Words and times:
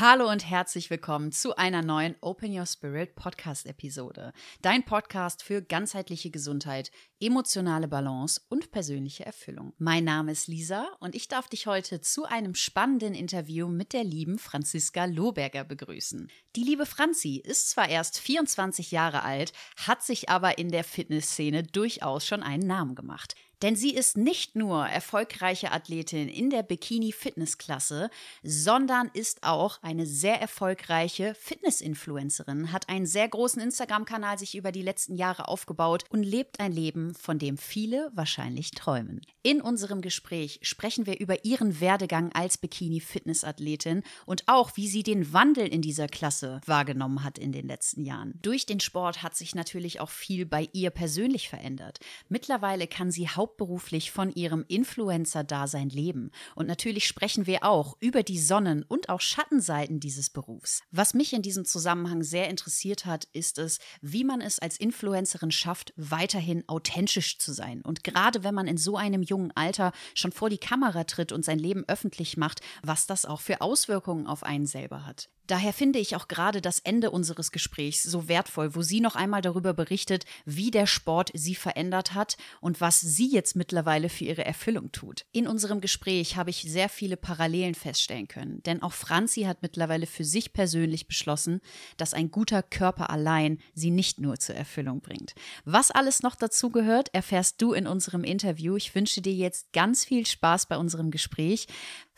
Hallo 0.00 0.30
und 0.30 0.48
herzlich 0.48 0.88
willkommen 0.88 1.30
zu 1.30 1.56
einer 1.56 1.82
neuen 1.82 2.16
Open 2.22 2.58
Your 2.58 2.64
Spirit 2.64 3.16
Podcast 3.16 3.66
Episode. 3.66 4.32
Dein 4.62 4.82
Podcast 4.82 5.42
für 5.42 5.60
ganzheitliche 5.60 6.30
Gesundheit, 6.30 6.90
emotionale 7.20 7.86
Balance 7.86 8.40
und 8.48 8.70
persönliche 8.70 9.26
Erfüllung. 9.26 9.74
Mein 9.76 10.04
Name 10.04 10.32
ist 10.32 10.48
Lisa 10.48 10.88
und 11.00 11.14
ich 11.14 11.28
darf 11.28 11.48
dich 11.48 11.66
heute 11.66 12.00
zu 12.00 12.24
einem 12.24 12.54
spannenden 12.54 13.12
Interview 13.12 13.68
mit 13.68 13.92
der 13.92 14.04
lieben 14.04 14.38
Franziska 14.38 15.04
Lohberger 15.04 15.64
begrüßen. 15.64 16.30
Die 16.56 16.64
liebe 16.64 16.86
Franzi 16.86 17.36
ist 17.36 17.68
zwar 17.68 17.90
erst 17.90 18.18
24 18.20 18.92
Jahre 18.92 19.22
alt, 19.22 19.52
hat 19.76 20.02
sich 20.02 20.30
aber 20.30 20.56
in 20.56 20.70
der 20.70 20.84
Fitnessszene 20.84 21.62
durchaus 21.62 22.24
schon 22.24 22.42
einen 22.42 22.66
Namen 22.66 22.94
gemacht. 22.94 23.34
Denn 23.62 23.76
sie 23.76 23.92
ist 23.94 24.16
nicht 24.16 24.56
nur 24.56 24.86
erfolgreiche 24.86 25.70
Athletin 25.70 26.28
in 26.28 26.48
der 26.48 26.62
Bikini-Fitness-Klasse, 26.62 28.08
sondern 28.42 29.10
ist 29.12 29.42
auch 29.42 29.82
eine 29.82 30.06
sehr 30.06 30.40
erfolgreiche 30.40 31.34
Fitness-Influencerin, 31.34 32.72
hat 32.72 32.88
einen 32.88 33.04
sehr 33.04 33.28
großen 33.28 33.60
Instagram-Kanal 33.60 34.38
sich 34.38 34.54
über 34.54 34.72
die 34.72 34.82
letzten 34.82 35.14
Jahre 35.14 35.48
aufgebaut 35.48 36.04
und 36.08 36.22
lebt 36.22 36.58
ein 36.58 36.72
Leben, 36.72 37.14
von 37.14 37.38
dem 37.38 37.58
viele 37.58 38.10
wahrscheinlich 38.14 38.70
träumen. 38.70 39.20
In 39.42 39.60
unserem 39.60 40.00
Gespräch 40.00 40.60
sprechen 40.62 41.04
wir 41.04 41.20
über 41.20 41.44
ihren 41.44 41.80
Werdegang 41.80 42.32
als 42.32 42.56
Bikini-Fitness-Athletin 42.56 44.02
und 44.24 44.44
auch, 44.46 44.76
wie 44.76 44.88
sie 44.88 45.02
den 45.02 45.34
Wandel 45.34 45.66
in 45.66 45.82
dieser 45.82 46.06
Klasse 46.06 46.62
wahrgenommen 46.64 47.24
hat 47.24 47.38
in 47.38 47.52
den 47.52 47.66
letzten 47.66 48.04
Jahren. 48.04 48.38
Durch 48.40 48.64
den 48.64 48.80
Sport 48.80 49.22
hat 49.22 49.36
sich 49.36 49.54
natürlich 49.54 50.00
auch 50.00 50.10
viel 50.10 50.46
bei 50.46 50.68
ihr 50.72 50.88
persönlich 50.88 51.50
verändert. 51.50 52.00
Mittlerweile 52.30 52.86
kann 52.86 53.10
sie 53.10 53.28
hauptsächlich 53.28 53.49
hauptberuflich 53.50 54.12
von 54.12 54.30
ihrem 54.30 54.64
Influencer-Dasein 54.68 55.88
leben. 55.88 56.30
Und 56.54 56.66
natürlich 56.66 57.06
sprechen 57.06 57.46
wir 57.46 57.64
auch 57.64 57.96
über 58.00 58.22
die 58.22 58.38
Sonnen- 58.38 58.84
und 58.84 59.08
auch 59.08 59.20
Schattenseiten 59.20 59.98
dieses 59.98 60.30
Berufs. 60.30 60.82
Was 60.92 61.14
mich 61.14 61.32
in 61.32 61.42
diesem 61.42 61.64
Zusammenhang 61.64 62.22
sehr 62.22 62.48
interessiert 62.48 63.06
hat, 63.06 63.26
ist 63.32 63.58
es, 63.58 63.78
wie 64.00 64.24
man 64.24 64.40
es 64.40 64.60
als 64.60 64.78
Influencerin 64.78 65.50
schafft, 65.50 65.92
weiterhin 65.96 66.62
authentisch 66.68 67.38
zu 67.38 67.52
sein. 67.52 67.82
Und 67.82 68.04
gerade 68.04 68.44
wenn 68.44 68.54
man 68.54 68.68
in 68.68 68.76
so 68.76 68.96
einem 68.96 69.22
jungen 69.22 69.52
Alter 69.56 69.92
schon 70.14 70.32
vor 70.32 70.48
die 70.48 70.58
Kamera 70.58 71.04
tritt 71.04 71.32
und 71.32 71.44
sein 71.44 71.58
Leben 71.58 71.84
öffentlich 71.88 72.36
macht, 72.36 72.60
was 72.82 73.06
das 73.06 73.26
auch 73.26 73.40
für 73.40 73.60
Auswirkungen 73.60 74.26
auf 74.26 74.44
einen 74.44 74.66
selber 74.66 75.06
hat. 75.06 75.28
Daher 75.50 75.72
finde 75.72 75.98
ich 75.98 76.14
auch 76.14 76.28
gerade 76.28 76.60
das 76.60 76.78
Ende 76.78 77.10
unseres 77.10 77.50
Gesprächs 77.50 78.04
so 78.04 78.28
wertvoll, 78.28 78.76
wo 78.76 78.82
sie 78.82 79.00
noch 79.00 79.16
einmal 79.16 79.42
darüber 79.42 79.74
berichtet, 79.74 80.24
wie 80.44 80.70
der 80.70 80.86
Sport 80.86 81.32
sie 81.34 81.56
verändert 81.56 82.14
hat 82.14 82.36
und 82.60 82.80
was 82.80 83.00
sie 83.00 83.28
jetzt 83.28 83.56
mittlerweile 83.56 84.10
für 84.10 84.26
ihre 84.26 84.44
Erfüllung 84.44 84.92
tut. 84.92 85.24
In 85.32 85.48
unserem 85.48 85.80
Gespräch 85.80 86.36
habe 86.36 86.50
ich 86.50 86.62
sehr 86.62 86.88
viele 86.88 87.16
Parallelen 87.16 87.74
feststellen 87.74 88.28
können, 88.28 88.62
denn 88.62 88.80
auch 88.80 88.92
Franzi 88.92 89.42
hat 89.42 89.60
mittlerweile 89.60 90.06
für 90.06 90.24
sich 90.24 90.52
persönlich 90.52 91.08
beschlossen, 91.08 91.60
dass 91.96 92.14
ein 92.14 92.30
guter 92.30 92.62
Körper 92.62 93.10
allein 93.10 93.58
sie 93.74 93.90
nicht 93.90 94.20
nur 94.20 94.38
zur 94.38 94.54
Erfüllung 94.54 95.00
bringt. 95.00 95.34
Was 95.64 95.90
alles 95.90 96.22
noch 96.22 96.36
dazu 96.36 96.70
gehört, 96.70 97.12
erfährst 97.12 97.60
du 97.60 97.72
in 97.72 97.88
unserem 97.88 98.22
Interview. 98.22 98.76
Ich 98.76 98.94
wünsche 98.94 99.20
dir 99.20 99.34
jetzt 99.34 99.72
ganz 99.72 100.04
viel 100.04 100.26
Spaß 100.26 100.66
bei 100.66 100.76
unserem 100.76 101.10
Gespräch. 101.10 101.66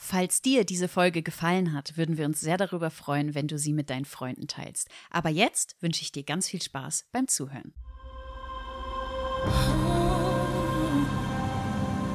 Falls 0.05 0.43
dir 0.43 0.65
diese 0.65 0.89
Folge 0.89 1.23
gefallen 1.23 1.73
hat, 1.73 1.97
würden 1.97 2.19
wir 2.19 2.27
uns 2.27 2.41
sehr 2.41 2.57
darüber 2.57 2.91
freuen, 2.91 3.37
wenn 3.37 3.47
du 3.47 3.57
sie 3.57 3.73
mit 3.73 3.89
deinen 3.89 4.05
Freunden 4.05 4.49
teilst. 4.49 4.89
Aber 5.11 5.29
jetzt 5.29 5.77
wünsche 5.81 6.03
ich 6.03 6.11
dir 6.11 6.25
ganz 6.25 6.49
viel 6.49 6.61
Spaß 6.61 7.07
beim 7.13 7.29
Zuhören. 7.29 7.73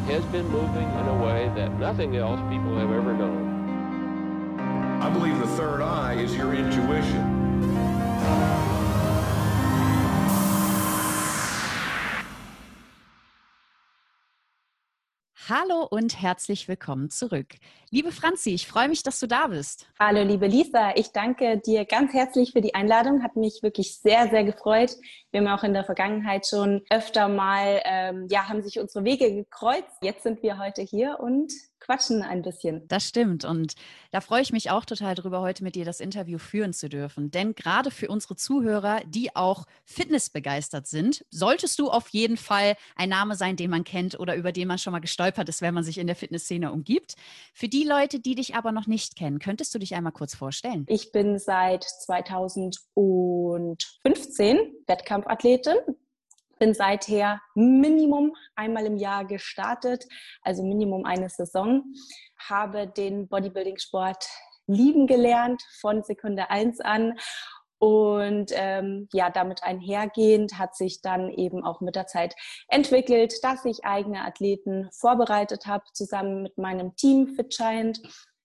Has 0.06 0.26
been 0.34 0.52
moving 0.52 0.90
in 1.00 1.08
a 1.08 1.24
way 1.24 1.50
that 1.56 1.80
nothing 1.80 2.16
else 2.16 2.42
people 2.50 2.78
have 2.78 2.92
ever 2.92 3.14
known. 3.14 3.48
I 5.02 5.10
believe 5.10 5.40
the 5.40 5.48
third 5.56 5.82
eye 5.82 6.22
is 6.22 6.36
your 6.36 6.54
intuition. 6.54 7.38
Hallo 15.50 15.88
und 15.90 16.22
herzlich 16.22 16.68
willkommen 16.68 17.10
zurück. 17.10 17.56
Liebe 17.90 18.12
Franzi, 18.12 18.50
ich 18.50 18.68
freue 18.68 18.90
mich, 18.90 19.02
dass 19.02 19.18
du 19.22 19.28
da 19.28 19.48
bist. 19.48 19.88
Hallo, 19.98 20.22
liebe 20.22 20.46
Lisa. 20.46 20.92
Ich 20.96 21.14
danke 21.14 21.58
dir 21.60 21.86
ganz 21.86 22.12
herzlich 22.12 22.52
für 22.52 22.60
die 22.60 22.76
Einladung. 22.76 23.24
Hat 23.24 23.38
mich 23.38 23.64
wirklich 23.64 23.98
sehr, 23.98 24.28
sehr 24.30 24.44
gefreut. 24.44 24.98
Wir 25.32 25.40
haben 25.40 25.48
auch 25.48 25.64
in 25.64 25.74
der 25.74 25.86
Vergangenheit 25.86 26.46
schon 26.46 26.82
öfter 26.90 27.30
mal, 27.30 27.82
ähm, 27.86 28.28
ja, 28.30 28.50
haben 28.50 28.62
sich 28.62 28.78
unsere 28.78 29.06
Wege 29.06 29.34
gekreuzt. 29.34 29.98
Jetzt 30.02 30.24
sind 30.24 30.44
wir 30.44 30.58
heute 30.58 30.82
hier 30.82 31.18
und 31.22 31.54
quatschen 31.88 32.22
ein 32.22 32.42
bisschen. 32.42 32.86
Das 32.90 33.08
stimmt. 33.08 33.46
Und 33.46 33.76
da 34.12 34.20
freue 34.22 34.42
ich 34.42 34.52
mich 34.52 34.70
auch 34.70 34.84
total 34.86 35.16
drüber, 35.16 35.42
heute 35.42 35.64
mit 35.64 35.76
dir 35.76 35.86
das 35.86 36.02
Interview 36.02 36.38
führen 36.38 36.74
zu 36.74 36.90
dürfen. 36.90 37.32
Denn 37.32 37.56
gerade 37.56 37.90
für 37.92 38.10
unsere 38.10 38.36
Zuhörer, 38.36 39.00
die 39.06 39.34
auch 39.36 39.66
fitnessbegeistert 39.86 40.86
sind, 40.86 41.26
solltest 41.32 41.80
du 41.80 41.90
auf 41.90 42.10
jeden 42.10 42.38
Fall 42.38 42.76
ein 42.96 43.10
Name 43.10 43.36
sein, 43.36 43.56
den 43.56 43.70
man 43.70 43.86
kennt 43.86 44.20
oder 44.20 44.36
über 44.36 44.52
den 44.52 44.68
man 44.68 44.78
schon 44.78 44.92
mal 44.92 45.00
gestolpert 45.00 45.48
ist, 45.50 45.62
wenn 45.62 45.74
man 45.74 45.86
sich 45.86 45.98
in 45.98 46.08
der 46.08 46.18
Fitnessszene 46.18 46.72
umgibt. 46.72 47.16
Für 47.54 47.70
die 47.70 47.86
Leute, 47.86 48.20
die 48.20 48.36
dich 48.36 48.56
aber 48.56 48.74
noch 48.74 48.88
nicht 48.88 49.16
kennen, 49.16 49.40
könntest 49.40 49.74
du 49.74 49.80
dich 49.80 49.96
einmal 49.96 50.12
kurz 50.12 50.36
vorstellen? 50.36 50.86
Ich 50.90 51.14
bin 51.14 51.40
seit 51.40 51.84
2015 51.84 54.58
Wettkampfathletin 54.88 55.78
bin 56.60 56.74
seither 56.74 57.42
Minimum 57.56 58.36
einmal 58.56 58.86
im 58.86 58.98
Jahr 58.98 59.26
gestartet, 59.26 60.06
also 60.42 60.64
Minimum 60.64 61.06
eine 61.06 61.30
Saison, 61.30 61.84
habe 62.38 62.88
den 62.88 63.28
Bodybuilding-Sport 63.28 64.28
lieben 64.68 65.08
gelernt 65.08 65.62
von 65.80 66.04
Sekunde 66.04 66.50
1 66.50 66.82
an. 66.82 67.18
Und 67.80 68.52
ähm, 68.56 69.08
ja, 69.14 69.30
damit 69.30 69.64
einhergehend 69.64 70.58
hat 70.58 70.76
sich 70.76 71.02
dann 71.02 71.30
eben 71.30 71.64
auch 71.64 71.80
mit 71.80 71.96
der 71.96 72.08
Zeit 72.08 72.36
entwickelt, 72.70 73.36
dass 73.44 73.66
ich 73.66 73.86
eigene 73.86 74.26
Athleten 74.26 74.90
vorbereitet 74.92 75.68
habe, 75.68 75.84
zusammen 75.94 76.42
mit 76.42 76.58
meinem 76.58 76.96
Team 76.96 77.28
Fit 77.28 77.56
Giant 77.56 78.02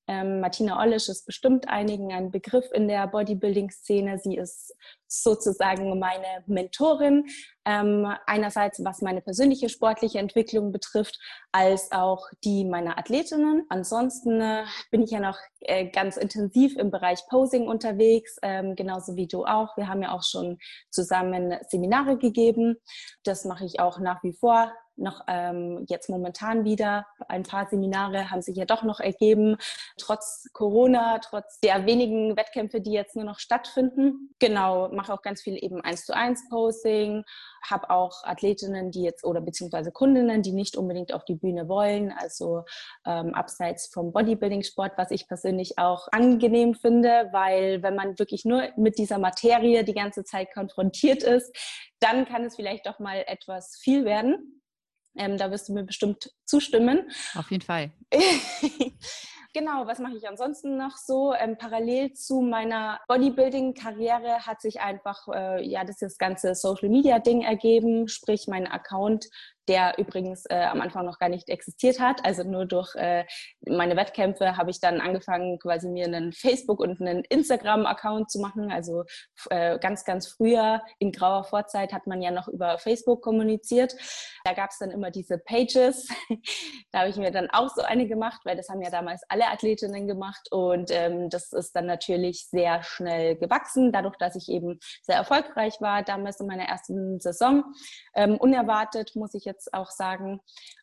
ähm, 0.09 0.41
Martina 0.41 0.81
Ollisch 0.81 1.09
ist 1.09 1.27
bestimmt 1.27 1.69
einigen 1.69 2.13
ein 2.13 2.31
Begriff 2.31 2.67
in 2.73 2.89
der 2.89 3.07
Bodybuilding-Szene. 3.07 4.19
Sie 4.19 4.37
ist 4.37 4.75
sozusagen 5.07 5.99
meine 5.99 6.43
Mentorin. 6.47 7.27
Ähm, 7.65 8.13
einerseits, 8.27 8.85
was 8.85 9.03
meine 9.03 9.21
persönliche 9.21 9.69
sportliche 9.69 10.19
Entwicklung 10.19 10.73
betrifft, 10.73 11.19
als 11.53 11.93
auch 11.93 12.27
die 12.43 12.65
meiner 12.65 12.99
Athletinnen. 12.99 13.65
Ansonsten 13.69 14.41
äh, 14.41 14.65
bin 14.91 15.03
ich 15.03 15.13
ja 15.13 15.21
noch 15.21 15.39
äh, 15.61 15.89
ganz 15.89 16.17
intensiv 16.17 16.77
im 16.77 16.91
Bereich 16.91 17.21
Posing 17.29 17.69
unterwegs, 17.69 18.37
ähm, 18.43 18.75
genauso 18.75 19.15
wie 19.15 19.29
du 19.29 19.45
auch. 19.45 19.77
Wir 19.77 19.87
haben 19.87 20.03
ja 20.03 20.13
auch 20.13 20.25
schon 20.25 20.59
zusammen 20.91 21.57
Seminare 21.69 22.19
gegeben. 22.19 22.77
Das 23.23 23.45
mache 23.45 23.65
ich 23.65 23.79
auch 23.79 24.01
nach 24.01 24.23
wie 24.25 24.33
vor 24.33 24.73
noch 24.97 25.22
ähm, 25.28 25.84
jetzt 25.88 26.08
momentan 26.08 26.64
wieder. 26.64 27.06
Ein 27.28 27.42
paar 27.42 27.69
Seminare 27.69 28.30
haben 28.30 28.42
sich 28.42 28.56
ja 28.56 28.64
doch 28.64 28.82
noch 28.82 29.00
ergeben, 29.00 29.56
trotz 29.98 30.48
Corona, 30.53 31.19
trotz 31.19 31.60
der 31.60 31.86
wenigen 31.86 32.36
Wettkämpfe, 32.36 32.80
die 32.80 32.92
jetzt 32.92 33.16
nur 33.16 33.25
noch 33.25 33.38
stattfinden. 33.38 34.34
Genau, 34.38 34.88
mache 34.88 35.12
auch 35.12 35.22
ganz 35.22 35.42
viel 35.42 35.56
eben 35.62 35.80
eins 35.80 36.04
zu 36.04 36.14
eins 36.14 36.48
Posing, 36.48 37.25
habe 37.69 37.91
auch 37.91 38.25
Athletinnen, 38.25 38.91
die 38.91 39.03
jetzt 39.03 39.25
oder 39.25 39.41
beziehungsweise 39.41 39.92
Kundinnen, 39.92 40.42
die 40.42 40.53
nicht 40.53 40.76
unbedingt 40.76 41.12
auf 41.12 41.24
die 41.24 41.36
Bühne 41.36 41.69
wollen, 41.69 42.12
also 42.12 42.64
ähm, 43.06 43.34
abseits 43.34 43.88
vom 43.92 44.12
Bodybuilding-Sport, 44.12 44.92
was 44.97 45.10
ich 45.10 45.28
persönlich 45.28 45.78
auch 45.78 46.09
angenehm 46.12 46.74
finde, 46.74 47.28
weil 47.32 47.82
wenn 47.82 47.94
man 47.94 48.19
wirklich 48.19 48.44
nur 48.44 48.69
mit 48.76 48.98
dieser 48.98 49.19
Materie 49.19 49.84
die 49.84 49.94
ganze 49.94 50.24
Zeit 50.24 50.53
konfrontiert 50.53 51.22
ist, 51.22 51.54
dann 52.00 52.26
kann 52.26 52.44
es 52.44 52.56
vielleicht 52.56 52.86
doch 52.86 52.98
mal 52.98 53.24
etwas 53.26 53.76
viel 53.80 54.04
werden. 54.04 54.62
Ähm, 55.17 55.37
da 55.37 55.50
wirst 55.50 55.69
du 55.69 55.75
mir 55.75 55.84
bestimmt 55.84 56.31
zustimmen. 56.45 57.11
Auf 57.34 57.50
jeden 57.50 57.65
Fall. 57.65 57.93
Genau, 59.55 59.87
was 59.87 59.99
mache 59.99 60.17
ich 60.17 60.27
ansonsten 60.27 60.78
noch 60.78 60.97
so? 60.97 61.34
Ähm, 61.34 61.59
parallel 61.59 62.15
zu 62.15 62.41
meiner 62.41 63.01
Bodybuilding-Karriere 63.07 64.47
hat 64.47 64.63
sich 64.63 64.81
einfach 64.81 65.28
äh, 65.28 65.63
ja 65.69 65.84
das, 65.84 65.98
das 65.98 66.16
ganze 66.16 66.54
Social-Media-Ding 66.54 67.42
ergeben, 67.42 68.09
sprich 68.09 68.47
mein 68.48 68.66
Account 68.66 69.28
der 69.68 69.94
übrigens 69.98 70.44
äh, 70.47 70.54
am 70.54 70.80
Anfang 70.80 71.06
noch 71.06 71.18
gar 71.18 71.28
nicht 71.28 71.48
existiert 71.48 72.00
hat. 72.00 72.24
Also 72.24 72.42
nur 72.42 72.66
durch 72.66 72.94
äh, 72.97 73.24
meine 73.66 73.97
Wettkämpfe 73.97 74.56
habe 74.56 74.70
ich 74.70 74.80
dann 74.80 75.00
angefangen, 75.00 75.59
quasi 75.59 75.88
mir 75.88 76.06
einen 76.06 76.32
Facebook- 76.32 76.80
und 76.80 77.00
einen 77.00 77.22
Instagram-Account 77.24 78.30
zu 78.30 78.41
machen. 78.41 78.72
Also 78.72 79.04
äh, 79.50 79.78
ganz, 79.78 80.04
ganz 80.04 80.26
früher 80.26 80.82
in 80.98 81.12
grauer 81.12 81.44
Vorzeit 81.44 81.92
hat 81.92 82.06
man 82.06 82.22
ja 82.22 82.30
noch 82.30 82.48
über 82.48 82.78
Facebook 82.78 83.22
kommuniziert. 83.22 83.94
Da 84.44 84.53
gab 84.53 84.70
es 84.70 84.78
dann 84.78 84.91
immer 84.91 85.10
diese 85.10 85.38
Pages. 85.38 86.09
da 86.92 87.00
habe 87.00 87.10
ich 87.10 87.16
mir 87.16 87.30
dann 87.30 87.48
auch 87.50 87.68
so 87.68 87.82
eine 87.82 88.06
gemacht, 88.06 88.41
weil 88.44 88.56
das 88.56 88.68
haben 88.68 88.82
ja 88.82 88.91
damals 88.91 89.22
alle 89.28 89.47
Athletinnen 89.47 90.09
gemacht. 90.09 90.48
Und 90.50 90.91
ähm, 90.91 91.30
das 91.30 91.53
ist 91.53 91.76
dann 91.76 91.86
natürlich 91.86 92.48
sehr 92.48 92.82
schnell 92.82 93.36
gewachsen, 93.36 93.92
dadurch, 93.92 94.16
dass 94.16 94.34
ich 94.34 94.48
eben 94.48 94.80
sehr 95.03 95.16
erfolgreich 95.16 95.80
war 95.80 96.03
damals 96.03 96.41
in 96.41 96.47
meiner 96.47 96.64
ersten 96.64 97.20
Saison. 97.20 97.64
Ähm, 98.14 98.36
unerwartet 98.38 99.14
muss 99.14 99.34
ich 99.34 99.44
jetzt 99.44 99.52
jetzt 99.53 99.72
auch 99.75 99.91
sagen, 99.91 100.41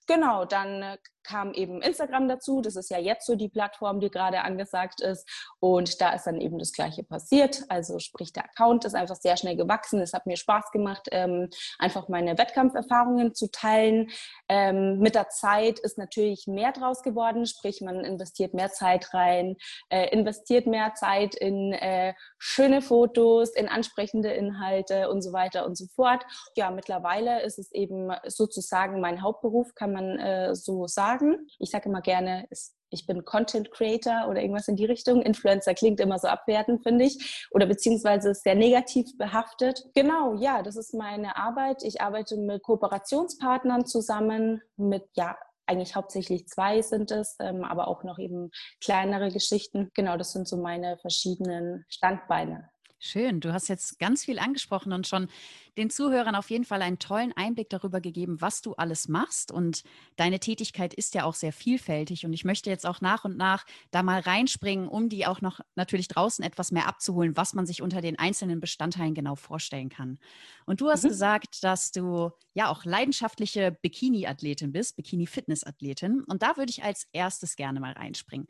genau, 0.09 0.43
dann 0.43 0.81
äh, 0.81 0.97
kam 1.29 1.53
eben 1.53 1.81
Instagram 1.81 2.27
dazu. 2.27 2.61
Das 2.61 2.75
ist 2.75 2.89
ja 2.89 2.97
jetzt 2.97 3.25
so 3.25 3.35
die 3.35 3.49
Plattform, 3.49 3.99
die 3.99 4.09
gerade 4.09 4.41
angesagt 4.41 5.01
ist. 5.01 5.29
Und 5.59 6.01
da 6.01 6.13
ist 6.13 6.25
dann 6.25 6.41
eben 6.41 6.57
das 6.57 6.71
Gleiche 6.71 7.03
passiert. 7.03 7.63
Also 7.69 7.99
sprich, 7.99 8.33
der 8.33 8.45
Account 8.45 8.85
ist 8.85 8.95
einfach 8.95 9.15
sehr 9.15 9.37
schnell 9.37 9.55
gewachsen. 9.55 10.01
Es 10.01 10.13
hat 10.13 10.25
mir 10.25 10.37
Spaß 10.37 10.71
gemacht, 10.71 11.07
ähm, 11.11 11.49
einfach 11.77 12.07
meine 12.07 12.37
Wettkampferfahrungen 12.37 13.35
zu 13.35 13.51
teilen. 13.51 14.09
Ähm, 14.47 14.99
mit 14.99 15.13
der 15.13 15.29
Zeit 15.29 15.79
ist 15.79 15.97
natürlich 15.97 16.47
mehr 16.47 16.71
draus 16.71 17.03
geworden. 17.03 17.45
Sprich, 17.45 17.81
man 17.81 18.03
investiert 18.03 18.53
mehr 18.53 18.71
Zeit 18.71 19.13
rein, 19.13 19.55
äh, 19.89 20.07
investiert 20.09 20.65
mehr 20.65 20.93
Zeit 20.95 21.35
in 21.35 21.73
äh, 21.73 22.13
schöne 22.39 22.81
Fotos, 22.81 23.51
in 23.51 23.67
ansprechende 23.67 24.31
Inhalte 24.31 25.09
und 25.09 25.21
so 25.21 25.31
weiter 25.31 25.65
und 25.65 25.77
so 25.77 25.85
fort. 25.95 26.25
Ja, 26.55 26.71
mittlerweile 26.71 27.43
ist 27.43 27.59
es 27.59 27.71
eben 27.71 28.11
sozusagen 28.25 28.99
mein 28.99 29.21
Hauptberuf, 29.21 29.75
kann 29.75 29.93
man 29.93 29.98
äh, 30.19 30.55
so 30.55 30.87
sagen. 30.87 31.47
Ich 31.59 31.71
sage 31.71 31.89
immer 31.89 32.01
gerne, 32.01 32.47
ich 32.91 33.05
bin 33.05 33.25
Content 33.25 33.71
Creator 33.71 34.27
oder 34.29 34.41
irgendwas 34.41 34.67
in 34.67 34.75
die 34.75 34.85
Richtung. 34.85 35.21
Influencer 35.21 35.73
klingt 35.73 35.99
immer 35.99 36.17
so 36.17 36.27
abwertend, 36.27 36.83
finde 36.83 37.05
ich, 37.05 37.47
oder 37.51 37.65
beziehungsweise 37.65 38.31
ist 38.31 38.43
sehr 38.43 38.55
negativ 38.55 39.17
behaftet. 39.17 39.83
Genau, 39.93 40.35
ja, 40.35 40.63
das 40.63 40.75
ist 40.75 40.93
meine 40.93 41.37
Arbeit. 41.37 41.83
Ich 41.83 42.01
arbeite 42.01 42.37
mit 42.37 42.63
Kooperationspartnern 42.63 43.85
zusammen, 43.85 44.61
mit 44.77 45.03
ja 45.15 45.37
eigentlich 45.67 45.95
hauptsächlich 45.95 46.47
zwei 46.47 46.81
sind 46.81 47.11
es, 47.11 47.35
ähm, 47.39 47.63
aber 47.63 47.87
auch 47.87 48.03
noch 48.03 48.17
eben 48.17 48.49
kleinere 48.83 49.29
Geschichten. 49.29 49.91
Genau, 49.93 50.17
das 50.17 50.31
sind 50.31 50.47
so 50.47 50.57
meine 50.57 50.97
verschiedenen 50.97 51.85
Standbeine. 51.89 52.69
Schön, 53.01 53.39
du 53.39 53.53
hast 53.53 53.69
jetzt 53.69 53.97
ganz 53.97 54.25
viel 54.25 54.39
angesprochen 54.39 54.91
und 54.91 55.07
schon 55.07 55.29
den 55.77 55.89
Zuhörern 55.89 56.35
auf 56.35 56.49
jeden 56.49 56.65
Fall 56.65 56.81
einen 56.81 56.99
tollen 56.99 57.31
Einblick 57.31 57.69
darüber 57.69 58.01
gegeben, 58.01 58.41
was 58.41 58.61
du 58.61 58.73
alles 58.73 59.07
machst. 59.07 59.53
Und 59.53 59.83
deine 60.17 60.41
Tätigkeit 60.41 60.93
ist 60.93 61.15
ja 61.15 61.23
auch 61.23 61.33
sehr 61.33 61.53
vielfältig. 61.53 62.25
Und 62.25 62.33
ich 62.33 62.43
möchte 62.43 62.69
jetzt 62.69 62.85
auch 62.85 62.99
nach 62.99 63.23
und 63.23 63.37
nach 63.37 63.65
da 63.91 64.03
mal 64.03 64.19
reinspringen, 64.19 64.89
um 64.89 65.07
die 65.07 65.25
auch 65.25 65.39
noch 65.39 65.61
natürlich 65.75 66.09
draußen 66.09 66.43
etwas 66.43 66.73
mehr 66.73 66.87
abzuholen, 66.87 67.37
was 67.37 67.53
man 67.53 67.65
sich 67.65 67.81
unter 67.81 68.01
den 68.01 68.19
einzelnen 68.19 68.59
Bestandteilen 68.59 69.13
genau 69.13 69.35
vorstellen 69.35 69.87
kann. 69.87 70.19
Und 70.65 70.81
du 70.81 70.89
hast 70.89 71.05
mhm. 71.05 71.09
gesagt, 71.09 71.63
dass 71.63 71.93
du 71.93 72.31
ja 72.53 72.69
auch 72.69 72.83
leidenschaftliche 72.83 73.71
Bikini-Athletin 73.81 74.73
bist, 74.73 74.97
Bikini-Fitness-Athletin. 74.97 76.25
Und 76.25 76.43
da 76.43 76.57
würde 76.57 76.69
ich 76.69 76.83
als 76.83 77.07
erstes 77.13 77.55
gerne 77.55 77.79
mal 77.79 77.93
reinspringen. 77.93 78.47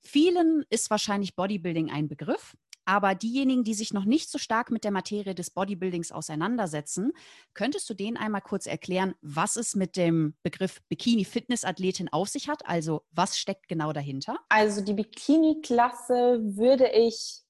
Vielen 0.00 0.64
ist 0.70 0.88
wahrscheinlich 0.88 1.36
Bodybuilding 1.36 1.90
ein 1.90 2.08
Begriff. 2.08 2.56
Aber 2.84 3.14
diejenigen, 3.14 3.64
die 3.64 3.74
sich 3.74 3.92
noch 3.92 4.04
nicht 4.04 4.30
so 4.30 4.38
stark 4.38 4.70
mit 4.70 4.84
der 4.84 4.90
Materie 4.90 5.34
des 5.34 5.50
Bodybuildings 5.50 6.12
auseinandersetzen, 6.12 7.12
könntest 7.54 7.88
du 7.88 7.94
denen 7.94 8.16
einmal 8.16 8.40
kurz 8.40 8.66
erklären, 8.66 9.14
was 9.20 9.56
es 9.56 9.74
mit 9.74 9.96
dem 9.96 10.34
Begriff 10.42 10.80
Bikini-Fitness-Athletin 10.88 12.08
auf 12.12 12.28
sich 12.28 12.48
hat? 12.48 12.66
Also 12.66 13.02
was 13.12 13.38
steckt 13.38 13.68
genau 13.68 13.92
dahinter? 13.92 14.38
Also 14.48 14.82
die 14.82 14.94
Bikini-Klasse 14.94 16.40
würde 16.42 16.88
ich 16.88 17.42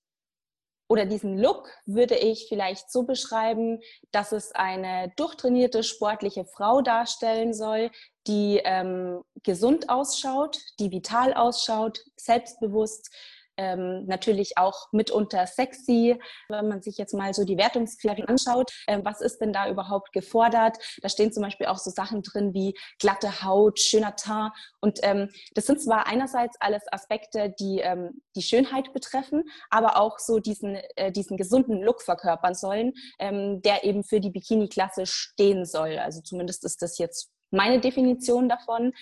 oder 0.93 1.07
diesen 1.07 1.39
Look 1.39 1.71
würde 1.87 2.17
ich 2.17 2.47
vielleicht 2.51 2.93
so 2.93 3.05
beschreiben, 3.05 3.81
dass 4.11 4.31
es 4.33 4.53
eine 4.53 5.11
durchtrainierte 5.17 5.85
sportliche 5.85 6.45
Frau 6.45 6.83
darstellen 6.83 7.55
soll, 7.55 7.91
die 8.27 8.61
ähm, 8.63 9.23
gesund 9.43 9.89
ausschaut, 9.89 10.59
die 10.79 10.91
vital 10.91 11.33
ausschaut, 11.33 12.05
selbstbewusst, 12.17 13.11
ähm, 13.63 14.05
natürlich 14.07 14.59
auch 14.59 14.89
mitunter 14.93 15.47
sexy. 15.47 16.19
Wenn 16.49 16.69
man 16.69 16.83
sich 16.83 16.99
jetzt 16.99 17.15
mal 17.15 17.33
so 17.33 17.45
die 17.45 17.57
Wertungskriterien 17.57 18.29
anschaut, 18.29 18.73
äh, 18.87 19.01
was 19.03 19.21
ist 19.21 19.39
denn 19.39 19.53
da 19.53 19.69
überhaupt 19.69 20.13
gefordert? 20.13 20.79
Da 21.01 21.09
stehen 21.09 21.33
zum 21.33 21.43
Beispiel 21.43 21.67
auch 21.67 21.79
so 21.79 21.91
Sachen 21.91 22.23
drin 22.23 22.53
wie 22.55 22.75
glatte 22.99 23.45
Haut, 23.45 23.79
schöner 23.79 24.17
Teint. 24.17 24.53
Und 24.81 24.99
ähm, 25.03 25.29
das 25.55 25.67
sind 25.67 25.81
zwar 25.81 26.07
einerseits 26.07 26.57
alles 26.61 26.83
Aspekte, 26.91 27.55
die 27.59 27.81
ähm, 27.81 28.23
die 28.35 28.43
Schönheit 28.43 28.93
betreffen, 28.93 29.45
aber 29.71 29.99
auch 29.99 30.19
so 30.19 30.39
diesen, 30.39 30.77
äh, 30.97 31.13
diesen 31.13 31.37
gesunden 31.37 31.83
Look 31.83 32.03
verkörpern 32.03 32.55
sollen, 32.55 32.93
ähm, 33.19 33.63
der 33.63 33.85
eben 33.85 34.05
für 34.05 34.21
die 34.21 34.31
Bikini-Klasse 34.31 35.07
stehen 35.07 35.65
soll. 35.65 35.99
Also 35.99 36.21
zumindest 36.21 36.65
ist 36.65 36.83
das 36.83 36.99
jetzt 36.99 37.31
meine 37.51 37.81
Definition 37.81 38.49
davon. 38.49 38.93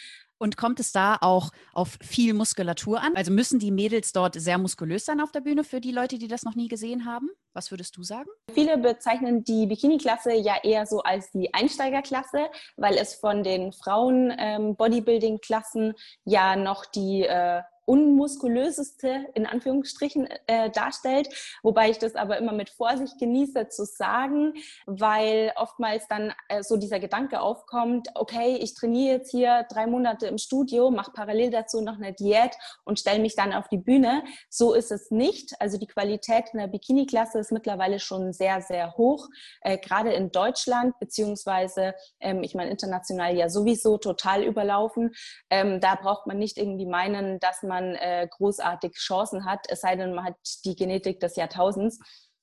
Und 0.42 0.56
kommt 0.56 0.80
es 0.80 0.90
da 0.90 1.18
auch 1.20 1.50
auf 1.74 1.98
viel 2.00 2.32
Muskulatur 2.32 3.02
an? 3.02 3.14
Also 3.14 3.30
müssen 3.30 3.58
die 3.58 3.70
Mädels 3.70 4.12
dort 4.12 4.40
sehr 4.40 4.56
muskulös 4.56 5.04
sein 5.04 5.20
auf 5.20 5.32
der 5.32 5.42
Bühne 5.42 5.64
für 5.64 5.82
die 5.82 5.92
Leute, 5.92 6.16
die 6.16 6.28
das 6.28 6.44
noch 6.44 6.54
nie 6.54 6.68
gesehen 6.68 7.04
haben? 7.04 7.28
Was 7.52 7.70
würdest 7.70 7.94
du 7.98 8.02
sagen? 8.02 8.30
Viele 8.54 8.78
bezeichnen 8.78 9.44
die 9.44 9.66
Bikini-Klasse 9.66 10.32
ja 10.32 10.54
eher 10.62 10.86
so 10.86 11.02
als 11.02 11.30
die 11.32 11.52
Einsteigerklasse, 11.52 12.48
weil 12.78 12.96
es 12.96 13.16
von 13.16 13.44
den 13.44 13.72
Frauen-Bodybuilding-Klassen 13.72 15.88
ähm, 15.88 15.94
ja 16.24 16.56
noch 16.56 16.86
die 16.86 17.24
äh, 17.24 17.60
unmuskulöseste 17.90 19.26
in 19.34 19.46
Anführungsstrichen 19.46 20.28
äh, 20.46 20.70
darstellt, 20.70 21.28
wobei 21.64 21.90
ich 21.90 21.98
das 21.98 22.14
aber 22.14 22.38
immer 22.38 22.52
mit 22.52 22.70
Vorsicht 22.70 23.18
genieße 23.18 23.66
zu 23.68 23.84
sagen, 23.84 24.54
weil 24.86 25.52
oftmals 25.56 26.06
dann 26.06 26.32
äh, 26.48 26.62
so 26.62 26.76
dieser 26.76 27.00
Gedanke 27.00 27.40
aufkommt, 27.40 28.06
okay, 28.14 28.58
ich 28.60 28.74
trainiere 28.74 29.16
jetzt 29.16 29.32
hier 29.32 29.66
drei 29.68 29.88
Monate 29.88 30.28
im 30.28 30.38
Studio, 30.38 30.92
mache 30.92 31.10
parallel 31.10 31.50
dazu 31.50 31.80
noch 31.80 31.96
eine 31.96 32.12
Diät 32.12 32.52
und 32.84 33.00
stelle 33.00 33.18
mich 33.18 33.34
dann 33.34 33.52
auf 33.52 33.66
die 33.66 33.78
Bühne. 33.78 34.22
So 34.48 34.72
ist 34.72 34.92
es 34.92 35.10
nicht. 35.10 35.60
Also 35.60 35.76
die 35.76 35.88
Qualität 35.88 36.50
in 36.52 36.60
der 36.60 36.68
Bikini-Klasse 36.68 37.40
ist 37.40 37.50
mittlerweile 37.50 37.98
schon 37.98 38.32
sehr, 38.32 38.62
sehr 38.62 38.96
hoch, 38.98 39.28
äh, 39.62 39.78
gerade 39.78 40.12
in 40.12 40.30
Deutschland, 40.30 40.96
beziehungsweise, 41.00 41.94
ähm, 42.20 42.44
ich 42.44 42.54
meine, 42.54 42.70
international 42.70 43.34
ja 43.34 43.48
sowieso 43.48 43.98
total 43.98 44.44
überlaufen. 44.44 45.12
Ähm, 45.50 45.80
da 45.80 45.96
braucht 45.96 46.28
man 46.28 46.38
nicht 46.38 46.56
irgendwie 46.56 46.86
meinen, 46.86 47.40
dass 47.40 47.64
man 47.64 47.79
man 47.80 47.94
äh, 47.96 48.28
großartig 48.30 48.92
Chancen 48.94 49.44
hat, 49.44 49.66
es 49.68 49.80
sei 49.80 49.96
denn, 49.96 50.14
man 50.14 50.24
hat 50.24 50.36
die 50.64 50.76
Genetik 50.76 51.20
des 51.20 51.36
Jahrtausends, 51.36 51.98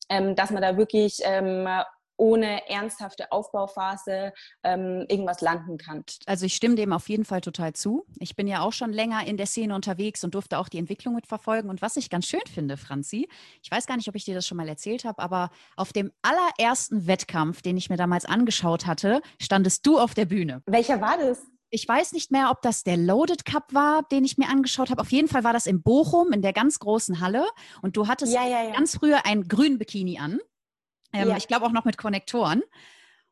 ähm, 0.09 0.35
dass 0.35 0.51
man 0.51 0.61
da 0.61 0.77
wirklich 0.77 1.19
ähm, 1.23 1.67
ohne 2.19 2.67
ernsthafte 2.67 3.31
Aufbauphase 3.31 4.33
ähm, 4.63 5.05
irgendwas 5.07 5.41
landen 5.41 5.77
kann. 5.77 6.03
Also 6.25 6.47
ich 6.47 6.55
stimme 6.55 6.73
dem 6.73 6.91
auf 6.91 7.07
jeden 7.09 7.25
Fall 7.25 7.41
total 7.41 7.73
zu. 7.73 8.07
Ich 8.19 8.35
bin 8.35 8.47
ja 8.47 8.61
auch 8.61 8.73
schon 8.73 8.91
länger 8.91 9.27
in 9.27 9.37
der 9.37 9.45
Szene 9.45 9.75
unterwegs 9.75 10.23
und 10.23 10.33
durfte 10.33 10.57
auch 10.57 10.67
die 10.67 10.79
Entwicklung 10.79 11.13
mitverfolgen. 11.13 11.69
Und 11.69 11.83
was 11.83 11.95
ich 11.95 12.09
ganz 12.09 12.25
schön 12.25 12.41
finde, 12.51 12.75
Franzi, 12.75 13.29
ich 13.61 13.69
weiß 13.69 13.85
gar 13.85 13.97
nicht, 13.97 14.09
ob 14.09 14.15
ich 14.15 14.25
dir 14.25 14.33
das 14.33 14.47
schon 14.47 14.57
mal 14.57 14.67
erzählt 14.67 15.05
habe, 15.05 15.21
aber 15.21 15.51
auf 15.75 15.93
dem 15.93 16.11
allerersten 16.23 17.05
Wettkampf, 17.05 17.61
den 17.61 17.77
ich 17.77 17.91
mir 17.91 17.97
damals 17.97 18.25
angeschaut 18.25 18.87
hatte, 18.87 19.21
standest 19.39 19.85
du 19.85 19.99
auf 19.99 20.15
der 20.15 20.25
Bühne. 20.25 20.63
Welcher 20.65 20.99
war 20.99 21.19
das? 21.19 21.43
Ich 21.69 21.87
weiß 21.87 22.13
nicht 22.13 22.31
mehr, 22.31 22.49
ob 22.49 22.61
das 22.61 22.83
der 22.83 22.97
Loaded 22.97 23.45
Cup 23.45 23.73
war, 23.73 24.03
den 24.03 24.23
ich 24.23 24.37
mir 24.37 24.49
angeschaut 24.49 24.89
habe. 24.89 25.01
Auf 25.01 25.11
jeden 25.11 25.27
Fall 25.27 25.43
war 25.43 25.53
das 25.53 25.67
in 25.67 25.81
Bochum, 25.81 26.31
in 26.31 26.41
der 26.41 26.53
ganz 26.53 26.79
großen 26.79 27.19
Halle. 27.19 27.45
Und 27.81 27.97
du 27.97 28.07
hattest 28.07 28.33
ja, 28.33 28.47
ja, 28.47 28.63
ja. 28.63 28.71
ganz 28.71 28.97
früher 28.97 29.25
einen 29.25 29.47
grünen 29.47 29.77
Bikini 29.77 30.19
an. 30.19 30.39
Ähm, 31.13 31.33
ich 31.37 31.47
glaube 31.47 31.65
auch 31.65 31.71
noch 31.71 31.85
mit 31.85 31.97
Konnektoren. 31.97 32.63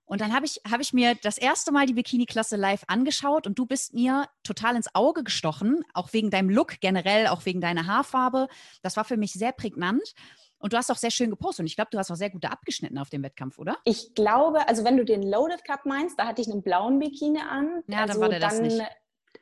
Und 0.06 0.22
dann 0.22 0.34
habe 0.34 0.46
ich, 0.46 0.62
hab 0.70 0.82
ich 0.82 0.94
mir 0.94 1.16
das 1.16 1.38
erste 1.38 1.72
Mal 1.72 1.88
die 1.88 1.94
Bikini-Klasse 1.94 2.58
live 2.58 2.84
angeschaut 2.88 3.48
und 3.48 3.58
du 3.58 3.66
bist 3.66 3.96
mir 3.96 4.28
total 4.44 4.76
ins 4.76 4.94
Auge 4.94 5.24
gestochen, 5.24 5.84
auch 5.94 6.14
wegen 6.14 6.30
deinem 6.30 6.50
Look 6.50 6.80
generell, 6.80 7.28
auch 7.28 7.46
wegen 7.46 7.60
deiner 7.60 7.88
Haarfarbe. 7.88 8.48
Das 8.84 8.98
war 8.98 9.04
für 9.04 9.18
mich 9.18 9.34
sehr 9.34 9.52
prägnant. 9.52 10.14
Und 10.58 10.74
du 10.74 10.78
hast 10.78 10.90
auch 10.92 10.98
sehr 10.98 11.12
schön 11.12 11.30
gepostet 11.30 11.62
und 11.64 11.68
ich 11.68 11.76
glaube, 11.76 11.90
du 11.92 11.98
hast 11.98 12.10
auch 12.12 12.16
sehr 12.16 12.30
gut 12.30 12.44
da 12.44 12.50
abgeschnitten 12.50 12.98
auf 12.98 13.10
dem 13.10 13.24
Wettkampf, 13.24 13.60
oder? 13.60 13.78
Ich 13.84 14.14
glaube, 14.16 14.68
also 14.68 14.84
wenn 14.84 14.98
du 14.98 15.06
den 15.06 15.22
Loaded 15.22 15.64
Cup 15.66 15.86
meinst, 15.86 16.18
da 16.20 16.28
hatte 16.28 16.42
ich 16.42 16.50
einen 16.50 16.64
blauen 16.64 17.00
Bikini 17.00 17.40
an. 17.40 17.84
Ja, 17.88 18.02
also 18.02 18.14
dann 18.14 18.22
war 18.22 18.30
der 18.30 18.40
dann, 18.40 18.50
das 18.50 18.60
nicht. 18.60 18.82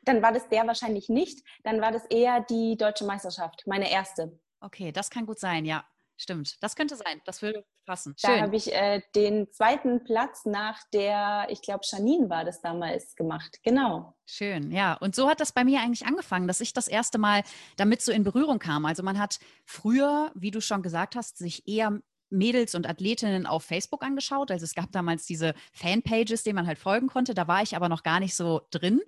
Dann 0.02 0.22
war 0.22 0.32
das 0.32 0.48
der 0.48 0.66
wahrscheinlich 0.66 1.08
nicht. 1.08 1.44
Dann 1.62 1.80
war 1.80 1.92
das 1.92 2.04
eher 2.06 2.40
die 2.40 2.76
deutsche 2.76 3.04
Meisterschaft, 3.04 3.62
meine 3.66 3.90
erste. 3.90 4.38
Okay, 4.60 4.92
das 4.92 5.08
kann 5.10 5.24
gut 5.24 5.38
sein, 5.38 5.64
ja. 5.64 5.84
Stimmt, 6.16 6.62
das 6.62 6.76
könnte 6.76 6.96
sein. 6.96 7.20
Das 7.24 7.42
würde 7.42 7.64
passen. 7.86 8.14
Schön. 8.18 8.36
Da 8.36 8.42
habe 8.42 8.56
ich 8.56 8.72
äh, 8.72 9.02
den 9.14 9.50
zweiten 9.50 10.04
Platz 10.04 10.44
nach 10.44 10.78
der, 10.92 11.46
ich 11.50 11.60
glaube, 11.60 11.80
Janine 11.84 12.30
war 12.30 12.44
das 12.44 12.60
damals 12.60 13.16
gemacht. 13.16 13.58
Genau. 13.64 14.14
Schön, 14.26 14.70
ja. 14.70 14.94
Und 14.94 15.16
so 15.16 15.28
hat 15.28 15.40
das 15.40 15.52
bei 15.52 15.64
mir 15.64 15.80
eigentlich 15.80 16.06
angefangen, 16.06 16.46
dass 16.46 16.60
ich 16.60 16.72
das 16.72 16.86
erste 16.86 17.18
Mal 17.18 17.42
damit 17.76 18.00
so 18.00 18.12
in 18.12 18.22
Berührung 18.22 18.58
kam. 18.60 18.84
Also 18.84 19.02
man 19.02 19.18
hat 19.18 19.38
früher, 19.66 20.30
wie 20.34 20.52
du 20.52 20.60
schon 20.60 20.82
gesagt 20.82 21.16
hast, 21.16 21.36
sich 21.38 21.66
eher 21.66 22.00
Mädels 22.30 22.74
und 22.74 22.88
Athletinnen 22.88 23.46
auf 23.46 23.64
Facebook 23.64 24.02
angeschaut. 24.02 24.50
Also 24.50 24.64
es 24.64 24.74
gab 24.74 24.92
damals 24.92 25.26
diese 25.26 25.54
Fanpages, 25.72 26.42
denen 26.42 26.56
man 26.56 26.66
halt 26.66 26.78
folgen 26.78 27.08
konnte. 27.08 27.34
Da 27.34 27.48
war 27.48 27.62
ich 27.62 27.76
aber 27.76 27.88
noch 27.88 28.02
gar 28.02 28.20
nicht 28.20 28.34
so 28.34 28.62
drin. 28.70 29.00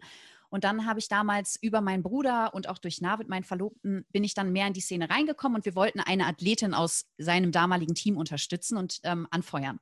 Und 0.57 0.65
dann 0.65 0.87
habe 0.87 0.99
ich 0.99 1.09
damals 1.09 1.59
über 1.61 1.83
meinen 1.83 2.03
Bruder 2.03 2.55
und 2.55 2.67
auch 2.71 2.79
durch 2.79 3.03
Navid, 3.03 3.29
meinen 3.29 3.45
Verlobten, 3.45 4.07
bin 4.11 4.25
ich 4.25 4.33
dann 4.33 4.53
mehr 4.53 4.67
in 4.67 4.73
die 4.73 4.81
Szene 4.81 5.11
reingekommen 5.11 5.57
und 5.57 5.67
wir 5.67 5.75
wollten 5.75 6.01
eine 6.01 6.25
Athletin 6.25 6.73
aus 6.73 7.05
seinem 7.19 7.53
damaligen 7.53 7.95
Team 7.95 8.17
unterstützen 8.17 8.79
und 8.79 8.99
ähm, 9.03 9.29
anfeuern. 9.31 9.81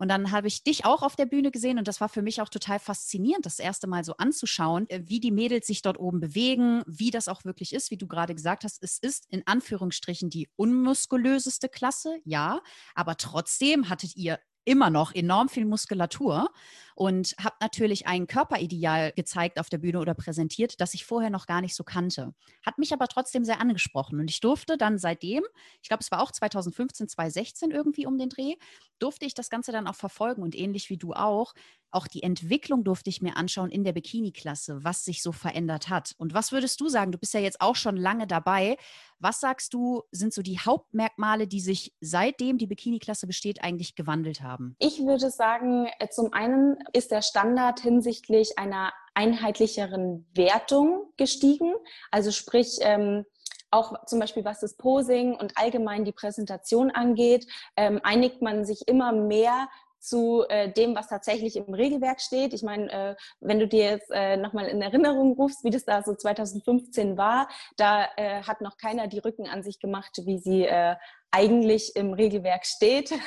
Und 0.00 0.08
dann 0.08 0.32
habe 0.32 0.48
ich 0.48 0.64
dich 0.64 0.84
auch 0.84 1.04
auf 1.04 1.14
der 1.14 1.26
Bühne 1.26 1.52
gesehen 1.52 1.78
und 1.78 1.86
das 1.86 2.00
war 2.00 2.08
für 2.08 2.22
mich 2.22 2.42
auch 2.42 2.48
total 2.48 2.80
faszinierend, 2.80 3.46
das 3.46 3.60
erste 3.60 3.86
Mal 3.86 4.02
so 4.02 4.16
anzuschauen, 4.16 4.90
äh, 4.90 5.02
wie 5.04 5.20
die 5.20 5.30
Mädels 5.30 5.68
sich 5.68 5.80
dort 5.80 6.00
oben 6.00 6.18
bewegen, 6.18 6.82
wie 6.88 7.12
das 7.12 7.28
auch 7.28 7.44
wirklich 7.44 7.72
ist, 7.72 7.92
wie 7.92 7.96
du 7.96 8.08
gerade 8.08 8.34
gesagt 8.34 8.64
hast. 8.64 8.82
Es 8.82 8.98
ist 8.98 9.26
in 9.30 9.46
Anführungsstrichen 9.46 10.28
die 10.28 10.48
unmuskulöseste 10.56 11.68
Klasse, 11.68 12.18
ja, 12.24 12.62
aber 12.96 13.16
trotzdem 13.16 13.88
hattet 13.88 14.16
ihr 14.16 14.40
immer 14.66 14.90
noch 14.90 15.14
enorm 15.14 15.48
viel 15.48 15.64
Muskulatur 15.64 16.50
und 16.94 17.34
habe 17.42 17.56
natürlich 17.60 18.06
ein 18.06 18.26
Körperideal 18.26 19.12
gezeigt 19.12 19.58
auf 19.60 19.70
der 19.70 19.78
Bühne 19.78 20.00
oder 20.00 20.14
präsentiert, 20.14 20.80
das 20.80 20.94
ich 20.94 21.06
vorher 21.06 21.30
noch 21.30 21.46
gar 21.46 21.60
nicht 21.60 21.74
so 21.74 21.84
kannte. 21.84 22.34
Hat 22.64 22.78
mich 22.78 22.92
aber 22.92 23.06
trotzdem 23.06 23.44
sehr 23.44 23.60
angesprochen 23.60 24.18
und 24.20 24.30
ich 24.30 24.40
durfte 24.40 24.76
dann 24.76 24.98
seitdem, 24.98 25.44
ich 25.82 25.88
glaube, 25.88 26.02
es 26.02 26.10
war 26.10 26.20
auch 26.20 26.32
2015, 26.32 27.08
2016 27.08 27.70
irgendwie 27.70 28.06
um 28.06 28.18
den 28.18 28.28
Dreh, 28.28 28.54
durfte 28.98 29.24
ich 29.26 29.34
das 29.34 29.50
Ganze 29.50 29.72
dann 29.72 29.86
auch 29.86 29.94
verfolgen 29.94 30.42
und 30.42 30.54
ähnlich 30.54 30.90
wie 30.90 30.96
du 30.96 31.12
auch, 31.12 31.54
auch 31.90 32.06
die 32.06 32.22
Entwicklung 32.22 32.84
durfte 32.84 33.10
ich 33.10 33.22
mir 33.22 33.36
anschauen 33.36 33.70
in 33.70 33.84
der 33.84 33.92
Bikini-Klasse, 33.92 34.84
was 34.84 35.04
sich 35.04 35.22
so 35.22 35.32
verändert 35.32 35.88
hat. 35.88 36.14
Und 36.18 36.34
was 36.34 36.52
würdest 36.52 36.80
du 36.80 36.88
sagen? 36.88 37.12
Du 37.12 37.18
bist 37.18 37.32
ja 37.32 37.40
jetzt 37.40 37.60
auch 37.60 37.76
schon 37.76 37.96
lange 37.96 38.26
dabei. 38.26 38.76
Was 39.18 39.40
sagst 39.40 39.72
du, 39.72 40.02
sind 40.10 40.34
so 40.34 40.42
die 40.42 40.58
Hauptmerkmale, 40.58 41.46
die 41.46 41.60
sich 41.60 41.94
seitdem 42.00 42.58
die 42.58 42.66
Bikini-Klasse 42.66 43.26
besteht, 43.26 43.62
eigentlich 43.62 43.94
gewandelt 43.94 44.42
haben? 44.42 44.76
Ich 44.78 45.00
würde 45.00 45.30
sagen, 45.30 45.88
äh, 45.98 46.08
zum 46.08 46.32
einen 46.32 46.76
ist 46.92 47.10
der 47.10 47.22
Standard 47.22 47.80
hinsichtlich 47.80 48.58
einer 48.58 48.92
einheitlicheren 49.14 50.26
Wertung 50.34 51.12
gestiegen. 51.16 51.72
Also 52.10 52.30
sprich, 52.30 52.78
ähm, 52.80 53.24
auch 53.70 54.04
zum 54.06 54.20
Beispiel 54.20 54.44
was 54.44 54.60
das 54.60 54.76
Posing 54.76 55.34
und 55.34 55.56
allgemein 55.56 56.04
die 56.04 56.12
Präsentation 56.12 56.90
angeht, 56.90 57.46
ähm, 57.76 58.00
einigt 58.02 58.42
man 58.42 58.64
sich 58.64 58.86
immer 58.86 59.12
mehr 59.12 59.68
zu 60.06 60.44
äh, 60.48 60.70
dem, 60.72 60.94
was 60.94 61.08
tatsächlich 61.08 61.56
im 61.56 61.74
Regelwerk 61.74 62.20
steht. 62.20 62.54
Ich 62.54 62.62
meine, 62.62 62.90
äh, 62.90 63.16
wenn 63.40 63.58
du 63.58 63.66
dir 63.66 63.90
jetzt 63.90 64.10
äh, 64.10 64.36
nochmal 64.36 64.66
in 64.68 64.80
Erinnerung 64.80 65.34
rufst, 65.34 65.64
wie 65.64 65.70
das 65.70 65.84
da 65.84 66.02
so 66.02 66.14
2015 66.14 67.18
war, 67.18 67.48
da 67.76 68.06
äh, 68.16 68.42
hat 68.42 68.60
noch 68.60 68.76
keiner 68.76 69.08
die 69.08 69.18
Rücken 69.18 69.46
an 69.46 69.62
sich 69.62 69.80
gemacht, 69.80 70.22
wie 70.24 70.38
sie 70.38 70.64
äh, 70.64 70.96
eigentlich 71.30 71.94
im 71.96 72.12
Regelwerk 72.12 72.66
steht. 72.66 73.12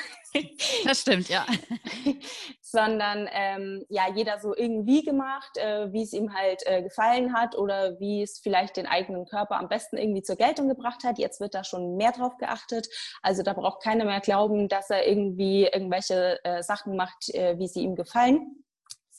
Das 0.84 1.00
stimmt, 1.00 1.28
ja. 1.28 1.44
Sondern 2.62 3.28
ähm, 3.32 3.84
ja, 3.88 4.04
jeder 4.14 4.38
so 4.38 4.54
irgendwie 4.54 5.02
gemacht, 5.02 5.56
äh, 5.56 5.92
wie 5.92 6.04
es 6.04 6.12
ihm 6.12 6.32
halt 6.32 6.62
äh, 6.66 6.84
gefallen 6.84 7.34
hat 7.34 7.58
oder 7.58 7.98
wie 7.98 8.22
es 8.22 8.38
vielleicht 8.38 8.76
den 8.76 8.86
eigenen 8.86 9.26
Körper 9.26 9.56
am 9.56 9.68
besten 9.68 9.96
irgendwie 9.96 10.22
zur 10.22 10.36
Geltung 10.36 10.68
gebracht 10.68 11.02
hat. 11.02 11.18
Jetzt 11.18 11.40
wird 11.40 11.56
da 11.56 11.64
schon 11.64 11.96
mehr 11.96 12.12
drauf 12.12 12.36
geachtet. 12.38 12.86
Also 13.22 13.42
da 13.42 13.54
braucht 13.54 13.82
keiner 13.82 14.04
mehr 14.04 14.20
glauben, 14.20 14.68
dass 14.68 14.88
er 14.88 15.04
irgendwie 15.04 15.64
irgendwelche 15.64 16.38
äh, 16.44 16.62
Sachen 16.62 16.94
macht, 16.94 17.34
äh, 17.34 17.58
wie 17.58 17.66
sie 17.66 17.80
ihm 17.80 17.96
gefallen 17.96 18.62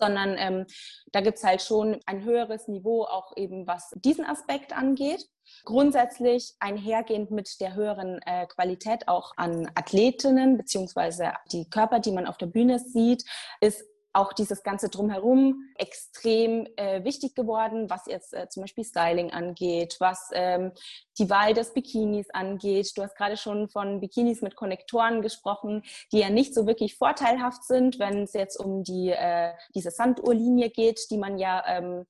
sondern 0.01 0.35
ähm, 0.37 0.65
da 1.11 1.21
gibt 1.21 1.37
es 1.37 1.43
halt 1.43 1.61
schon 1.61 1.99
ein 2.05 2.23
höheres 2.23 2.67
Niveau, 2.67 3.03
auch 3.03 3.37
eben 3.37 3.67
was 3.67 3.91
diesen 3.95 4.25
Aspekt 4.25 4.75
angeht. 4.75 5.25
Grundsätzlich 5.63 6.53
einhergehend 6.59 7.31
mit 7.31 7.59
der 7.59 7.75
höheren 7.75 8.19
äh, 8.25 8.47
Qualität 8.47 9.07
auch 9.07 9.33
an 9.37 9.69
Athletinnen 9.75 10.57
beziehungsweise 10.57 11.33
die 11.51 11.69
Körper, 11.69 11.99
die 11.99 12.11
man 12.11 12.25
auf 12.25 12.37
der 12.37 12.47
Bühne 12.47 12.79
sieht, 12.79 13.23
ist 13.59 13.83
auch 14.13 14.33
dieses 14.33 14.63
ganze 14.63 14.89
Drumherum 14.89 15.69
extrem 15.77 16.67
äh, 16.75 17.03
wichtig 17.03 17.35
geworden, 17.35 17.89
was 17.89 18.05
jetzt 18.07 18.33
äh, 18.33 18.49
zum 18.49 18.63
Beispiel 18.63 18.83
Styling 18.83 19.31
angeht, 19.31 19.95
was 19.99 20.29
ähm, 20.33 20.71
die 21.17 21.29
Wahl 21.29 21.53
des 21.53 21.73
Bikinis 21.73 22.29
angeht. 22.31 22.91
Du 22.95 23.03
hast 23.03 23.15
gerade 23.15 23.37
schon 23.37 23.69
von 23.69 23.99
Bikinis 23.99 24.41
mit 24.41 24.55
Konnektoren 24.55 25.21
gesprochen, 25.21 25.83
die 26.11 26.19
ja 26.19 26.29
nicht 26.29 26.53
so 26.53 26.67
wirklich 26.67 26.97
vorteilhaft 26.97 27.63
sind, 27.63 27.99
wenn 27.99 28.23
es 28.23 28.33
jetzt 28.33 28.57
um 28.57 28.83
die, 28.83 29.09
äh, 29.09 29.53
diese 29.75 29.91
Sanduhrlinie 29.91 30.69
geht, 30.69 31.09
die 31.09 31.17
man 31.17 31.37
ja 31.37 31.63
ähm, 31.67 32.05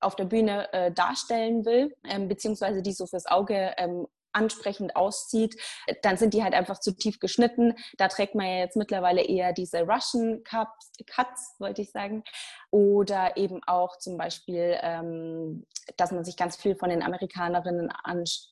auf 0.00 0.14
der 0.14 0.26
Bühne 0.26 0.72
äh, 0.72 0.92
darstellen 0.92 1.64
will, 1.64 1.94
ähm, 2.04 2.28
beziehungsweise 2.28 2.82
die 2.82 2.92
so 2.92 3.06
fürs 3.06 3.26
Auge 3.26 3.72
ähm, 3.78 4.06
ansprechend 4.36 4.94
auszieht, 4.94 5.60
dann 6.02 6.16
sind 6.16 6.34
die 6.34 6.42
halt 6.44 6.54
einfach 6.54 6.78
zu 6.78 6.94
tief 6.94 7.18
geschnitten. 7.18 7.74
Da 7.96 8.08
trägt 8.08 8.34
man 8.34 8.46
ja 8.46 8.58
jetzt 8.58 8.76
mittlerweile 8.76 9.22
eher 9.22 9.52
diese 9.52 9.80
Russian 9.80 10.42
Cups, 10.44 10.92
Cuts, 11.06 11.56
wollte 11.58 11.82
ich 11.82 11.90
sagen. 11.90 12.22
Oder 12.70 13.36
eben 13.36 13.60
auch 13.66 13.96
zum 13.98 14.16
Beispiel, 14.16 14.78
ähm, 14.82 15.66
dass 15.96 16.12
man 16.12 16.24
sich 16.24 16.36
ganz 16.36 16.56
viel 16.56 16.76
von 16.76 16.90
den 16.90 17.02
Amerikanerinnen 17.02 17.90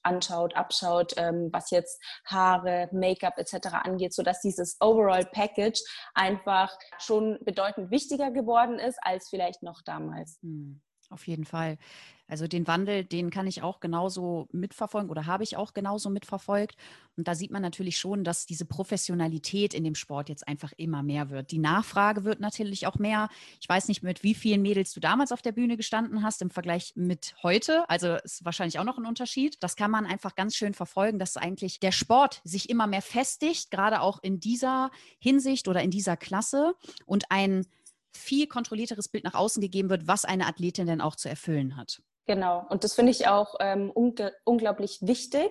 anschaut, 0.03 0.57
abschaut, 0.57 1.15
ähm, 1.17 1.51
was 1.53 1.71
jetzt 1.71 2.03
Haare, 2.25 2.89
Make-up 2.93 3.39
etc. 3.39 3.75
angeht, 3.85 4.15
sodass 4.15 4.41
dieses 4.41 4.77
Overall 4.81 5.27
Package 5.27 5.83
einfach 6.15 6.77
schon 6.99 7.39
bedeutend 7.43 7.91
wichtiger 7.91 8.31
geworden 8.31 8.79
ist 8.79 8.99
als 9.03 9.29
vielleicht 9.29 9.63
noch 9.63 9.83
damals. 9.83 10.39
Hm. 10.43 10.81
Auf 11.11 11.27
jeden 11.27 11.45
Fall. 11.45 11.77
Also 12.27 12.47
den 12.47 12.67
Wandel, 12.67 13.05
den 13.05 13.31
kann 13.31 13.47
ich 13.47 13.63
auch 13.63 13.81
genauso 13.81 14.49
mitverfolgen 14.51 15.11
oder 15.11 15.27
habe 15.27 15.45
ich 15.45 15.57
auch 15.57 15.75
genauso 15.75 16.09
mitverfolgt. 16.09 16.77
Und 17.17 17.29
da 17.29 17.35
sieht 17.35 17.51
man 17.51 17.61
natürlich 17.61 17.99
schon, 17.99 18.25
dass 18.25 18.47
diese 18.47 18.65
Professionalität 18.65 19.75
in 19.75 19.85
dem 19.85 19.95
Sport 19.95 20.31
jetzt 20.31 20.49
einfach 20.49 20.73
immer 20.79 21.03
mehr 21.03 21.29
wird. 21.29 21.51
Die 21.51 21.59
Nachfrage 21.59 22.25
wird 22.25 22.41
natürlich 22.41 22.87
auch 22.87 22.99
mehr. 22.99 23.29
Ich 23.61 23.69
weiß 23.69 23.89
nicht, 23.89 24.03
mit 24.03 24.23
wie 24.23 24.35
vielen 24.35 24.63
Mädels 24.63 24.93
du 24.95 25.01
damals 25.01 25.33
auf 25.33 25.43
der 25.43 25.53
Bühne 25.53 25.77
gestanden 25.77 26.23
hast 26.23 26.41
im 26.41 26.51
Vergleich 26.51 26.93
mit 26.97 27.35
heute. 27.43 27.89
Also 27.91 28.15
ist 28.15 28.45
wahrscheinlich 28.45 28.79
auch 28.79 28.85
noch 28.85 28.97
ein 28.97 29.07
Unterschied. 29.07 29.63
Das 29.63 29.77
kann 29.77 29.91
man 29.91 30.07
einfach 30.07 30.35
ganz 30.35 30.57
schön 30.57 30.73
verfolgen, 30.73 31.19
dass 31.19 31.37
eigentlich 31.37 31.79
der 31.79 31.93
Sport 31.93 32.41
sich 32.45 32.71
immer 32.71 32.87
mehr 32.87 33.03
festigt, 33.03 33.71
gerade 33.71 34.01
auch 34.01 34.19
in 34.23 34.41
dieser 34.41 34.91
Hinsicht 35.19 35.69
oder 35.69 35.83
in 35.83 35.91
dieser 35.91 36.17
Klasse 36.17 36.75
und 37.05 37.31
ein 37.31 37.67
viel 38.17 38.47
kontrollierteres 38.47 39.09
Bild 39.09 39.25
nach 39.25 39.35
außen 39.35 39.61
gegeben 39.61 39.91
wird, 39.91 40.07
was 40.07 40.25
eine 40.25 40.47
Athletin 40.47 40.87
denn 40.87 41.01
auch 41.01 41.17
zu 41.17 41.29
erfüllen 41.29 41.77
hat. 41.77 42.03
Genau, 42.27 42.65
und 42.71 42.85
das 42.85 42.95
finde 42.95 43.13
ich 43.13 43.29
auch 43.29 43.57
ähm, 43.61 43.91
unglaublich 44.45 44.99
wichtig, 45.03 45.51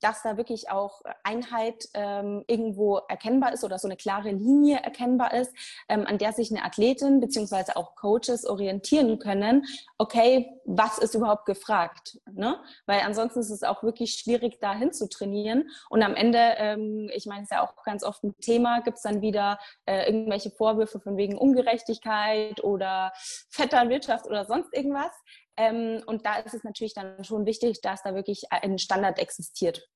dass 0.00 0.22
da 0.22 0.36
wirklich 0.36 0.70
auch 0.70 1.02
Einheit 1.22 1.88
ähm, 1.94 2.44
irgendwo 2.46 2.98
erkennbar 3.08 3.52
ist 3.52 3.64
oder 3.64 3.78
so 3.78 3.88
eine 3.88 3.96
klare 3.96 4.30
Linie 4.30 4.78
erkennbar 4.78 5.32
ist, 5.32 5.52
ähm, 5.88 6.06
an 6.06 6.18
der 6.18 6.32
sich 6.32 6.50
eine 6.50 6.64
Athletin 6.64 7.20
beziehungsweise 7.20 7.76
auch 7.76 7.94
Coaches 7.96 8.44
orientieren 8.44 9.18
können. 9.18 9.64
Okay, 9.98 10.60
was 10.64 10.98
ist 10.98 11.14
überhaupt 11.14 11.46
gefragt? 11.46 12.18
Ne? 12.30 12.58
Weil 12.84 13.00
ansonsten 13.00 13.40
ist 13.40 13.50
es 13.50 13.62
auch 13.62 13.82
wirklich 13.82 14.14
schwierig, 14.14 14.60
dahin 14.60 14.92
zu 14.92 15.08
trainieren. 15.08 15.70
Und 15.88 16.02
am 16.02 16.14
Ende, 16.14 16.38
ähm, 16.58 17.10
ich 17.14 17.26
meine, 17.26 17.42
es 17.42 17.50
ist 17.50 17.56
ja 17.56 17.64
auch 17.64 17.82
ganz 17.84 18.04
oft 18.04 18.22
ein 18.22 18.36
Thema, 18.40 18.80
gibt 18.82 18.98
es 18.98 19.02
dann 19.02 19.22
wieder 19.22 19.58
äh, 19.86 20.06
irgendwelche 20.06 20.50
Vorwürfe 20.50 21.00
von 21.00 21.16
wegen 21.16 21.38
Ungerechtigkeit 21.38 22.62
oder 22.62 23.12
Vetternwirtschaft 23.50 24.26
oder 24.26 24.44
sonst 24.44 24.74
irgendwas. 24.74 25.12
Ähm, 25.56 26.02
und 26.06 26.26
da 26.26 26.36
ist 26.36 26.54
es 26.54 26.64
natürlich 26.64 26.94
dann 26.94 27.24
schon 27.24 27.46
wichtig, 27.46 27.80
dass 27.80 28.02
da 28.02 28.14
wirklich 28.14 28.52
ein 28.52 28.78
Standard 28.78 29.18
existiert. 29.18 29.88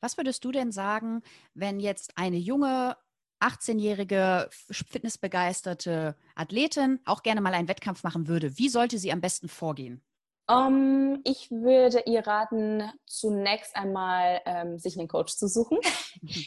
Was 0.00 0.16
würdest 0.16 0.44
du 0.44 0.52
denn 0.52 0.72
sagen, 0.72 1.22
wenn 1.54 1.80
jetzt 1.80 2.12
eine 2.16 2.36
junge 2.36 2.96
18-jährige 3.40 4.48
fitnessbegeisterte 4.50 6.16
Athletin 6.34 7.00
auch 7.04 7.22
gerne 7.22 7.40
mal 7.40 7.54
einen 7.54 7.68
Wettkampf 7.68 8.02
machen 8.02 8.28
würde? 8.28 8.58
Wie 8.58 8.68
sollte 8.68 8.98
sie 8.98 9.12
am 9.12 9.20
besten 9.20 9.48
vorgehen? 9.48 10.02
Um, 10.50 10.56
ähm, 10.56 11.20
ich 11.24 11.50
würde 11.50 12.02
ihr 12.06 12.26
raten, 12.26 12.90
zunächst 13.06 13.76
einmal 13.76 14.40
ähm, 14.46 14.78
sich 14.78 14.98
einen 14.98 15.08
Coach 15.08 15.36
zu 15.36 15.48
suchen. 15.48 15.78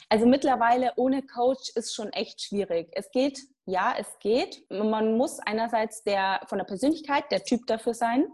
Also 0.09 0.27
mittlerweile 0.27 0.93
ohne 0.97 1.23
Coach 1.23 1.71
ist 1.73 1.95
schon 1.95 2.13
echt 2.13 2.41
schwierig. 2.41 2.89
Es 2.91 3.09
geht, 3.09 3.39
ja, 3.65 3.95
es 3.97 4.19
geht. 4.19 4.69
Man 4.69 5.17
muss 5.17 5.39
einerseits 5.39 6.03
der 6.03 6.41
von 6.47 6.57
der 6.57 6.65
Persönlichkeit 6.65 7.31
der 7.31 7.43
Typ 7.43 7.65
dafür 7.67 7.93
sein 7.93 8.27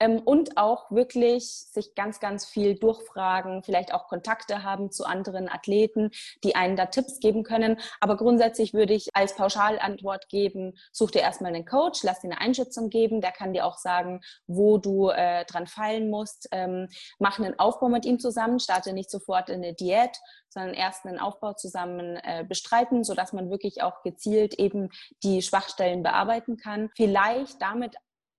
ähm, 0.00 0.20
und 0.20 0.56
auch 0.56 0.90
wirklich 0.90 1.50
sich 1.50 1.94
ganz, 1.94 2.20
ganz 2.20 2.44
viel 2.44 2.78
durchfragen, 2.78 3.62
vielleicht 3.62 3.92
auch 3.94 4.08
Kontakte 4.08 4.62
haben 4.62 4.90
zu 4.90 5.04
anderen 5.04 5.48
Athleten, 5.48 6.10
die 6.44 6.54
einen 6.54 6.76
da 6.76 6.86
Tipps 6.86 7.20
geben 7.20 7.42
können. 7.42 7.78
Aber 8.00 8.16
grundsätzlich 8.16 8.74
würde 8.74 8.94
ich 8.94 9.14
als 9.14 9.34
Pauschalantwort 9.34 10.28
geben, 10.28 10.74
such 10.92 11.10
dir 11.12 11.22
erstmal 11.22 11.54
einen 11.54 11.64
Coach, 11.64 12.02
lass 12.02 12.20
dir 12.20 12.30
eine 12.30 12.40
Einschätzung 12.40 12.90
geben, 12.90 13.20
der 13.20 13.32
kann 13.32 13.52
dir 13.52 13.64
auch 13.64 13.78
sagen, 13.78 14.20
wo 14.46 14.78
du 14.78 15.08
äh, 15.10 15.44
dran 15.44 15.66
fallen 15.66 16.10
musst. 16.10 16.48
Ähm, 16.52 16.88
mach 17.18 17.38
einen 17.38 17.58
Aufbau 17.58 17.88
mit 17.88 18.04
ihm 18.04 18.18
zusammen, 18.18 18.60
starte 18.60 18.92
nicht 18.92 19.10
sofort 19.10 19.48
in 19.48 19.62
eine 19.62 19.74
Diät, 19.74 20.18
sondern 20.48 20.74
erst 20.74 21.04
einen 21.04 21.18
Aufbau 21.18 21.52
zusammen 21.52 22.16
äh, 22.16 22.44
bestreiten, 22.48 23.04
sodass 23.04 23.32
man 23.32 23.50
wirklich 23.50 23.82
auch 23.82 24.02
gezielt 24.02 24.54
eben 24.54 24.88
die 25.22 25.42
Schwachstellen 25.42 26.02
bearbeiten 26.02 26.56
kann. 26.56 26.90
Vielleicht 26.96 27.60
damit 27.60 27.94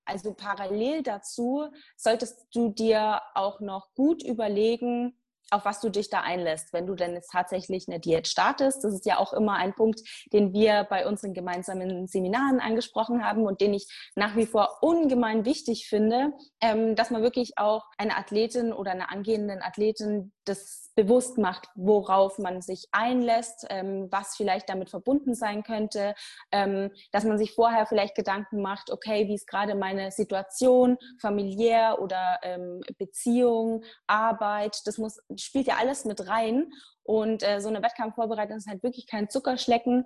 also 0.08 0.34
parallel 0.34 1.04
dazu 1.04 1.68
solltest 1.96 2.48
du 2.54 2.70
dir 2.70 3.22
auch 3.36 3.60
noch 3.60 3.94
gut 3.94 4.24
überlegen, 4.24 5.18
auf 5.52 5.66
was 5.66 5.80
du 5.80 5.90
dich 5.90 6.10
da 6.10 6.22
einlässt, 6.22 6.74
wenn 6.74 6.88
du 6.88 6.96
denn 6.96 7.14
jetzt 7.14 7.32
tatsächlich 7.32 7.88
eine 7.88 8.00
Diät 8.00 8.28
startest. 8.28 8.84
Das 8.84 8.94
ist 8.94 9.06
ja 9.06 9.18
auch 9.18 9.34
immer 9.34 9.54
ein 9.54 9.74
Punkt, 9.74 10.02
den 10.34 10.54
wir 10.54 10.86
bei 10.90 11.08
unseren 11.08 11.34
gemeinsamen 11.34 12.08
Seminaren 12.08 12.60
angesprochen 12.60 13.24
haben 13.24 13.46
und 13.46 13.62
den 13.62 13.74
ich 13.74 13.88
nach 14.16 14.36
wie 14.36 14.46
vor 14.46 14.80
ungemein 14.82 15.46
wichtig 15.46 15.88
finde, 15.88 16.34
ähm, 16.62 16.96
dass 16.96 17.12
man 17.12 17.22
wirklich 17.22 17.58
auch 17.58 17.86
eine 17.98 18.18
Athletin 18.18 18.74
oder 18.74 18.92
eine 18.92 19.10
angehenden 19.10 19.62
Athletin 19.62 20.34
das 20.48 20.92
bewusst 20.96 21.38
macht, 21.38 21.70
worauf 21.76 22.40
man 22.40 22.62
sich 22.62 22.88
einlässt, 22.92 23.68
ähm, 23.70 24.08
was 24.12 24.36
vielleicht 24.36 24.68
damit 24.68 24.90
verbunden 24.90 25.36
sein 25.36 25.64
könnte, 25.64 26.16
ähm, 26.52 26.92
dass 27.12 27.24
man 27.24 27.38
sich 27.38 27.54
vorher 27.54 27.86
vielleicht 27.86 28.16
Gedanken 28.16 28.62
macht, 28.62 28.92
okay, 28.92 29.28
wie 29.28 29.36
ist 29.36 29.48
gerade 29.48 29.76
meine 29.76 30.12
Situation, 30.12 30.98
familiär 31.22 32.02
oder 32.02 32.40
ähm, 32.42 32.82
Beziehung, 32.98 33.84
Arbeit, 34.08 34.82
das 34.86 34.98
muss, 34.98 35.20
spielt 35.38 35.68
ja 35.68 35.76
alles 35.78 36.04
mit 36.04 36.28
rein. 36.28 36.72
Und 37.04 37.42
äh, 37.42 37.62
so 37.62 37.70
eine 37.70 37.82
Wettkampfvorbereitung 37.82 38.58
ist 38.58 38.68
halt 38.68 38.84
wirklich 38.84 39.08
kein 39.08 39.30
Zuckerschlecken. 39.30 40.06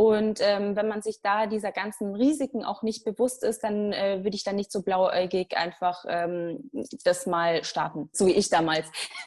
Und 0.00 0.38
ähm, 0.40 0.76
wenn 0.76 0.88
man 0.88 1.02
sich 1.02 1.20
da 1.20 1.46
dieser 1.46 1.72
ganzen 1.72 2.14
Risiken 2.14 2.64
auch 2.64 2.82
nicht 2.82 3.04
bewusst 3.04 3.44
ist, 3.44 3.62
dann 3.62 3.92
äh, 3.92 4.24
würde 4.24 4.34
ich 4.34 4.44
dann 4.44 4.56
nicht 4.56 4.72
so 4.72 4.80
blauäugig 4.80 5.58
einfach 5.58 6.06
ähm, 6.08 6.70
das 7.04 7.26
mal 7.26 7.64
starten, 7.64 8.08
so 8.10 8.26
wie 8.26 8.32
ich 8.32 8.48
damals. 8.48 8.90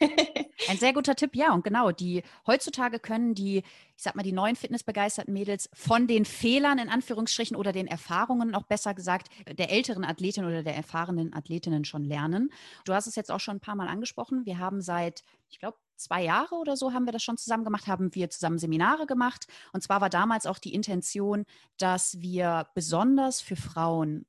Ein 0.68 0.76
sehr 0.76 0.92
guter 0.92 1.14
Tipp, 1.14 1.36
ja. 1.36 1.52
Und 1.52 1.62
genau, 1.62 1.92
die 1.92 2.24
heutzutage 2.48 2.98
können 2.98 3.36
die, 3.36 3.58
ich 3.58 4.02
sag 4.02 4.16
mal, 4.16 4.24
die 4.24 4.32
neuen 4.32 4.56
fitnessbegeisterten 4.56 5.32
Mädels 5.32 5.70
von 5.74 6.08
den 6.08 6.24
Fehlern 6.24 6.80
in 6.80 6.88
Anführungsstrichen 6.88 7.56
oder 7.56 7.70
den 7.70 7.86
Erfahrungen 7.86 8.52
auch 8.56 8.64
besser 8.64 8.94
gesagt 8.94 9.28
der 9.46 9.70
älteren 9.70 10.04
Athletin 10.04 10.44
oder 10.44 10.64
der 10.64 10.74
erfahrenen 10.74 11.34
Athletinnen 11.34 11.84
schon 11.84 12.02
lernen. 12.02 12.50
Du 12.84 12.94
hast 12.94 13.06
es 13.06 13.14
jetzt 13.14 13.30
auch 13.30 13.38
schon 13.38 13.58
ein 13.58 13.60
paar 13.60 13.76
Mal 13.76 13.86
angesprochen. 13.86 14.44
Wir 14.44 14.58
haben 14.58 14.80
seit, 14.80 15.22
ich 15.50 15.60
glaube, 15.60 15.76
zwei 15.96 16.24
Jahre 16.24 16.56
oder 16.56 16.76
so 16.76 16.92
haben 16.92 17.06
wir 17.06 17.12
das 17.12 17.22
schon 17.22 17.36
zusammen 17.36 17.64
gemacht, 17.64 17.86
haben 17.86 18.14
wir 18.14 18.30
zusammen 18.30 18.58
Seminare 18.58 19.06
gemacht. 19.06 19.46
Und 19.72 19.82
zwar 19.82 20.00
war 20.00 20.10
damals 20.10 20.46
auch 20.46 20.58
die 20.58 20.74
Intention, 20.74 21.44
dass 21.78 22.20
wir 22.20 22.66
besonders 22.74 23.40
für 23.40 23.56
Frauen 23.56 24.26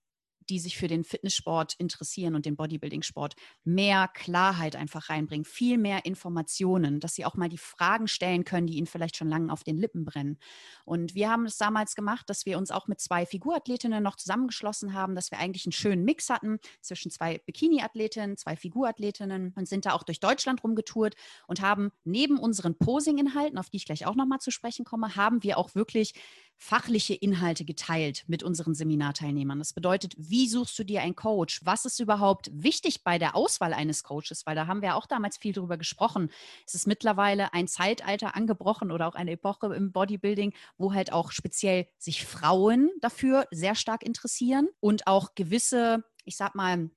die 0.50 0.60
sich 0.60 0.78
für 0.78 0.88
den 0.88 1.04
Fitnesssport 1.04 1.74
interessieren 1.78 2.36
und 2.36 2.46
den 2.46 2.56
Bodybuilding-Sport, 2.56 3.36
mehr 3.64 4.10
Klarheit 4.14 4.76
einfach 4.76 5.10
reinbringen, 5.10 5.46
viel 5.46 5.78
mehr 5.78 6.06
Informationen, 6.06 7.00
dass 7.00 7.16
sie 7.16 7.26
auch 7.26 7.36
mal 7.36 7.50
die 7.50 7.58
Fragen 7.58 8.08
stellen 8.08 8.46
können, 8.46 8.68
die 8.68 8.78
ihnen 8.78 8.88
vielleicht 8.88 9.18
schon 9.18 9.30
lange 9.30 9.52
auf 9.52 9.64
den 9.64 9.78
Lippen 9.78 10.06
brennen. 10.06 10.38
Und 10.86 11.16
wir 11.16 11.30
haben 11.30 11.46
es 11.46 11.58
damals 11.58 11.96
gemacht, 11.96 12.30
dass 12.30 12.46
wir 12.46 12.58
uns 12.58 12.72
auch 12.72 12.88
mit 12.88 13.00
zwei 13.00 13.26
Figurathletinnen 13.26 14.04
noch 14.04 14.16
zusammengeschlossen 14.16 14.94
haben, 14.94 15.16
dass 15.16 15.32
wir 15.32 15.40
eigentlich 15.40 15.66
einen 15.66 15.74
schönen 15.74 16.04
Mix 16.04 16.30
hatten 16.30 16.60
zwischen 16.82 17.12
zwei 17.12 17.40
Bikini-Athletinnen, 17.40 18.38
zwei 18.38 18.56
Figurathletinnen 18.56 19.54
und 19.56 19.68
sind 19.68 19.86
da 19.86 19.94
auch 19.94 20.04
durch 20.04 20.20
Deutschland 20.20 20.64
rumgetourt 20.64 21.16
und 21.48 21.62
haben 21.62 21.92
neben 22.04 22.38
unseren 22.38 22.78
Posing-Inhalten, 22.78 23.58
auf 23.58 23.70
die 23.70 23.78
ich 23.78 23.86
gleich 23.86 24.06
auch 24.06 24.16
nochmal 24.16 24.40
zu 24.40 24.52
sprechen 24.52 24.86
komme, 24.86 25.16
haben 25.16 25.44
wir 25.44 25.58
auch 25.58 25.76
wirklich 25.76 26.14
fachliche 26.58 27.14
Inhalte 27.14 27.66
geteilt 27.66 28.24
mit 28.28 28.44
unseren 28.44 28.74
Seminarteilnehmern. 28.74 29.60
Das 29.60 29.74
bedeutet, 29.74 30.14
wie 30.18 30.48
suchst 30.48 30.78
du 30.80 30.84
dir 30.84 31.02
einen 31.02 31.16
Coach? 31.16 31.62
Was 31.64 31.86
ist 31.86 32.00
überhaupt 32.00 32.50
wichtig 32.54 33.04
bei 33.04 33.18
der 33.18 33.36
Auswahl 33.36 33.74
eines 33.74 34.04
Coaches? 34.04 34.46
Weil 34.46 34.56
da 34.56 34.68
haben 34.68 34.82
wir 34.82 34.96
auch 34.96 35.06
damals 35.06 35.38
viel 35.38 35.54
drüber 35.54 35.78
gesprochen. 35.78 36.30
Es 36.66 36.76
ist 36.76 36.88
mittlerweile 36.88 37.54
ein 37.54 37.68
Zeitalter 37.68 38.36
angebrochen 38.36 38.92
oder 38.92 39.08
auch 39.08 39.16
eine 39.16 39.32
Epoche 39.32 39.74
im 39.76 39.92
Bodybuilding, 39.92 40.54
wo 40.78 40.94
halt 40.94 41.12
auch 41.12 41.32
speziell 41.32 41.88
sich 41.98 42.26
Frauen 42.26 42.92
dafür 43.02 43.48
sehr 43.52 43.76
stark 43.76 44.04
interessieren 44.04 44.68
und 44.80 45.08
auch 45.08 45.36
gewisse, 45.36 46.04
ich 46.24 46.38
sag 46.38 46.56
mal, 46.56 46.90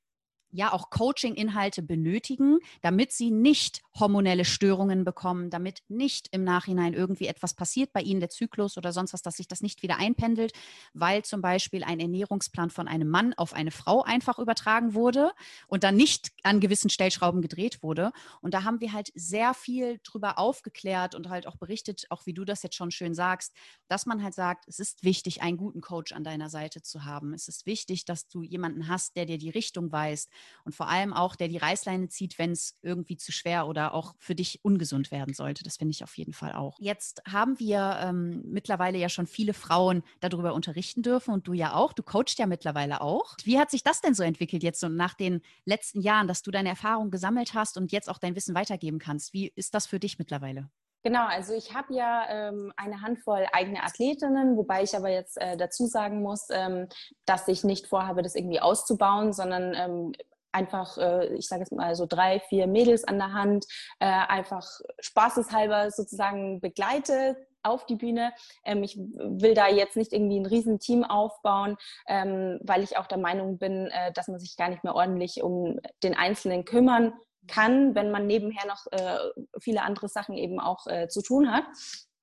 ja 0.50 0.72
auch 0.72 0.90
Coaching-Inhalte 0.90 1.82
benötigen, 1.82 2.58
damit 2.80 3.12
sie 3.12 3.30
nicht 3.30 3.82
hormonelle 3.98 4.44
Störungen 4.44 5.04
bekommen, 5.04 5.50
damit 5.50 5.82
nicht 5.88 6.28
im 6.30 6.44
Nachhinein 6.44 6.94
irgendwie 6.94 7.26
etwas 7.26 7.54
passiert 7.54 7.92
bei 7.92 8.00
ihnen, 8.00 8.20
der 8.20 8.30
Zyklus 8.30 8.76
oder 8.76 8.92
sonst 8.92 9.12
was, 9.12 9.22
dass 9.22 9.36
sich 9.36 9.48
das 9.48 9.60
nicht 9.60 9.82
wieder 9.82 9.98
einpendelt, 9.98 10.52
weil 10.94 11.24
zum 11.24 11.42
Beispiel 11.42 11.84
ein 11.84 12.00
Ernährungsplan 12.00 12.70
von 12.70 12.88
einem 12.88 13.08
Mann 13.08 13.34
auf 13.34 13.52
eine 13.52 13.70
Frau 13.70 14.02
einfach 14.02 14.38
übertragen 14.38 14.94
wurde 14.94 15.32
und 15.66 15.84
dann 15.84 15.96
nicht 15.96 16.30
an 16.42 16.60
gewissen 16.60 16.90
Stellschrauben 16.90 17.42
gedreht 17.42 17.82
wurde. 17.82 18.12
Und 18.40 18.54
da 18.54 18.64
haben 18.64 18.80
wir 18.80 18.92
halt 18.92 19.10
sehr 19.14 19.54
viel 19.54 20.00
drüber 20.04 20.38
aufgeklärt 20.38 21.14
und 21.14 21.28
halt 21.28 21.46
auch 21.46 21.56
berichtet, 21.56 22.06
auch 22.10 22.26
wie 22.26 22.34
du 22.34 22.44
das 22.44 22.62
jetzt 22.62 22.76
schon 22.76 22.90
schön 22.90 23.14
sagst, 23.14 23.54
dass 23.88 24.06
man 24.06 24.22
halt 24.22 24.34
sagt, 24.34 24.66
es 24.68 24.78
ist 24.78 25.04
wichtig, 25.04 25.42
einen 25.42 25.56
guten 25.56 25.80
Coach 25.80 26.12
an 26.12 26.24
deiner 26.24 26.48
Seite 26.48 26.82
zu 26.82 27.04
haben. 27.04 27.34
Es 27.34 27.48
ist 27.48 27.66
wichtig, 27.66 28.04
dass 28.04 28.28
du 28.28 28.42
jemanden 28.42 28.88
hast, 28.88 29.16
der 29.16 29.26
dir 29.26 29.38
die 29.38 29.50
Richtung 29.50 29.92
weist 29.92 30.30
und 30.64 30.74
vor 30.74 30.88
allem 30.88 31.12
auch, 31.12 31.36
der 31.36 31.48
die 31.48 31.56
Reißleine 31.56 32.08
zieht, 32.08 32.38
wenn 32.38 32.52
es 32.52 32.78
irgendwie 32.82 33.16
zu 33.16 33.32
schwer 33.32 33.66
oder 33.66 33.94
auch 33.94 34.14
für 34.18 34.34
dich 34.34 34.60
ungesund 34.64 35.10
werden 35.10 35.34
sollte. 35.34 35.64
Das 35.64 35.76
finde 35.76 35.92
ich 35.92 36.04
auf 36.04 36.16
jeden 36.16 36.32
Fall 36.32 36.52
auch. 36.52 36.76
Jetzt 36.78 37.22
haben 37.26 37.58
wir 37.58 37.98
ähm, 38.02 38.42
mittlerweile 38.44 38.98
ja 38.98 39.08
schon 39.08 39.26
viele 39.26 39.54
Frauen 39.54 40.02
darüber 40.20 40.54
unterrichten 40.54 41.02
dürfen 41.02 41.32
und 41.34 41.46
du 41.46 41.52
ja 41.52 41.74
auch. 41.74 41.92
Du 41.92 42.02
coachst 42.02 42.38
ja 42.38 42.46
mittlerweile 42.46 43.00
auch. 43.00 43.36
Wie 43.44 43.58
hat 43.58 43.70
sich 43.70 43.82
das 43.82 44.00
denn 44.00 44.14
so 44.14 44.22
entwickelt 44.22 44.62
jetzt 44.62 44.80
so 44.80 44.88
nach 44.88 45.14
den 45.14 45.40
letzten 45.64 46.00
Jahren, 46.00 46.28
dass 46.28 46.42
du 46.42 46.50
deine 46.50 46.68
Erfahrungen 46.68 47.10
gesammelt 47.10 47.54
hast 47.54 47.76
und 47.76 47.92
jetzt 47.92 48.08
auch 48.08 48.18
dein 48.18 48.36
Wissen 48.36 48.54
weitergeben 48.54 48.98
kannst? 48.98 49.32
Wie 49.32 49.52
ist 49.54 49.74
das 49.74 49.86
für 49.86 50.00
dich 50.00 50.18
mittlerweile? 50.18 50.68
Genau, 51.04 51.26
also 51.26 51.54
ich 51.54 51.74
habe 51.74 51.94
ja 51.94 52.26
ähm, 52.28 52.72
eine 52.76 53.02
Handvoll 53.02 53.46
eigene 53.52 53.82
Athletinnen, 53.84 54.56
wobei 54.56 54.82
ich 54.82 54.96
aber 54.96 55.08
jetzt 55.08 55.40
äh, 55.40 55.56
dazu 55.56 55.86
sagen 55.86 56.22
muss, 56.22 56.48
ähm, 56.50 56.88
dass 57.24 57.46
ich 57.48 57.62
nicht 57.62 57.86
vorhabe, 57.86 58.22
das 58.22 58.34
irgendwie 58.34 58.60
auszubauen, 58.60 59.32
sondern 59.32 59.74
ähm, 59.74 60.12
einfach, 60.52 60.98
äh, 60.98 61.34
ich 61.34 61.46
sage 61.46 61.62
jetzt 61.62 61.72
mal 61.72 61.94
so 61.94 62.06
drei, 62.06 62.40
vier 62.40 62.66
Mädels 62.66 63.04
an 63.04 63.18
der 63.18 63.32
Hand, 63.32 63.66
äh, 64.00 64.06
einfach 64.06 64.66
spaßeshalber 65.00 65.90
sozusagen 65.90 66.60
begleite 66.60 67.36
auf 67.62 67.86
die 67.86 67.96
Bühne. 67.96 68.32
Ähm, 68.64 68.82
ich 68.82 68.96
will 68.98 69.54
da 69.54 69.68
jetzt 69.68 69.96
nicht 69.96 70.12
irgendwie 70.12 70.40
ein 70.40 70.46
Riesenteam 70.46 71.04
aufbauen, 71.04 71.76
ähm, 72.08 72.58
weil 72.62 72.82
ich 72.82 72.96
auch 72.96 73.06
der 73.06 73.18
Meinung 73.18 73.58
bin, 73.58 73.86
äh, 73.86 74.12
dass 74.12 74.28
man 74.28 74.40
sich 74.40 74.56
gar 74.56 74.68
nicht 74.68 74.84
mehr 74.84 74.94
ordentlich 74.94 75.42
um 75.42 75.78
den 76.02 76.16
Einzelnen 76.16 76.64
kümmern 76.64 77.12
kann, 77.48 77.94
wenn 77.96 78.10
man 78.12 78.26
nebenher 78.28 78.66
noch 78.66 78.86
äh, 78.92 79.18
viele 79.60 79.82
andere 79.82 80.08
Sachen 80.08 80.36
eben 80.36 80.60
auch 80.60 80.86
äh, 80.86 81.08
zu 81.08 81.22
tun 81.22 81.50
hat. 81.50 81.64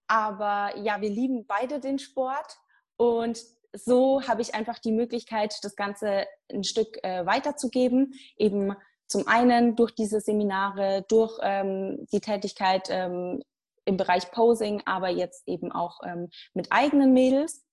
Aber 0.08 0.78
ja, 0.78 1.02
wir 1.02 1.10
lieben 1.10 1.46
beide 1.46 1.80
den 1.80 2.00
Sport 2.00 2.58
und 2.96 3.40
so 3.74 4.26
habe 4.28 4.42
ich 4.42 4.56
einfach 4.56 4.80
die 4.80 4.92
Möglichkeit, 4.92 5.58
das 5.64 5.76
Ganze 5.76 6.26
ein 6.52 6.64
Stück 6.64 7.04
äh, 7.04 7.26
weiterzugeben. 7.26 8.14
Eben 8.38 8.74
zum 9.08 9.28
einen 9.28 9.76
durch 9.76 9.92
diese 9.92 10.22
Seminare, 10.22 11.06
durch 11.10 11.38
ähm, 11.42 12.08
die 12.12 12.22
Tätigkeit 12.22 12.88
ähm, 12.90 13.44
im 13.86 13.98
Bereich 13.98 14.32
Posing, 14.32 14.82
aber 14.86 15.10
jetzt 15.10 15.48
eben 15.48 15.72
auch 15.72 16.00
ähm, 16.04 16.30
mit 16.54 16.72
eigenen 16.72 17.14
Mädels. 17.14 17.65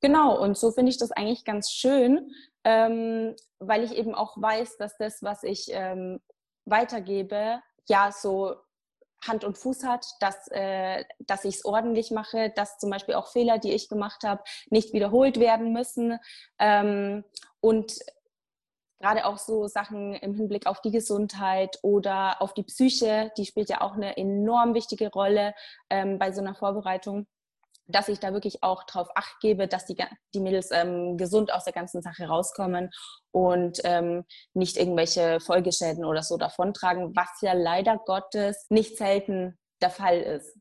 Genau, 0.00 0.40
und 0.40 0.56
so 0.56 0.70
finde 0.72 0.90
ich 0.90 0.98
das 0.98 1.12
eigentlich 1.12 1.44
ganz 1.44 1.70
schön, 1.70 2.32
ähm, 2.64 3.36
weil 3.58 3.84
ich 3.84 3.96
eben 3.96 4.14
auch 4.14 4.40
weiß, 4.40 4.78
dass 4.78 4.96
das, 4.96 5.22
was 5.22 5.42
ich 5.42 5.68
ähm, 5.70 6.20
weitergebe, 6.64 7.60
ja 7.88 8.10
so 8.12 8.56
Hand 9.26 9.44
und 9.44 9.58
Fuß 9.58 9.84
hat, 9.84 10.06
dass, 10.20 10.48
äh, 10.48 11.04
dass 11.20 11.44
ich 11.44 11.56
es 11.56 11.64
ordentlich 11.64 12.10
mache, 12.10 12.50
dass 12.56 12.78
zum 12.78 12.90
Beispiel 12.90 13.14
auch 13.14 13.28
Fehler, 13.28 13.58
die 13.58 13.72
ich 13.72 13.88
gemacht 13.88 14.22
habe, 14.24 14.42
nicht 14.70 14.94
wiederholt 14.94 15.38
werden 15.38 15.72
müssen. 15.72 16.18
Ähm, 16.58 17.24
und 17.60 17.98
gerade 19.00 19.26
auch 19.26 19.38
so 19.38 19.66
Sachen 19.66 20.14
im 20.14 20.34
Hinblick 20.34 20.66
auf 20.66 20.80
die 20.80 20.90
Gesundheit 20.90 21.78
oder 21.82 22.40
auf 22.40 22.54
die 22.54 22.62
Psyche, 22.62 23.30
die 23.36 23.44
spielt 23.44 23.68
ja 23.68 23.82
auch 23.82 23.92
eine 23.92 24.16
enorm 24.16 24.74
wichtige 24.74 25.10
Rolle 25.10 25.54
ähm, 25.90 26.18
bei 26.18 26.32
so 26.32 26.40
einer 26.40 26.54
Vorbereitung 26.54 27.26
dass 27.90 28.08
ich 28.08 28.20
da 28.20 28.32
wirklich 28.32 28.62
auch 28.62 28.84
darauf 28.84 29.08
acht 29.14 29.40
gebe, 29.40 29.68
dass 29.68 29.86
die, 29.86 29.96
die 30.34 30.40
Mädels 30.40 30.70
ähm, 30.70 31.16
gesund 31.16 31.52
aus 31.52 31.64
der 31.64 31.72
ganzen 31.72 32.02
Sache 32.02 32.24
rauskommen 32.26 32.90
und 33.32 33.80
ähm, 33.84 34.24
nicht 34.54 34.76
irgendwelche 34.76 35.40
Folgeschäden 35.40 36.04
oder 36.04 36.22
so 36.22 36.36
davontragen, 36.36 37.14
was 37.14 37.28
ja 37.42 37.52
leider 37.52 37.98
Gottes 37.98 38.66
nicht 38.68 38.96
selten 38.96 39.58
der 39.80 39.90
Fall 39.90 40.20
ist. 40.20 40.56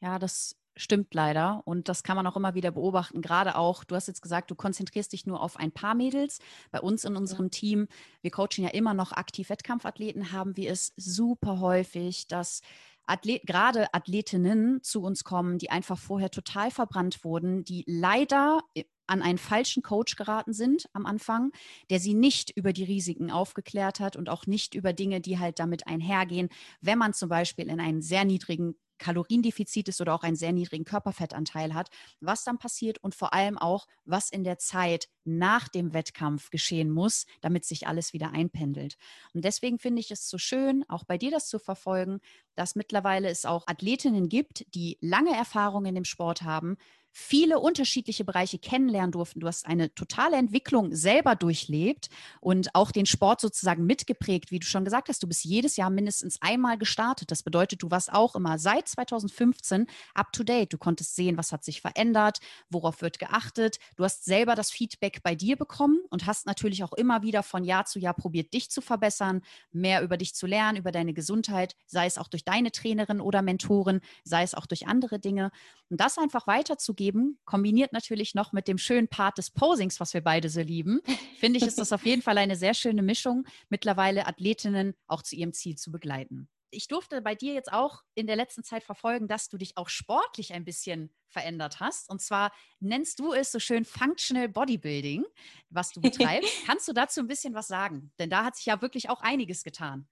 Ja, 0.00 0.18
das 0.18 0.56
stimmt 0.76 1.14
leider 1.14 1.62
und 1.64 1.88
das 1.88 2.02
kann 2.02 2.16
man 2.16 2.26
auch 2.26 2.36
immer 2.36 2.54
wieder 2.54 2.72
beobachten. 2.72 3.22
Gerade 3.22 3.56
auch, 3.56 3.84
du 3.84 3.94
hast 3.94 4.08
jetzt 4.08 4.22
gesagt, 4.22 4.50
du 4.50 4.54
konzentrierst 4.54 5.12
dich 5.12 5.26
nur 5.26 5.40
auf 5.40 5.56
ein 5.56 5.72
paar 5.72 5.94
Mädels. 5.94 6.38
Bei 6.70 6.80
uns 6.80 7.04
in 7.04 7.16
unserem. 7.16 7.44
Team, 7.50 7.88
wir 8.22 8.30
coachen 8.30 8.64
ja 8.64 8.68
immer 8.70 8.94
noch 8.94 9.12
aktiv 9.12 9.50
Wettkampfathleten, 9.50 10.32
haben 10.32 10.56
wir 10.56 10.70
es 10.70 10.92
super 10.96 11.60
häufig, 11.60 12.26
dass 12.26 12.62
Athlet, 13.06 13.42
gerade 13.46 13.92
Athletinnen 13.92 14.82
zu 14.82 15.02
uns 15.02 15.24
kommen, 15.24 15.58
die 15.58 15.70
einfach 15.70 15.98
vorher 15.98 16.30
total 16.30 16.70
verbrannt 16.70 17.24
wurden, 17.24 17.64
die 17.64 17.84
leider 17.86 18.60
äh, 18.74 18.84
an 19.06 19.22
einen 19.22 19.38
falschen 19.38 19.82
Coach 19.82 20.16
geraten 20.16 20.52
sind 20.52 20.86
am 20.94 21.04
Anfang, 21.04 21.52
der 21.90 22.00
sie 22.00 22.14
nicht 22.14 22.50
über 22.56 22.72
die 22.72 22.84
Risiken 22.84 23.30
aufgeklärt 23.30 24.00
hat 24.00 24.16
und 24.16 24.30
auch 24.30 24.46
nicht 24.46 24.74
über 24.74 24.92
Dinge, 24.92 25.20
die 25.20 25.38
halt 25.38 25.58
damit 25.58 25.86
einhergehen, 25.86 26.48
wenn 26.80 26.98
man 26.98 27.12
zum 27.12 27.28
Beispiel 27.28 27.68
in 27.68 27.80
einen 27.80 28.00
sehr 28.00 28.24
niedrigen 28.24 28.76
Kaloriendefizit 28.98 29.88
ist 29.88 30.00
oder 30.00 30.14
auch 30.14 30.22
einen 30.22 30.36
sehr 30.36 30.52
niedrigen 30.52 30.84
Körperfettanteil 30.84 31.74
hat, 31.74 31.90
was 32.20 32.44
dann 32.44 32.58
passiert 32.58 32.98
und 32.98 33.14
vor 33.14 33.34
allem 33.34 33.58
auch, 33.58 33.86
was 34.04 34.30
in 34.30 34.44
der 34.44 34.58
Zeit 34.58 35.08
nach 35.24 35.68
dem 35.68 35.94
Wettkampf 35.94 36.50
geschehen 36.50 36.90
muss, 36.90 37.26
damit 37.40 37.64
sich 37.64 37.86
alles 37.86 38.12
wieder 38.12 38.32
einpendelt. 38.32 38.96
Und 39.32 39.44
deswegen 39.44 39.78
finde 39.78 40.00
ich 40.00 40.10
es 40.10 40.28
so 40.28 40.38
schön, 40.38 40.84
auch 40.88 41.04
bei 41.04 41.18
dir 41.18 41.30
das 41.30 41.48
zu 41.48 41.58
verfolgen, 41.58 42.20
dass 42.54 42.74
mittlerweile 42.74 43.28
es 43.28 43.44
auch 43.44 43.66
Athletinnen 43.66 44.28
gibt, 44.28 44.64
die 44.74 44.98
lange 45.00 45.34
Erfahrung 45.34 45.86
in 45.86 45.94
dem 45.94 46.04
Sport 46.04 46.42
haben, 46.42 46.76
viele 47.16 47.60
unterschiedliche 47.60 48.24
Bereiche 48.24 48.58
kennenlernen 48.58 49.12
durften. 49.12 49.38
Du 49.38 49.46
hast 49.46 49.66
eine 49.66 49.94
totale 49.94 50.36
Entwicklung 50.36 50.92
selber 50.92 51.36
durchlebt 51.36 52.08
und 52.40 52.74
auch 52.74 52.90
den 52.90 53.06
Sport 53.06 53.40
sozusagen 53.40 53.86
mitgeprägt, 53.86 54.50
wie 54.50 54.58
du 54.58 54.66
schon 54.66 54.84
gesagt 54.84 55.08
hast. 55.08 55.22
Du 55.22 55.28
bist 55.28 55.44
jedes 55.44 55.76
Jahr 55.76 55.90
mindestens 55.90 56.42
einmal 56.42 56.76
gestartet. 56.76 57.30
Das 57.30 57.44
bedeutet, 57.44 57.84
du 57.84 57.90
warst 57.92 58.12
auch 58.12 58.34
immer 58.34 58.58
seit 58.58 58.88
2015 58.88 59.86
up 60.14 60.32
to 60.32 60.42
date. 60.42 60.72
Du 60.72 60.78
konntest 60.78 61.14
sehen, 61.14 61.38
was 61.38 61.52
hat 61.52 61.62
sich 61.62 61.80
verändert, 61.80 62.40
worauf 62.68 63.00
wird 63.00 63.20
geachtet. 63.20 63.78
Du 63.94 64.02
hast 64.02 64.24
selber 64.24 64.56
das 64.56 64.72
Feedback 64.72 65.22
bei 65.22 65.36
dir 65.36 65.54
bekommen 65.56 66.00
und 66.10 66.26
hast 66.26 66.46
natürlich 66.46 66.82
auch 66.82 66.94
immer 66.94 67.22
wieder 67.22 67.44
von 67.44 67.62
Jahr 67.62 67.84
zu 67.84 68.00
Jahr 68.00 68.14
probiert, 68.14 68.52
dich 68.52 68.70
zu 68.70 68.80
verbessern, 68.80 69.42
mehr 69.70 70.02
über 70.02 70.16
dich 70.16 70.34
zu 70.34 70.48
lernen, 70.48 70.78
über 70.78 70.90
deine 70.90 71.14
Gesundheit, 71.14 71.76
sei 71.86 72.06
es 72.06 72.18
auch 72.18 72.26
durch 72.26 72.44
deine 72.44 72.72
Trainerin 72.72 73.20
oder 73.20 73.40
Mentoren, 73.40 74.00
sei 74.24 74.42
es 74.42 74.54
auch 74.54 74.66
durch 74.66 74.88
andere 74.88 75.20
Dinge. 75.20 75.52
Und 75.90 76.00
das 76.00 76.18
einfach 76.18 76.48
weiterzugeben, 76.48 77.03
kombiniert 77.44 77.92
natürlich 77.92 78.34
noch 78.34 78.52
mit 78.52 78.68
dem 78.68 78.78
schönen 78.78 79.08
Part 79.08 79.38
des 79.38 79.50
Posings, 79.50 80.00
was 80.00 80.14
wir 80.14 80.22
beide 80.22 80.48
so 80.48 80.60
lieben, 80.60 81.00
finde 81.38 81.58
ich, 81.58 81.66
ist 81.66 81.78
das 81.78 81.92
auf 81.92 82.06
jeden 82.06 82.22
Fall 82.22 82.38
eine 82.38 82.56
sehr 82.56 82.74
schöne 82.74 83.02
Mischung, 83.02 83.46
mittlerweile 83.68 84.26
Athletinnen 84.26 84.94
auch 85.06 85.22
zu 85.22 85.36
ihrem 85.36 85.52
Ziel 85.52 85.76
zu 85.76 85.90
begleiten 85.90 86.48
ich 86.74 86.88
durfte 86.88 87.22
bei 87.22 87.34
dir 87.34 87.54
jetzt 87.54 87.72
auch 87.72 88.02
in 88.14 88.26
der 88.26 88.36
letzten 88.36 88.62
Zeit 88.62 88.84
verfolgen, 88.84 89.28
dass 89.28 89.48
du 89.48 89.56
dich 89.56 89.76
auch 89.76 89.88
sportlich 89.88 90.52
ein 90.52 90.64
bisschen 90.64 91.14
verändert 91.28 91.80
hast. 91.80 92.10
Und 92.10 92.20
zwar 92.20 92.52
nennst 92.80 93.18
du 93.18 93.32
es 93.32 93.52
so 93.52 93.58
schön 93.58 93.84
Functional 93.84 94.48
Bodybuilding, 94.48 95.24
was 95.70 95.92
du 95.92 96.00
betreibst. 96.00 96.50
Kannst 96.66 96.88
du 96.88 96.92
dazu 96.92 97.20
ein 97.20 97.26
bisschen 97.26 97.54
was 97.54 97.68
sagen? 97.68 98.12
Denn 98.18 98.30
da 98.30 98.44
hat 98.44 98.56
sich 98.56 98.66
ja 98.66 98.82
wirklich 98.82 99.08
auch 99.08 99.22
einiges 99.22 99.62
getan. 99.62 100.08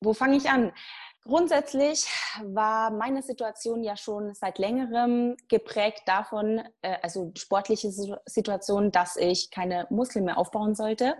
Wo 0.00 0.14
fange 0.14 0.36
ich 0.36 0.48
an? 0.48 0.72
Grundsätzlich 1.24 2.06
war 2.42 2.90
meine 2.90 3.22
Situation 3.22 3.82
ja 3.82 3.96
schon 3.96 4.34
seit 4.34 4.58
längerem 4.58 5.36
geprägt 5.48 6.02
davon, 6.06 6.62
äh, 6.82 6.96
also 7.02 7.32
sportliche 7.36 7.90
Situation, 8.26 8.90
dass 8.92 9.16
ich 9.16 9.50
keine 9.50 9.86
Muskeln 9.90 10.24
mehr 10.24 10.38
aufbauen 10.38 10.74
sollte. 10.74 11.16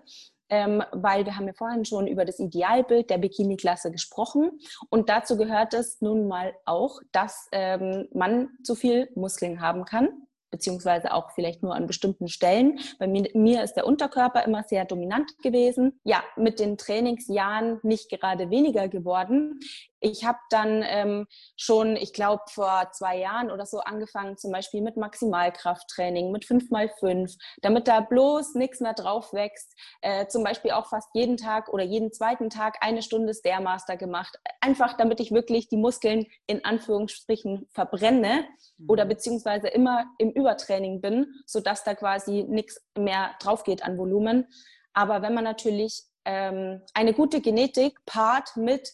Ähm, 0.51 0.83
weil 0.93 1.27
wir 1.27 1.37
haben 1.37 1.47
ja 1.47 1.53
vorhin 1.53 1.85
schon 1.85 2.07
über 2.07 2.25
das 2.25 2.39
Idealbild 2.39 3.11
der 3.11 3.19
Bikini-Klasse 3.19 3.91
gesprochen. 3.91 4.59
Und 4.89 5.11
dazu 5.11 5.37
gehört 5.37 5.75
es 5.75 6.01
nun 6.01 6.27
mal 6.27 6.55
auch, 6.65 7.01
dass 7.13 7.49
ähm, 7.53 8.09
man 8.15 8.49
zu 8.65 8.75
viel 8.75 9.11
Muskeln 9.15 9.61
haben 9.61 9.85
kann 9.85 10.28
beziehungsweise 10.51 11.13
auch 11.13 11.31
vielleicht 11.33 11.63
nur 11.63 11.75
an 11.75 11.87
bestimmten 11.87 12.29
Stellen. 12.29 12.79
Bei 12.99 13.07
mir, 13.07 13.29
mir, 13.35 13.63
ist 13.63 13.75
der 13.75 13.87
Unterkörper 13.87 14.45
immer 14.45 14.63
sehr 14.65 14.85
dominant 14.85 15.31
gewesen. 15.43 16.01
Ja, 16.05 16.23
mit 16.37 16.61
den 16.61 16.79
Trainingsjahren 16.79 17.81
nicht 17.83 18.11
gerade 18.11 18.51
weniger 18.51 18.89
geworden. 18.89 19.61
Ich 20.01 20.25
habe 20.25 20.39
dann 20.51 20.83
ähm, 20.87 21.27
schon, 21.57 21.97
ich 21.97 22.13
glaube, 22.13 22.43
vor 22.51 22.91
zwei 22.93 23.19
Jahren 23.19 23.51
oder 23.51 23.67
so 23.67 23.81
angefangen, 23.81 24.37
zum 24.37 24.53
Beispiel 24.53 24.81
mit 24.83 24.97
Maximalkrafttraining, 24.97 26.31
mit 26.31 26.45
5x5, 26.45 27.37
damit 27.63 27.89
da 27.89 28.01
bloß 28.01 28.55
nichts 28.55 28.81
mehr 28.81 28.95
drauf 28.95 29.33
wächst. 29.33 29.75
Äh, 30.01 30.27
zum 30.29 30.45
Beispiel 30.45 30.71
auch 30.71 30.87
fast 30.89 31.09
jeden 31.15 31.37
Tag 31.37 31.69
oder 31.69 31.85
jeden 31.85 32.13
zweiten 32.13 32.51
Tag 32.51 32.77
eine 32.81 33.03
Stunde 33.03 33.35
Stairmaster 33.35 33.97
gemacht. 33.97 34.39
Einfach, 34.61 34.97
damit 34.97 35.21
ich 35.21 35.33
wirklich 35.33 35.69
die 35.69 35.77
Muskeln 35.77 36.27
in 36.47 36.65
Anführungsstrichen 36.65 37.69
verbrenne 37.71 38.47
mhm. 38.77 38.91
oder 38.91 39.05
beziehungsweise 39.05 39.69
immer 39.69 40.07
im 40.19 40.31
Übertraining 40.31 41.01
bin, 41.01 41.35
sodass 41.47 41.85
da 41.85 41.95
quasi 41.95 42.45
nichts 42.49 42.81
mehr 42.97 43.35
drauf 43.41 43.65
geht 43.65 43.83
an 43.83 43.99
Volumen. 43.99 44.47
Aber 44.93 45.23
wenn 45.23 45.35
man 45.35 45.45
natürlich 45.45 46.03
ähm, 46.25 46.83
eine 46.93 47.15
gute 47.15 47.41
Genetik 47.41 47.99
paart 48.05 48.57
mit 48.57 48.93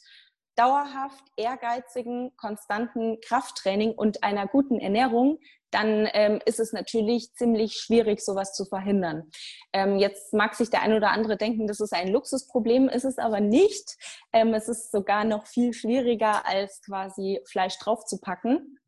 dauerhaft 0.57 1.25
ehrgeizigen, 1.37 2.37
konstanten 2.37 3.21
Krafttraining 3.21 3.93
und 3.93 4.23
einer 4.23 4.47
guten 4.47 4.79
Ernährung, 4.79 5.39
dann 5.71 6.09
ähm, 6.13 6.41
ist 6.47 6.61
es 6.61 6.73
natürlich 6.73 7.33
ziemlich 7.35 7.75
schwierig, 7.75 8.21
sowas 8.21 8.55
zu 8.55 8.65
verhindern. 8.65 9.31
Ähm, 9.73 9.99
jetzt 9.99 10.33
mag 10.33 10.55
sich 10.55 10.71
der 10.71 10.83
ein 10.83 10.93
oder 10.93 11.11
andere 11.11 11.37
denken, 11.37 11.67
das 11.67 11.81
ist 11.81 11.93
ein 11.93 12.13
Luxusproblem, 12.13 12.89
ist 12.89 13.05
es 13.05 13.19
aber 13.19 13.41
nicht. 13.41 13.97
Ähm, 14.33 14.55
es 14.55 14.69
ist 14.69 14.93
sogar 14.93 15.25
noch 15.25 15.47
viel 15.47 15.73
schwieriger, 15.73 16.47
als 16.47 16.81
quasi 16.83 17.41
Fleisch 17.47 17.79
draufzupacken 17.79 18.79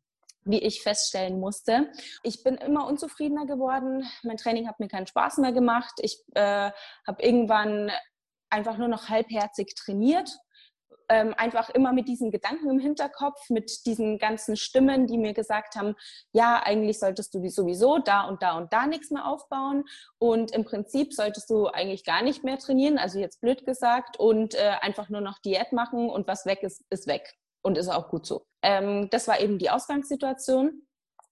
wie 0.49 0.59
ich 0.59 0.81
feststellen 0.81 1.41
musste. 1.41 1.91
Ich 2.23 2.41
bin 2.41 2.55
immer 2.55 2.87
unzufriedener 2.87 3.45
geworden. 3.45 4.07
Mein 4.23 4.37
Training 4.37 4.65
hat 4.65 4.79
mir 4.79 4.87
keinen 4.87 5.05
Spaß 5.05 5.39
mehr 5.39 5.51
gemacht. 5.51 5.91
Ich 5.99 6.23
äh, 6.35 6.71
habe 7.05 7.21
irgendwann 7.21 7.91
einfach 8.49 8.77
nur 8.77 8.87
noch 8.87 9.09
halbherzig 9.09 9.75
trainiert 9.75 10.29
ähm, 11.09 11.33
einfach 11.37 11.69
immer 11.69 11.93
mit 11.93 12.07
diesen 12.07 12.31
Gedanken 12.31 12.69
im 12.69 12.79
Hinterkopf, 12.79 13.49
mit 13.49 13.85
diesen 13.85 14.17
ganzen 14.17 14.55
Stimmen, 14.55 15.07
die 15.07 15.17
mir 15.17 15.33
gesagt 15.33 15.75
haben, 15.75 15.95
ja, 16.33 16.61
eigentlich 16.63 16.99
solltest 16.99 17.33
du 17.33 17.47
sowieso 17.49 17.99
da 17.99 18.27
und 18.27 18.41
da 18.41 18.57
und 18.57 18.73
da 18.73 18.87
nichts 18.87 19.11
mehr 19.11 19.25
aufbauen 19.25 19.85
und 20.17 20.51
im 20.51 20.65
Prinzip 20.65 21.13
solltest 21.13 21.49
du 21.49 21.67
eigentlich 21.67 22.03
gar 22.03 22.21
nicht 22.21 22.43
mehr 22.43 22.57
trainieren, 22.57 22.97
also 22.97 23.19
jetzt 23.19 23.41
blöd 23.41 23.65
gesagt, 23.65 24.19
und 24.19 24.55
äh, 24.55 24.73
einfach 24.81 25.09
nur 25.09 25.21
noch 25.21 25.39
Diät 25.39 25.71
machen 25.71 26.09
und 26.09 26.27
was 26.27 26.45
weg 26.45 26.63
ist, 26.63 26.83
ist 26.89 27.07
weg 27.07 27.33
und 27.61 27.77
ist 27.77 27.89
auch 27.89 28.09
gut 28.09 28.25
so. 28.25 28.45
Ähm, 28.61 29.09
das 29.09 29.27
war 29.27 29.39
eben 29.39 29.59
die 29.59 29.69
Ausgangssituation. 29.69 30.83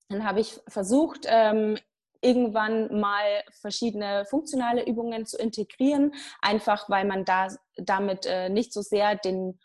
Dann 0.09 0.23
habe 0.23 0.39
ich 0.39 0.59
versucht, 0.67 1.25
ähm, 1.25 1.77
irgendwann 2.25 2.99
mal 2.99 3.43
verschiedene 3.61 4.25
funktionale 4.25 4.85
Übungen 4.85 5.25
zu 5.25 5.37
integrieren, 5.37 6.13
einfach 6.41 6.89
weil 6.89 7.05
man 7.05 7.23
da 7.23 7.47
damit 7.77 8.25
äh, 8.25 8.49
nicht 8.49 8.73
so 8.73 8.81
sehr 8.81 9.15
den 9.15 9.59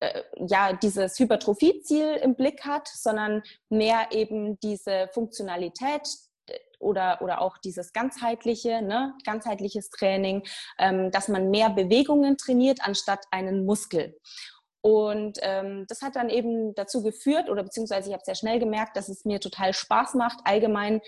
äh, 0.00 0.22
ja 0.46 0.72
dieses 0.72 1.18
Hypertrophieziel 1.18 2.16
im 2.22 2.34
Blick 2.34 2.64
hat, 2.64 2.88
sondern 2.88 3.42
mehr 3.68 4.08
eben 4.10 4.58
diese 4.60 5.08
Funktionalität 5.12 6.08
äh, 6.46 6.58
oder, 6.78 7.20
oder 7.22 7.40
auch 7.42 7.58
dieses 7.58 7.92
ganzheitliche, 7.92 8.82
ne, 8.82 9.14
ganzheitliches 9.24 9.90
Training, 9.90 10.42
ähm, 10.78 11.10
dass 11.10 11.28
man 11.28 11.50
mehr 11.50 11.70
Bewegungen 11.70 12.36
trainiert 12.36 12.80
anstatt 12.82 13.24
einen 13.30 13.64
Muskel. 13.66 14.18
Und 14.82 15.38
ähm, 15.42 15.84
das 15.88 16.00
hat 16.00 16.16
dann 16.16 16.30
eben 16.30 16.74
dazu 16.74 17.02
geführt, 17.02 17.50
oder 17.50 17.62
beziehungsweise 17.62 18.08
ich 18.08 18.14
habe 18.14 18.24
sehr 18.24 18.34
schnell 18.34 18.58
gemerkt, 18.58 18.96
dass 18.96 19.08
es 19.08 19.24
mir 19.24 19.40
total 19.40 19.74
Spaß 19.74 20.14
macht. 20.14 20.40
Allgemein 20.44 21.00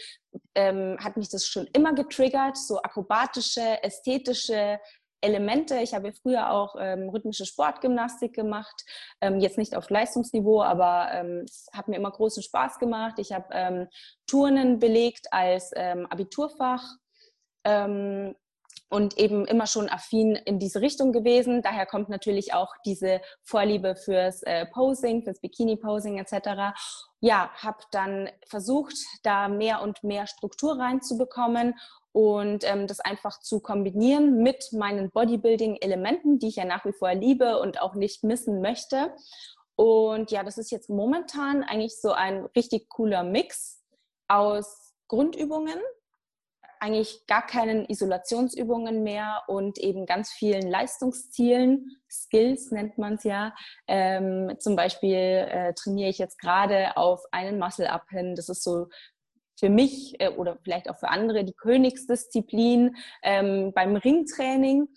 ähm, 0.54 0.98
hat 1.02 1.16
mich 1.16 1.30
das 1.30 1.46
schon 1.46 1.66
immer 1.72 1.94
getriggert, 1.94 2.56
so 2.56 2.82
akrobatische, 2.82 3.82
ästhetische 3.82 4.78
Elemente. 5.22 5.76
Ich 5.76 5.94
habe 5.94 6.12
früher 6.12 6.50
auch 6.50 6.74
ähm, 6.78 7.08
rhythmische 7.08 7.46
Sportgymnastik 7.46 8.34
gemacht, 8.34 8.84
ähm, 9.20 9.38
jetzt 9.38 9.56
nicht 9.56 9.74
auf 9.76 9.88
Leistungsniveau, 9.88 10.62
aber 10.62 11.08
ähm, 11.12 11.44
es 11.44 11.68
hat 11.72 11.88
mir 11.88 11.96
immer 11.96 12.10
großen 12.10 12.42
Spaß 12.42 12.78
gemacht. 12.78 13.18
Ich 13.18 13.32
habe 13.32 13.46
ähm, 13.52 13.88
Turnen 14.26 14.80
belegt 14.80 15.28
als 15.30 15.70
ähm, 15.76 16.06
Abiturfach. 16.06 16.84
Und 18.92 19.16
eben 19.16 19.46
immer 19.46 19.66
schon 19.66 19.88
affin 19.88 20.36
in 20.36 20.58
diese 20.58 20.82
Richtung 20.82 21.12
gewesen. 21.12 21.62
Daher 21.62 21.86
kommt 21.86 22.10
natürlich 22.10 22.52
auch 22.52 22.74
diese 22.84 23.22
Vorliebe 23.42 23.96
fürs 23.96 24.42
äh, 24.42 24.66
Posing, 24.66 25.22
fürs 25.22 25.40
Bikini-Posing 25.40 26.18
etc. 26.18 26.76
Ja, 27.20 27.50
habe 27.54 27.78
dann 27.90 28.28
versucht, 28.46 28.96
da 29.22 29.48
mehr 29.48 29.80
und 29.80 30.04
mehr 30.04 30.26
Struktur 30.26 30.78
reinzubekommen 30.78 31.74
und 32.12 32.64
ähm, 32.64 32.86
das 32.86 33.00
einfach 33.00 33.40
zu 33.40 33.60
kombinieren 33.60 34.42
mit 34.42 34.72
meinen 34.72 35.10
Bodybuilding-Elementen, 35.10 36.38
die 36.38 36.48
ich 36.48 36.56
ja 36.56 36.66
nach 36.66 36.84
wie 36.84 36.92
vor 36.92 37.14
liebe 37.14 37.58
und 37.60 37.80
auch 37.80 37.94
nicht 37.94 38.24
missen 38.24 38.60
möchte. 38.60 39.14
Und 39.74 40.30
ja, 40.30 40.44
das 40.44 40.58
ist 40.58 40.70
jetzt 40.70 40.90
momentan 40.90 41.62
eigentlich 41.62 41.98
so 41.98 42.12
ein 42.12 42.44
richtig 42.54 42.90
cooler 42.90 43.24
Mix 43.24 43.82
aus 44.28 44.92
Grundübungen, 45.08 45.78
eigentlich 46.82 47.26
gar 47.28 47.46
keinen 47.46 47.86
Isolationsübungen 47.86 49.04
mehr 49.04 49.42
und 49.46 49.78
eben 49.78 50.04
ganz 50.04 50.32
vielen 50.32 50.68
Leistungszielen. 50.68 51.96
Skills 52.10 52.72
nennt 52.72 52.98
man 52.98 53.14
es 53.14 53.24
ja. 53.24 53.54
Ähm, 53.86 54.56
zum 54.58 54.74
Beispiel 54.74 55.16
äh, 55.16 55.74
trainiere 55.74 56.10
ich 56.10 56.18
jetzt 56.18 56.38
gerade 56.38 56.96
auf 56.96 57.22
einen 57.30 57.60
Muscle-Up 57.60 58.08
hin. 58.10 58.34
Das 58.34 58.48
ist 58.48 58.64
so 58.64 58.88
für 59.60 59.68
mich 59.68 60.20
äh, 60.20 60.30
oder 60.30 60.58
vielleicht 60.64 60.90
auch 60.90 60.98
für 60.98 61.08
andere 61.08 61.44
die 61.44 61.54
Königsdisziplin 61.54 62.96
ähm, 63.22 63.72
beim 63.72 63.94
Ringtraining. 63.94 64.88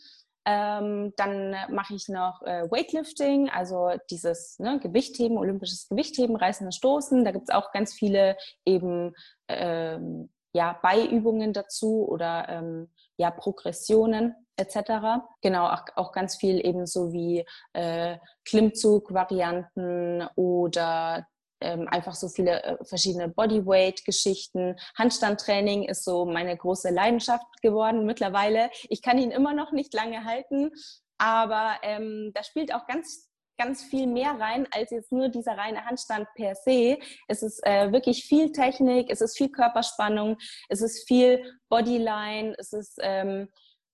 Ähm, 0.47 1.13
dann 1.17 1.55
mache 1.69 1.95
ich 1.95 2.07
noch 2.07 2.41
äh, 2.43 2.69
Weightlifting, 2.69 3.49
also 3.49 3.91
dieses 4.09 4.57
ne, 4.57 4.79
Gewichtheben, 4.79 5.37
olympisches 5.37 5.87
Gewichtheben, 5.87 6.35
Reißen 6.35 6.65
und 6.65 6.73
Stoßen. 6.73 7.23
Da 7.23 7.31
gibt 7.31 7.49
es 7.49 7.55
auch 7.55 7.71
ganz 7.71 7.93
viele 7.93 8.37
eben 8.65 9.13
ähm, 9.47 10.29
ja, 10.55 10.79
Beiübungen 10.81 11.51
dazu 11.51 12.07
oder 12.07 12.47
ähm, 12.47 12.89
ja, 13.17 13.29
Progressionen 13.29 14.33
etc. 14.55 15.21
Genau, 15.41 15.67
auch, 15.67 15.83
auch 15.97 16.13
ganz 16.13 16.37
viel 16.37 16.65
ebenso 16.65 17.11
wie 17.11 17.45
äh, 17.73 18.17
Klimmzug-Varianten 18.45 20.25
oder 20.35 21.27
ähm, 21.59 21.89
einfach 21.89 22.15
so 22.15 22.29
viele 22.29 22.63
äh, 22.63 22.77
verschiedene 22.85 23.27
Bodyweight-Geschichten. 23.27 24.77
Handstandtraining 24.97 25.83
ist 25.83 26.05
so 26.05 26.25
meine 26.25 26.55
große 26.55 26.89
Leidenschaft 26.89 27.45
geworden 27.61 28.05
mittlerweile. 28.05 28.69
Ich 28.87 29.01
kann 29.01 29.17
ihn 29.17 29.31
immer 29.31 29.53
noch 29.53 29.73
nicht 29.73 29.93
lange 29.93 30.23
halten, 30.23 30.71
aber 31.17 31.79
ähm, 31.81 32.31
da 32.33 32.43
spielt 32.45 32.73
auch 32.73 32.87
ganz 32.87 33.27
ganz 33.57 33.83
viel 33.83 34.07
mehr 34.07 34.39
rein 34.39 34.67
als 34.71 34.91
jetzt 34.91 35.11
nur 35.11 35.29
dieser 35.29 35.57
reine 35.57 35.85
Handstand 35.85 36.27
per 36.35 36.55
se. 36.55 36.97
Es 37.27 37.43
ist 37.43 37.65
äh, 37.65 37.91
wirklich 37.91 38.25
viel 38.25 38.51
Technik, 38.51 39.09
es 39.09 39.21
ist 39.21 39.37
viel 39.37 39.49
Körperspannung, 39.49 40.37
es 40.69 40.81
ist 40.81 41.07
viel 41.07 41.59
Bodyline, 41.69 42.55
es 42.57 42.73
ist 42.73 42.99
ähm, 43.01 43.49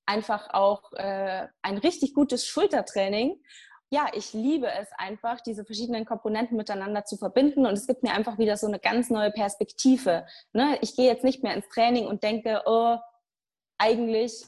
einfach 0.06 0.50
auch 0.54 0.92
äh, 0.94 1.48
ein 1.62 1.78
richtig 1.78 2.14
gutes 2.14 2.46
Schultertraining. 2.46 3.42
Ja, 3.94 4.08
ich 4.14 4.34
liebe 4.34 4.68
es 4.72 4.88
einfach, 4.98 5.42
diese 5.42 5.66
verschiedenen 5.66 6.06
Komponenten 6.06 6.56
miteinander 6.56 7.04
zu 7.04 7.18
verbinden 7.18 7.66
und 7.66 7.74
es 7.74 7.88
gibt 7.88 8.04
mir 8.04 8.14
einfach 8.14 8.38
wieder 8.38 8.56
so 8.56 8.68
eine 8.68 8.80
ganz 8.80 9.10
neue 9.10 9.32
Perspektive. 9.32 10.26
Ne? 10.54 10.78
Ich 10.82 10.96
gehe 10.96 11.08
jetzt 11.08 11.26
nicht 11.26 11.44
mehr 11.44 11.54
ins 11.54 11.68
Training 11.68 12.08
und 12.08 12.24
denke, 12.24 12.62
oh, 12.66 12.98
eigentlich 13.78 14.46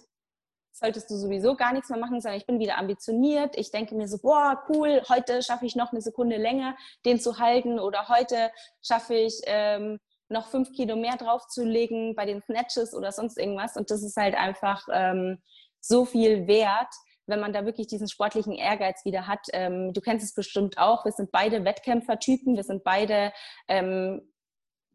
solltest 0.73 1.09
du 1.09 1.15
sowieso 1.15 1.55
gar 1.55 1.71
nichts 1.71 1.89
mehr 1.89 1.99
machen, 1.99 2.19
sondern 2.19 2.39
ich 2.39 2.47
bin 2.47 2.59
wieder 2.59 2.77
ambitioniert. 2.77 3.55
Ich 3.57 3.71
denke 3.71 3.95
mir 3.95 4.07
so, 4.07 4.17
boah, 4.17 4.63
cool, 4.69 5.01
heute 5.07 5.41
schaffe 5.41 5.65
ich 5.65 5.75
noch 5.75 5.91
eine 5.91 6.01
Sekunde 6.01 6.38
länger, 6.38 6.75
den 7.05 7.19
zu 7.19 7.38
halten 7.38 7.79
oder 7.79 8.09
heute 8.09 8.51
schaffe 8.81 9.13
ich 9.13 9.41
ähm, 9.45 9.99
noch 10.29 10.47
fünf 10.47 10.73
Kilo 10.73 10.95
mehr 10.95 11.15
draufzulegen 11.15 12.15
bei 12.15 12.25
den 12.25 12.41
Snatches 12.41 12.93
oder 12.93 13.12
sonst 13.12 13.38
irgendwas. 13.38 13.77
Und 13.77 13.91
das 13.91 14.03
ist 14.03 14.17
halt 14.17 14.36
einfach 14.36 14.88
ähm, 14.91 15.41
so 15.79 16.05
viel 16.05 16.47
wert, 16.47 16.93
wenn 17.27 17.39
man 17.39 17.53
da 17.53 17.65
wirklich 17.65 17.88
diesen 17.88 18.09
sportlichen 18.09 18.53
Ehrgeiz 18.53 19.05
wieder 19.05 19.27
hat. 19.27 19.47
Ähm, 19.53 19.93
du 19.93 20.01
kennst 20.01 20.25
es 20.25 20.33
bestimmt 20.33 20.77
auch. 20.77 21.05
Wir 21.05 21.12
sind 21.12 21.31
beide 21.31 21.63
Wettkämpfertypen. 21.63 22.55
Wir 22.55 22.63
sind 22.63 22.83
beide 22.83 23.31
ähm, 23.67 24.33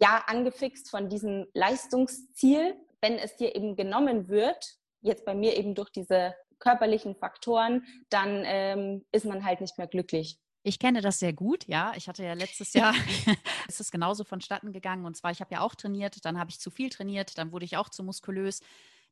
ja 0.00 0.24
angefixt 0.26 0.90
von 0.90 1.08
diesem 1.08 1.46
Leistungsziel. 1.54 2.76
Wenn 3.00 3.14
es 3.14 3.36
dir 3.36 3.54
eben 3.54 3.76
genommen 3.76 4.28
wird, 4.28 4.77
jetzt 5.00 5.24
bei 5.24 5.34
mir 5.34 5.56
eben 5.56 5.74
durch 5.74 5.90
diese 5.90 6.34
körperlichen 6.58 7.14
Faktoren, 7.14 7.84
dann 8.08 8.42
ähm, 8.44 9.04
ist 9.12 9.24
man 9.24 9.44
halt 9.44 9.60
nicht 9.60 9.78
mehr 9.78 9.86
glücklich. 9.86 10.38
Ich 10.64 10.78
kenne 10.78 11.00
das 11.00 11.18
sehr 11.18 11.32
gut, 11.32 11.66
ja. 11.66 11.92
Ich 11.96 12.08
hatte 12.08 12.24
ja 12.24 12.34
letztes 12.34 12.74
Jahr, 12.74 12.94
ist 13.68 13.80
es 13.80 13.90
genauso 13.90 14.24
vonstatten 14.24 14.72
gegangen. 14.72 15.04
Und 15.04 15.16
zwar, 15.16 15.30
ich 15.30 15.40
habe 15.40 15.54
ja 15.54 15.60
auch 15.60 15.74
trainiert, 15.74 16.24
dann 16.24 16.38
habe 16.38 16.50
ich 16.50 16.60
zu 16.60 16.70
viel 16.70 16.90
trainiert, 16.90 17.38
dann 17.38 17.52
wurde 17.52 17.64
ich 17.64 17.76
auch 17.76 17.88
zu 17.88 18.02
muskulös. 18.02 18.60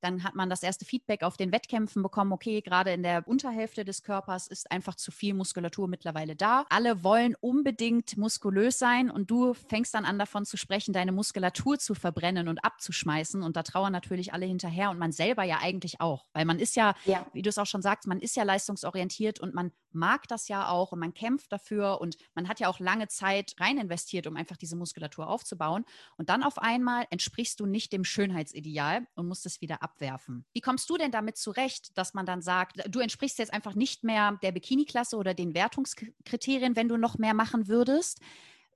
Dann 0.00 0.24
hat 0.24 0.34
man 0.34 0.50
das 0.50 0.62
erste 0.62 0.84
Feedback 0.84 1.22
auf 1.22 1.36
den 1.36 1.52
Wettkämpfen 1.52 2.02
bekommen, 2.02 2.32
okay, 2.32 2.60
gerade 2.60 2.92
in 2.92 3.02
der 3.02 3.26
Unterhälfte 3.26 3.84
des 3.84 4.02
Körpers 4.02 4.46
ist 4.48 4.70
einfach 4.70 4.94
zu 4.94 5.10
viel 5.10 5.34
Muskulatur 5.34 5.88
mittlerweile 5.88 6.36
da. 6.36 6.64
Alle 6.68 7.02
wollen 7.02 7.34
unbedingt 7.40 8.16
muskulös 8.16 8.78
sein 8.78 9.10
und 9.10 9.30
du 9.30 9.54
fängst 9.54 9.94
dann 9.94 10.04
an 10.04 10.18
davon 10.18 10.44
zu 10.44 10.56
sprechen, 10.56 10.92
deine 10.92 11.12
Muskulatur 11.12 11.78
zu 11.78 11.94
verbrennen 11.94 12.48
und 12.48 12.64
abzuschmeißen. 12.64 13.42
Und 13.42 13.56
da 13.56 13.62
trauern 13.62 13.92
natürlich 13.92 14.32
alle 14.32 14.46
hinterher 14.46 14.90
und 14.90 14.98
man 14.98 15.12
selber 15.12 15.44
ja 15.44 15.58
eigentlich 15.60 16.00
auch, 16.00 16.26
weil 16.32 16.44
man 16.44 16.58
ist 16.58 16.76
ja, 16.76 16.94
ja. 17.04 17.26
wie 17.32 17.42
du 17.42 17.48
es 17.48 17.58
auch 17.58 17.66
schon 17.66 17.82
sagst, 17.82 18.06
man 18.06 18.20
ist 18.20 18.36
ja 18.36 18.42
leistungsorientiert 18.42 19.40
und 19.40 19.54
man 19.54 19.72
mag 19.92 20.28
das 20.28 20.48
ja 20.48 20.68
auch 20.68 20.92
und 20.92 20.98
man 20.98 21.14
kämpft 21.14 21.52
dafür 21.52 22.00
und 22.00 22.16
man 22.34 22.48
hat 22.48 22.60
ja 22.60 22.68
auch 22.68 22.80
lange 22.80 23.08
Zeit 23.08 23.54
rein 23.58 23.78
investiert, 23.78 24.26
um 24.26 24.36
einfach 24.36 24.56
diese 24.56 24.76
Muskulatur 24.76 25.28
aufzubauen. 25.28 25.84
Und 26.16 26.28
dann 26.28 26.42
auf 26.42 26.58
einmal 26.58 27.06
entsprichst 27.10 27.60
du 27.60 27.66
nicht 27.66 27.92
dem 27.92 28.04
Schönheitsideal 28.04 29.06
und 29.14 29.28
musst 29.28 29.46
es 29.46 29.60
wieder 29.60 29.82
abwerfen. 29.82 30.44
Wie 30.52 30.60
kommst 30.60 30.88
du 30.90 30.96
denn 30.96 31.10
damit 31.10 31.36
zurecht, 31.36 31.96
dass 31.96 32.14
man 32.14 32.26
dann 32.26 32.42
sagt, 32.42 32.82
du 32.88 33.00
entsprichst 33.00 33.38
jetzt 33.38 33.52
einfach 33.52 33.74
nicht 33.74 34.04
mehr 34.04 34.38
der 34.42 34.52
Bikini-Klasse 34.52 35.16
oder 35.16 35.34
den 35.34 35.54
Wertungskriterien, 35.54 36.76
wenn 36.76 36.88
du 36.88 36.96
noch 36.96 37.18
mehr 37.18 37.34
machen 37.34 37.68
würdest? 37.68 38.20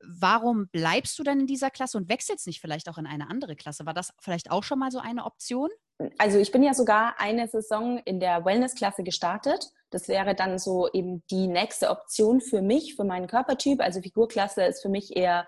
Warum 0.02 0.68
bleibst 0.68 1.18
du 1.18 1.22
dann 1.22 1.40
in 1.40 1.46
dieser 1.46 1.70
Klasse 1.70 1.98
und 1.98 2.08
wechselst 2.08 2.46
nicht 2.46 2.60
vielleicht 2.60 2.88
auch 2.88 2.96
in 2.96 3.06
eine 3.06 3.28
andere 3.28 3.54
Klasse? 3.54 3.84
War 3.84 3.92
das 3.92 4.14
vielleicht 4.18 4.50
auch 4.50 4.64
schon 4.64 4.78
mal 4.78 4.90
so 4.90 4.98
eine 4.98 5.26
Option? 5.26 5.68
Also 6.16 6.38
ich 6.38 6.50
bin 6.50 6.62
ja 6.62 6.72
sogar 6.72 7.20
eine 7.20 7.46
Saison 7.48 7.98
in 7.98 8.20
der 8.20 8.44
Wellness-Klasse 8.44 9.02
gestartet. 9.02 9.70
Das 9.90 10.08
wäre 10.08 10.34
dann 10.34 10.58
so 10.58 10.88
eben 10.92 11.24
die 11.30 11.46
nächste 11.48 11.90
Option 11.90 12.40
für 12.40 12.62
mich, 12.62 12.94
für 12.96 13.04
meinen 13.04 13.26
Körpertyp. 13.26 13.80
Also 13.80 14.00
Figurklasse 14.00 14.62
ist 14.64 14.82
für 14.82 14.88
mich 14.88 15.16
eher 15.16 15.46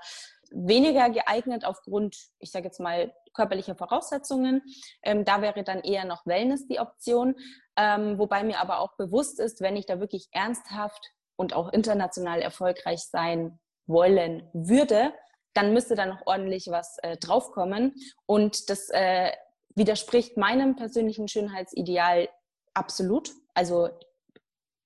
weniger 0.51 1.11
geeignet 1.11 1.65
aufgrund, 1.65 2.17
ich 2.39 2.51
sage 2.51 2.67
jetzt 2.67 2.81
mal, 2.81 3.13
körperlicher 3.35 3.75
Voraussetzungen. 3.75 4.63
Ähm, 5.03 5.25
da 5.25 5.41
wäre 5.41 5.63
dann 5.65 5.81
eher 5.81 6.05
noch 6.05 6.27
Wellness 6.27 6.67
die 6.67 6.81
Option. 6.81 7.37
Ähm, 7.77 8.19
wobei 8.19 8.45
mir 8.45 8.61
aber 8.61 8.81
auch 8.81 8.97
bewusst 8.97 9.41
ist, 9.41 9.61
wenn 9.61 9.77
ich 9.77 9.87
da 9.87 10.01
wirklich 10.01 10.29
ernsthaft 10.33 11.13
und 11.37 11.55
auch 11.55 11.73
international 11.73 12.43
erfolgreich 12.43 13.01
sein 13.01 13.59
wollen 13.87 14.49
würde, 14.53 15.15
dann 15.55 15.73
müsste 15.73 15.95
da 15.95 16.07
noch 16.07 16.27
ordentlich 16.27 16.69
was 16.69 16.99
äh, 16.99 17.17
draufkommen. 17.17 17.95
Und 18.27 18.71
das 18.71 18.89
äh, 18.91 19.33
widerspricht 19.75 20.37
meinem 20.37 20.77
persönlichen 20.77 21.29
Schönheitsideal 21.29 22.29
absolut. 22.75 23.31
Also 23.55 23.89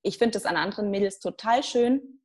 ich 0.07 0.19
finde 0.19 0.33
das 0.33 0.47
an 0.47 0.57
anderen 0.57 0.91
Mädels 0.91 1.19
total 1.19 1.63
schön, 1.63 2.21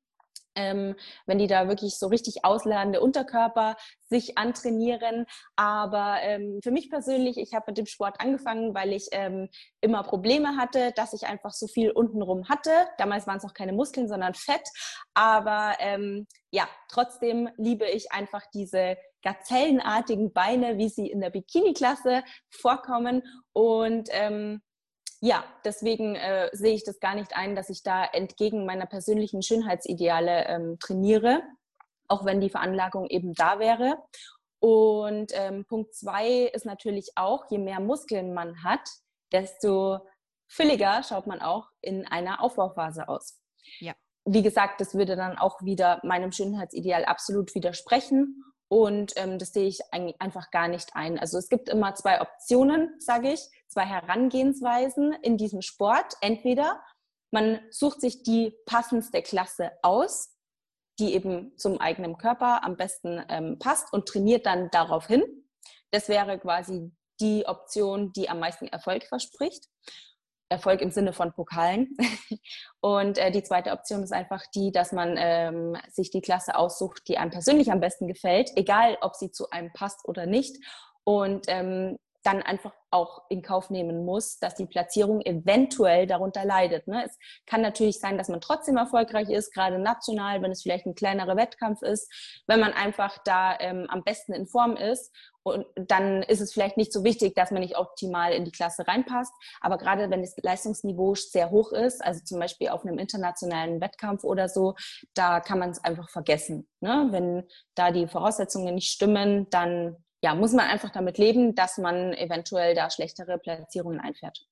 ähm, 0.56 0.96
wenn 1.26 1.40
die 1.40 1.48
da 1.48 1.68
wirklich 1.68 1.98
so 1.98 2.08
richtig 2.08 2.44
ausladende 2.44 3.00
Unterkörper 3.00 3.76
sich 4.10 4.38
antrainieren. 4.38 5.26
Aber 5.56 6.18
ähm, 6.22 6.60
für 6.62 6.72
mich 6.72 6.90
persönlich, 6.90 7.38
ich 7.38 7.54
habe 7.54 7.66
mit 7.68 7.78
dem 7.78 7.86
Sport 7.86 8.20
angefangen, 8.20 8.76
weil 8.76 8.92
ich 8.92 9.08
ähm, 9.14 9.50
immer 9.80 10.04
Probleme 10.04 10.58
hatte, 10.58 10.92
dass 10.96 11.14
ich 11.14 11.26
einfach 11.26 11.52
so 11.52 11.68
viel 11.68 11.92
untenrum 11.92 12.50
hatte. 12.50 12.72
Damals 12.98 13.28
waren 13.28 13.38
es 13.38 13.46
auch 13.46 13.54
keine 13.54 13.74
Muskeln, 13.74 14.08
sondern 14.08 14.34
Fett. 14.34 14.68
Aber 15.14 15.76
ähm, 15.80 16.28
ja, 16.52 16.68
trotzdem 16.90 17.50
liebe 17.58 17.88
ich 17.88 18.12
einfach 18.12 18.44
diese 18.54 18.98
gazellenartigen 19.24 20.34
Beine, 20.34 20.78
wie 20.78 20.90
sie 20.90 21.08
in 21.08 21.22
der 21.22 21.30
Bikini-Klasse 21.30 22.24
vorkommen. 22.50 23.24
Und 23.54 24.10
ähm, 24.12 24.62
ja, 25.24 25.44
deswegen 25.64 26.16
äh, 26.16 26.50
sehe 26.52 26.74
ich 26.74 26.84
das 26.84 27.00
gar 27.00 27.14
nicht 27.14 27.36
ein, 27.36 27.56
dass 27.56 27.70
ich 27.70 27.84
da 27.84 28.04
entgegen 28.04 28.66
meiner 28.66 28.88
persönlichen 28.88 29.44
Schönheitsideale 29.44 30.46
ähm, 30.48 30.80
trainiere, 30.80 31.44
auch 32.08 32.26
wenn 32.26 32.42
die 32.42 32.50
Veranlagung 32.50 33.06
eben 33.06 33.34
da 33.36 33.60
wäre. 33.60 34.02
Und 34.60 35.32
ähm, 35.36 35.66
Punkt 35.66 35.94
zwei 35.94 36.46
ist 36.54 36.66
natürlich 36.66 37.12
auch, 37.16 37.46
je 37.52 37.60
mehr 37.60 37.80
Muskeln 37.80 38.34
man 38.34 38.64
hat, 38.64 38.82
desto 39.32 40.00
fülliger 40.48 41.04
schaut 41.04 41.28
man 41.28 41.40
auch 41.40 41.68
in 41.82 42.08
einer 42.08 42.42
Aufbauphase 42.42 43.08
aus. 43.08 43.40
Ja. 43.80 43.94
Wie 44.26 44.42
gesagt, 44.42 44.82
das 44.82 44.96
würde 44.96 45.16
dann 45.16 45.38
auch 45.38 45.62
wieder 45.62 46.00
meinem 46.04 46.32
Schönheitsideal 46.32 47.06
absolut 47.06 47.54
widersprechen. 47.54 48.44
Und 48.68 49.14
ähm, 49.18 49.38
das 49.38 49.54
sehe 49.54 49.68
ich 49.68 49.82
einfach 49.92 50.50
gar 50.50 50.68
nicht 50.68 50.96
ein. 50.96 51.20
Also 51.20 51.38
es 51.38 51.50
gibt 51.50 51.70
immer 51.70 51.94
zwei 51.94 52.22
Optionen, 52.22 52.96
sage 53.00 53.34
ich 53.34 53.50
zwei 53.72 53.86
Herangehensweisen 53.86 55.14
in 55.22 55.38
diesem 55.38 55.62
Sport. 55.62 56.16
Entweder 56.22 56.82
man 57.32 57.60
sucht 57.70 58.02
sich 58.02 58.24
die 58.24 58.54
passendste 58.66 59.22
Klasse 59.22 59.72
aus, 59.82 60.36
die 61.00 61.14
eben 61.14 61.58
zum 61.58 61.80
eigenen 61.80 62.18
Körper 62.18 62.64
am 62.64 62.76
besten 62.76 63.24
ähm, 63.30 63.58
passt 63.58 63.92
und 63.94 64.08
trainiert 64.08 64.46
dann 64.46 64.70
darauf 64.72 65.08
hin. 65.08 65.24
Das 65.92 66.10
wäre 66.10 66.38
quasi 66.40 66.92
die 67.20 67.46
Option, 67.46 68.12
die 68.14 68.30
am 68.30 68.40
meisten 68.40 68.68
Erfolg 68.68 69.06
verspricht. 69.06 69.66
Erfolg 70.50 70.82
im 70.82 70.92
Sinne 70.92 71.14
von 71.14 71.32
Pokalen. 71.32 71.96
Und 72.82 73.18
äh, 73.18 73.32
die 73.32 73.44
zweite 73.44 73.72
Option 73.72 74.04
ist 74.04 74.12
einfach 74.12 74.44
die, 74.54 74.72
dass 74.72 74.92
man 74.92 75.16
ähm, 75.18 75.78
sich 75.90 76.12
die 76.12 76.22
Klasse 76.22 76.56
aussucht, 76.56 77.04
die 77.08 77.18
einem 77.18 77.32
persönlich 77.32 77.72
am 77.72 77.80
besten 77.80 78.08
gefällt, 78.08 78.52
egal 78.56 78.98
ob 79.02 79.16
sie 79.16 79.32
zu 79.32 79.50
einem 79.50 79.72
passt 79.72 80.06
oder 80.08 80.26
nicht. 80.26 80.58
Und 81.06 81.46
ähm, 81.48 81.98
dann 82.24 82.42
einfach 82.42 82.74
auch 82.92 83.24
in 83.30 83.42
Kauf 83.42 83.70
nehmen 83.70 84.06
muss, 84.06 84.38
dass 84.40 84.56
die 84.56 84.66
Platzierung 84.66 85.22
eventuell 85.22 86.06
darunter 86.06 86.46
leidet. 86.46 86.88
Ne? 86.88 87.04
Es 87.06 87.18
kann 87.46 87.62
natürlich 87.62 88.00
sein, 88.00 88.18
dass 88.18 88.30
man 88.30 88.42
trotzdem 88.42 88.78
erfolgreich 88.78 89.30
ist, 89.30 89.54
gerade 89.54 89.80
national, 89.80 90.42
wenn 90.42 90.52
es 90.52 90.62
vielleicht 90.62 90.86
ein 90.86 90.96
kleinerer 90.96 91.38
Wettkampf 91.38 91.82
ist, 91.82 92.12
wenn 92.48 92.60
man 92.60 92.74
einfach 92.74 93.18
da 93.24 93.58
ähm, 93.60 93.88
am 93.90 94.04
besten 94.04 94.34
in 94.34 94.46
Form 94.46 94.76
ist. 94.76 95.16
Und 95.44 95.66
dann 95.76 96.22
ist 96.22 96.40
es 96.40 96.54
vielleicht 96.54 96.78
nicht 96.78 96.94
so 96.94 97.04
wichtig, 97.04 97.34
dass 97.34 97.50
man 97.50 97.62
nicht 97.62 97.76
optimal 97.76 98.32
in 98.34 98.46
die 98.46 98.52
Klasse 98.52 98.88
reinpasst. 98.88 99.34
Aber 99.60 99.80
gerade 99.80 100.12
wenn 100.12 100.22
das 100.22 100.36
Leistungsniveau 100.38 101.16
sehr 101.16 101.50
hoch 101.50 101.72
ist, 101.72 102.04
also 102.04 102.24
zum 102.24 102.40
Beispiel 102.40 102.70
auf 102.70 102.86
einem 102.86 103.00
internationalen 103.00 103.82
Wettkampf 103.82 104.24
oder 104.24 104.48
so, 104.48 104.76
da 105.16 105.40
kann 105.40 105.58
man 105.58 105.72
es 105.72 105.84
einfach 105.84 106.10
vergessen. 106.10 106.70
Ne? 106.80 107.08
Wenn 107.10 107.48
da 107.74 107.90
die 107.90 108.08
Voraussetzungen 108.08 108.76
nicht 108.76 108.92
stimmen, 108.92 109.50
dann 109.50 109.98
ja, 110.22 110.36
muss 110.36 110.54
man 110.54 110.68
einfach 110.68 110.92
damit 110.92 111.18
leben, 111.18 111.56
dass 111.56 111.78
man 111.78 112.14
eventuell 112.14 112.76
da 112.76 112.90
schlechtere 112.90 113.38
Platzierungen 113.38 114.00
einfährt. 114.00 114.48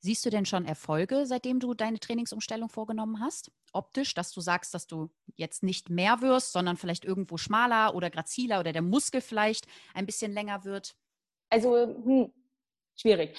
Siehst 0.00 0.26
du 0.26 0.30
denn 0.30 0.44
schon 0.44 0.66
Erfolge, 0.66 1.26
seitdem 1.26 1.60
du 1.60 1.74
deine 1.74 2.00
Trainingsumstellung 2.00 2.68
vorgenommen 2.68 3.20
hast? 3.20 3.52
Optisch, 3.72 4.14
dass 4.14 4.32
du 4.32 4.40
sagst, 4.40 4.74
dass 4.74 4.88
du 4.88 5.10
jetzt 5.36 5.62
nicht 5.62 5.90
mehr 5.90 6.20
wirst, 6.20 6.52
sondern 6.52 6.76
vielleicht 6.76 7.04
irgendwo 7.04 7.36
schmaler 7.36 7.94
oder 7.94 8.10
graziler 8.10 8.58
oder 8.58 8.72
der 8.72 8.82
Muskel 8.82 9.20
vielleicht 9.20 9.66
ein 9.94 10.04
bisschen 10.04 10.32
länger 10.32 10.64
wird? 10.64 10.96
Also, 11.50 11.86
hm, 11.86 12.32
schwierig. 12.96 13.38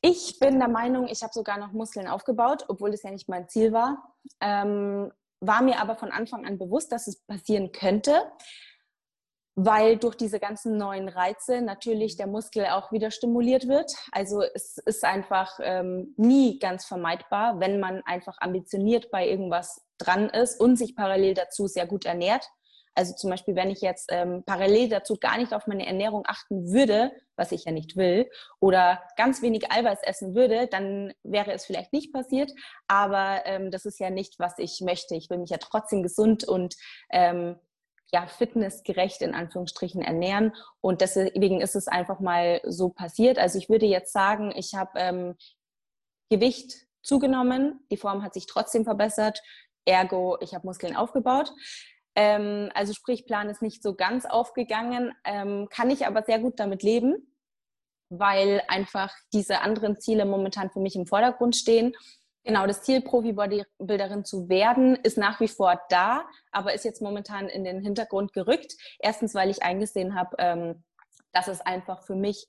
Ich 0.00 0.38
bin 0.40 0.58
der 0.58 0.68
Meinung, 0.68 1.06
ich 1.08 1.22
habe 1.22 1.32
sogar 1.32 1.58
noch 1.58 1.72
Muskeln 1.72 2.08
aufgebaut, 2.08 2.64
obwohl 2.68 2.90
das 2.90 3.02
ja 3.02 3.10
nicht 3.10 3.28
mein 3.28 3.48
Ziel 3.48 3.72
war. 3.72 4.16
Ähm, 4.40 5.12
war 5.40 5.62
mir 5.62 5.78
aber 5.78 5.94
von 5.94 6.10
Anfang 6.10 6.46
an 6.46 6.58
bewusst, 6.58 6.90
dass 6.90 7.06
es 7.06 7.20
passieren 7.20 7.70
könnte 7.70 8.32
weil 9.54 9.98
durch 9.98 10.16
diese 10.16 10.40
ganzen 10.40 10.76
neuen 10.76 11.08
Reize 11.08 11.60
natürlich 11.60 12.16
der 12.16 12.26
Muskel 12.26 12.66
auch 12.66 12.90
wieder 12.90 13.10
stimuliert 13.10 13.68
wird. 13.68 13.92
Also 14.10 14.42
es 14.42 14.78
ist 14.78 15.04
einfach 15.04 15.58
ähm, 15.62 16.14
nie 16.16 16.58
ganz 16.58 16.86
vermeidbar, 16.86 17.60
wenn 17.60 17.78
man 17.78 18.02
einfach 18.04 18.36
ambitioniert 18.40 19.10
bei 19.10 19.28
irgendwas 19.28 19.82
dran 19.98 20.30
ist 20.30 20.58
und 20.58 20.76
sich 20.76 20.96
parallel 20.96 21.34
dazu 21.34 21.66
sehr 21.66 21.86
gut 21.86 22.06
ernährt. 22.06 22.48
Also 22.94 23.14
zum 23.14 23.30
Beispiel, 23.30 23.54
wenn 23.56 23.70
ich 23.70 23.80
jetzt 23.80 24.10
ähm, 24.12 24.42
parallel 24.44 24.88
dazu 24.88 25.16
gar 25.18 25.38
nicht 25.38 25.54
auf 25.54 25.66
meine 25.66 25.86
Ernährung 25.86 26.24
achten 26.26 26.72
würde, 26.72 27.10
was 27.36 27.52
ich 27.52 27.64
ja 27.64 27.72
nicht 27.72 27.96
will, 27.96 28.30
oder 28.60 29.02
ganz 29.16 29.40
wenig 29.40 29.72
Eiweiß 29.72 30.00
essen 30.02 30.34
würde, 30.34 30.66
dann 30.66 31.14
wäre 31.22 31.52
es 31.52 31.64
vielleicht 31.64 31.92
nicht 31.92 32.12
passiert. 32.12 32.52
Aber 32.88 33.42
ähm, 33.46 33.70
das 33.70 33.86
ist 33.86 33.98
ja 33.98 34.10
nicht, 34.10 34.38
was 34.38 34.58
ich 34.58 34.80
möchte. 34.82 35.14
Ich 35.14 35.30
will 35.30 35.38
mich 35.38 35.50
ja 35.50 35.58
trotzdem 35.58 36.02
gesund 36.02 36.44
und 36.44 36.74
ähm, 37.10 37.56
ja, 38.12 38.26
fitnessgerecht 38.26 39.22
in 39.22 39.34
Anführungsstrichen 39.34 40.02
ernähren. 40.02 40.54
Und 40.80 41.00
deswegen 41.00 41.60
ist 41.60 41.74
es 41.74 41.88
einfach 41.88 42.20
mal 42.20 42.60
so 42.64 42.90
passiert. 42.90 43.38
Also 43.38 43.58
ich 43.58 43.68
würde 43.68 43.86
jetzt 43.86 44.12
sagen, 44.12 44.52
ich 44.54 44.74
habe 44.74 44.98
ähm, 44.98 45.34
Gewicht 46.30 46.86
zugenommen, 47.02 47.80
die 47.90 47.96
Form 47.96 48.22
hat 48.22 48.34
sich 48.34 48.46
trotzdem 48.46 48.84
verbessert, 48.84 49.42
ergo, 49.84 50.38
ich 50.40 50.54
habe 50.54 50.66
Muskeln 50.66 50.94
aufgebaut. 50.94 51.52
Ähm, 52.14 52.70
also 52.74 52.92
sprich, 52.92 53.26
Plan 53.26 53.48
ist 53.48 53.62
nicht 53.62 53.82
so 53.82 53.94
ganz 53.94 54.26
aufgegangen, 54.26 55.12
ähm, 55.24 55.68
kann 55.70 55.90
ich 55.90 56.06
aber 56.06 56.22
sehr 56.22 56.38
gut 56.38 56.60
damit 56.60 56.82
leben, 56.82 57.34
weil 58.10 58.62
einfach 58.68 59.14
diese 59.32 59.60
anderen 59.60 59.98
Ziele 59.98 60.26
momentan 60.26 60.70
für 60.70 60.80
mich 60.80 60.94
im 60.96 61.06
Vordergrund 61.06 61.56
stehen. 61.56 61.94
Genau, 62.44 62.66
das 62.66 62.82
Ziel, 62.82 63.00
Profi-Bodybuilderin 63.00 64.24
zu 64.24 64.48
werden, 64.48 64.96
ist 64.96 65.16
nach 65.16 65.38
wie 65.40 65.48
vor 65.48 65.80
da, 65.90 66.26
aber 66.50 66.74
ist 66.74 66.84
jetzt 66.84 67.00
momentan 67.00 67.48
in 67.48 67.62
den 67.62 67.80
Hintergrund 67.80 68.32
gerückt. 68.32 68.74
Erstens, 68.98 69.34
weil 69.34 69.48
ich 69.48 69.62
eingesehen 69.62 70.16
habe, 70.16 70.36
ähm, 70.38 70.84
dass 71.32 71.46
es 71.46 71.60
einfach 71.60 72.04
für 72.04 72.16
mich 72.16 72.46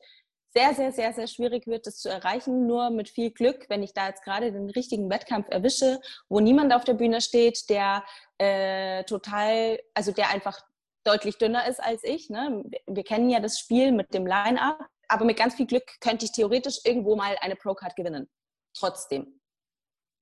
sehr, 0.56 0.74
sehr, 0.74 0.92
sehr, 0.92 1.14
sehr 1.14 1.28
schwierig 1.28 1.68
wird, 1.68 1.88
das 1.88 1.98
zu 1.98 2.10
erreichen. 2.10 2.68
Nur 2.68 2.90
mit 2.90 3.10
viel 3.10 3.32
Glück, 3.32 3.66
wenn 3.70 3.84
ich 3.84 3.94
da 3.94 4.08
jetzt 4.08 4.24
gerade 4.24 4.52
den 4.52 4.70
richtigen 4.70 5.10
Wettkampf 5.10 5.48
erwische, 5.50 6.00
wo 6.30 6.40
niemand 6.40 6.74
auf 6.74 6.84
der 6.84 6.94
Bühne 6.94 7.22
steht, 7.22 7.70
der 7.70 8.04
äh, 8.38 9.04
total, 9.04 9.80
also 9.94 10.12
der 10.12 10.30
einfach 10.30 10.60
deutlich 11.04 11.38
dünner 11.38 11.68
ist 11.68 11.82
als 11.82 12.04
ich. 12.04 12.30
Ne? 12.30 12.64
Wir 12.88 13.04
kennen 13.04 13.30
ja 13.30 13.40
das 13.40 13.60
Spiel 13.60 13.92
mit 13.92 14.14
dem 14.14 14.26
Line-Up, 14.26 14.80
aber 15.08 15.26
mit 15.26 15.38
ganz 15.38 15.56
viel 15.56 15.66
Glück 15.66 16.00
könnte 16.00 16.26
ich 16.26 16.32
theoretisch 16.32 16.80
irgendwo 16.84 17.16
mal 17.16 17.36
eine 17.42 17.56
Pro-Card 17.56 17.96
gewinnen. 17.96 18.30
Trotzdem. 18.74 19.40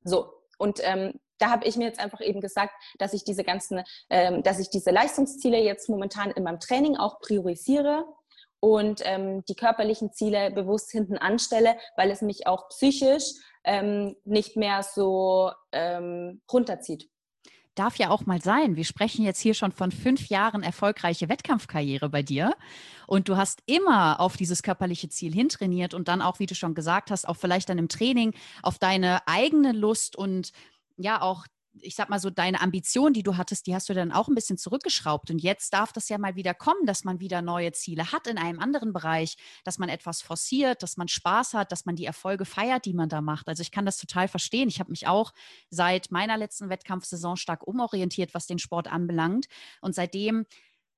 So, 0.04 0.34
und 0.58 0.80
ähm, 0.84 1.20
da 1.38 1.50
habe 1.50 1.66
ich 1.66 1.76
mir 1.76 1.86
jetzt 1.86 2.00
einfach 2.00 2.22
eben 2.22 2.40
gesagt, 2.40 2.74
dass 3.00 3.14
ich 3.14 3.24
diese 3.24 3.44
ganzen, 3.44 3.84
ähm, 4.10 4.44
dass 4.44 4.60
ich 4.60 4.70
diese 4.70 4.92
Leistungsziele 4.92 5.60
jetzt 5.60 5.90
momentan 5.90 6.32
in 6.32 6.44
meinem 6.44 6.60
Training 6.60 6.98
auch 6.98 7.20
priorisiere 7.20 8.06
und 8.60 9.02
ähm, 9.04 9.44
die 9.46 9.56
körperlichen 9.56 10.14
Ziele 10.14 10.52
bewusst 10.52 10.92
hinten 10.92 11.18
anstelle, 11.18 11.76
weil 11.98 12.12
es 12.12 12.22
mich 12.22 12.46
auch 12.46 12.70
psychisch 12.70 13.34
ähm, 13.64 14.16
nicht 14.24 14.56
mehr 14.56 14.84
so 14.84 15.52
ähm, 15.72 16.42
runterzieht. 16.52 17.10
Darf 17.76 17.98
ja 17.98 18.10
auch 18.10 18.26
mal 18.26 18.42
sein. 18.42 18.76
Wir 18.76 18.84
sprechen 18.84 19.24
jetzt 19.24 19.40
hier 19.40 19.54
schon 19.54 19.72
von 19.72 19.92
fünf 19.92 20.28
Jahren 20.28 20.62
erfolgreiche 20.62 21.30
Wettkampfkarriere 21.30 22.10
bei 22.10 22.22
dir. 22.22 22.54
Und 23.08 23.30
du 23.30 23.38
hast 23.38 23.64
immer 23.66 24.20
auf 24.20 24.36
dieses 24.36 24.62
körperliche 24.62 25.08
Ziel 25.10 25.34
hintrainiert 25.34 25.94
und 25.94 26.08
dann 26.08 26.22
auch, 26.22 26.40
wie 26.40 26.48
du 26.48 26.56
schon 26.56 26.76
gesagt 26.76 27.12
hast, 27.12 27.28
auch 27.28 27.38
vielleicht 27.38 27.70
dann 27.70 27.78
im 27.78 27.88
Training 27.88 28.34
auf 28.62 28.78
deine 28.78 29.26
eigene 29.28 29.72
Lust 29.72 30.16
und 30.18 30.52
ja 30.98 31.22
auch 31.22 31.48
ich 31.80 31.96
sag 31.96 32.10
mal 32.10 32.20
so, 32.20 32.30
deine 32.30 32.62
Ambition, 32.62 33.14
die 33.14 33.24
du 33.24 33.38
hattest, 33.38 33.68
die 33.68 33.74
hast 33.74 33.88
du 33.90 33.94
dann 33.94 34.12
auch 34.12 34.28
ein 34.28 34.36
bisschen 34.36 34.58
zurückgeschraubt. 34.58 35.32
Und 35.32 35.40
jetzt 35.40 35.74
darf 35.74 35.94
das 35.94 36.10
ja 36.10 36.18
mal 36.18 36.36
wieder 36.36 36.54
kommen, 36.54 36.86
dass 36.86 37.04
man 37.04 37.20
wieder 37.20 37.42
neue 37.42 37.72
Ziele 37.72 38.12
hat 38.12 38.28
in 38.28 38.38
einem 38.38 38.60
anderen 38.60 38.94
Bereich, 38.94 39.38
dass 39.64 39.78
man 39.78 39.90
etwas 39.90 40.22
forciert, 40.22 40.84
dass 40.84 40.98
man 40.98 41.08
Spaß 41.08 41.54
hat, 41.54 41.72
dass 41.72 41.86
man 41.86 41.96
die 41.96 42.06
Erfolge 42.06 42.46
feiert, 42.46 42.86
die 42.86 42.94
man 42.94 43.10
da 43.10 43.22
macht. 43.22 43.48
Also 43.48 43.62
ich 43.62 43.72
kann 43.72 43.86
das 43.86 43.98
total 43.98 44.28
verstehen. 44.28 44.68
Ich 44.68 44.80
habe 44.80 44.92
mich 44.92 45.08
auch 45.08 45.34
seit 45.70 46.12
meiner 46.12 46.38
letzten 46.38 46.70
Wettkampfsaison 46.70 47.38
stark 47.38 47.66
umorientiert, 47.66 48.34
was 48.34 48.48
den 48.48 48.60
Sport 48.60 48.92
anbelangt. 48.92 49.48
Und 49.82 49.96
seitdem 49.96 50.46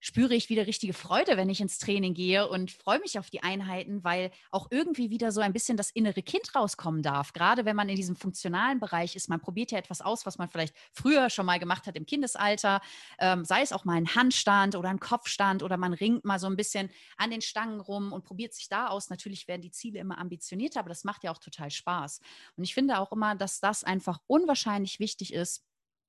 spüre 0.04 0.36
ich 0.36 0.50
wieder 0.50 0.68
richtige 0.68 0.92
Freude, 0.92 1.38
wenn 1.38 1.50
ich 1.50 1.62
ins 1.62 1.80
Training 1.80 2.14
gehe 2.14 2.50
und 2.50 2.72
freue 2.72 3.00
mich 3.00 3.18
auf 3.18 3.30
die 3.30 3.42
Einheiten, 3.42 4.04
weil 4.04 4.32
auch 4.52 4.68
irgendwie 4.70 5.10
wieder 5.10 5.32
so 5.32 5.40
ein 5.40 5.54
bisschen 5.54 5.78
das 5.78 5.92
innere 5.92 6.22
Kind 6.22 6.54
rauskommen 6.54 7.02
darf. 7.02 7.32
Gerade 7.32 7.64
wenn 7.64 7.78
man 7.78 7.88
in 7.88 7.96
diesem 7.96 8.18
funktionalen 8.18 8.82
Bereich 8.82 9.16
ist, 9.16 9.30
man 9.30 9.40
probiert 9.40 9.72
ja 9.72 9.78
etwas 9.78 10.02
aus, 10.02 10.26
was 10.26 10.38
man 10.38 10.50
vielleicht 10.50 10.76
früher 10.92 11.30
schon 11.30 11.46
mal 11.46 11.58
gemacht 11.58 11.88
hat 11.88 11.96
im 11.96 12.06
Kindesalter, 12.06 12.82
ähm, 13.18 13.46
sei 13.46 13.62
es 13.62 13.72
auch 13.72 13.86
mal 13.86 13.96
ein 13.96 14.14
Handstand 14.14 14.76
oder 14.76 14.90
ein 14.90 15.00
Kopfstand 15.00 15.64
oder 15.64 15.78
man 15.78 15.94
ringt 15.94 16.26
mal 16.26 16.38
so 16.38 16.48
ein 16.48 16.58
bisschen 16.58 16.90
an 17.16 17.32
den 17.32 17.42
Stangen 17.42 17.80
rum 17.80 18.12
und 18.12 18.26
probiert 18.26 18.54
sich 18.54 18.68
da 18.68 18.88
aus. 18.88 19.10
Natürlich 19.10 19.48
werden 19.48 19.62
die 19.62 19.72
Ziele 19.72 20.02
immer 20.02 20.18
ambitionierter, 20.18 20.82
aber 20.82 20.90
das 20.90 21.06
macht 21.06 21.24
ja 21.24 21.32
auch 21.32 21.40
total 21.40 21.72
Spaß. 21.72 22.20
Und 22.58 22.66
ich 22.66 22.74
finde 22.74 23.00
auch 23.00 23.14
immer, 23.14 23.36
dass 23.36 23.62
das 23.62 23.86
einfach 23.86 24.20
unwahrscheinlich 24.28 25.00
wichtig 25.00 25.34
ist, 25.34 25.64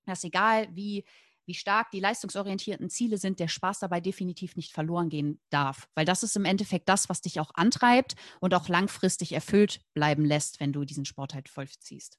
dass 0.05 0.25
egal 0.25 0.67
wie 0.75 1.05
wie 1.47 1.55
stark 1.55 1.91
die 1.91 2.01
leistungsorientierten 2.01 2.91
Ziele 2.91 3.19
sind, 3.19 3.41
der 3.41 3.49
Spaß 3.49 3.81
dabei 3.81 4.01
definitiv 4.01 4.57
nicht 4.57 4.73
verloren 4.73 5.09
gehen 5.09 5.41
darf. 5.51 5.89
Weil 5.95 6.05
das 6.05 6.23
ist 6.23 6.37
im 6.37 6.45
Endeffekt 6.45 6.89
das, 6.89 7.09
was 7.09 7.21
dich 7.21 7.41
auch 7.41 7.51
antreibt 7.55 8.15
und 8.41 8.55
auch 8.55 8.69
langfristig 8.69 9.33
erfüllt 9.33 9.81
bleiben 9.95 10.25
lässt, 10.25 10.61
wenn 10.61 10.73
du 10.73 10.85
diesen 10.85 11.05
Sport 11.05 11.35
halt 11.35 11.49
vollziehst. 11.49 12.19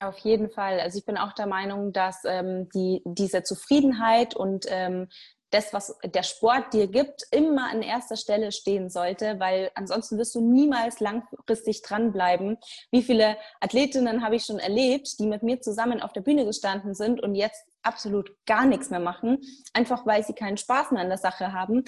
Auf 0.00 0.18
jeden 0.18 0.50
Fall. 0.50 0.80
Also 0.80 0.98
ich 0.98 1.04
bin 1.04 1.16
auch 1.16 1.32
der 1.32 1.46
Meinung, 1.46 1.92
dass 1.92 2.24
ähm, 2.24 2.68
die, 2.74 3.00
diese 3.04 3.42
Zufriedenheit 3.42 4.34
und 4.34 4.66
ähm, 4.68 5.08
das, 5.54 5.72
was 5.72 5.96
der 6.04 6.24
Sport 6.24 6.74
dir 6.74 6.88
gibt, 6.88 7.22
immer 7.30 7.70
an 7.70 7.82
erster 7.82 8.16
Stelle 8.16 8.50
stehen 8.50 8.90
sollte, 8.90 9.38
weil 9.38 9.70
ansonsten 9.76 10.18
wirst 10.18 10.34
du 10.34 10.40
niemals 10.40 10.98
langfristig 10.98 11.82
dranbleiben. 11.82 12.58
Wie 12.90 13.02
viele 13.02 13.36
Athletinnen 13.60 14.24
habe 14.24 14.36
ich 14.36 14.44
schon 14.44 14.58
erlebt, 14.58 15.18
die 15.20 15.26
mit 15.26 15.42
mir 15.42 15.60
zusammen 15.60 16.02
auf 16.02 16.12
der 16.12 16.22
Bühne 16.22 16.44
gestanden 16.44 16.94
sind 16.94 17.22
und 17.22 17.36
jetzt 17.36 17.64
absolut 17.82 18.32
gar 18.46 18.66
nichts 18.66 18.90
mehr 18.90 19.00
machen, 19.00 19.38
einfach 19.72 20.04
weil 20.06 20.24
sie 20.24 20.32
keinen 20.32 20.56
Spaß 20.56 20.90
mehr 20.90 21.02
an 21.02 21.08
der 21.08 21.18
Sache 21.18 21.52
haben. 21.52 21.84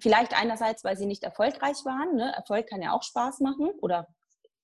Vielleicht 0.00 0.38
einerseits, 0.38 0.82
weil 0.82 0.96
sie 0.96 1.06
nicht 1.06 1.24
erfolgreich 1.24 1.84
waren. 1.84 2.16
Ne? 2.16 2.32
Erfolg 2.34 2.68
kann 2.68 2.82
ja 2.82 2.92
auch 2.92 3.02
Spaß 3.02 3.40
machen 3.40 3.70
oder 3.82 4.08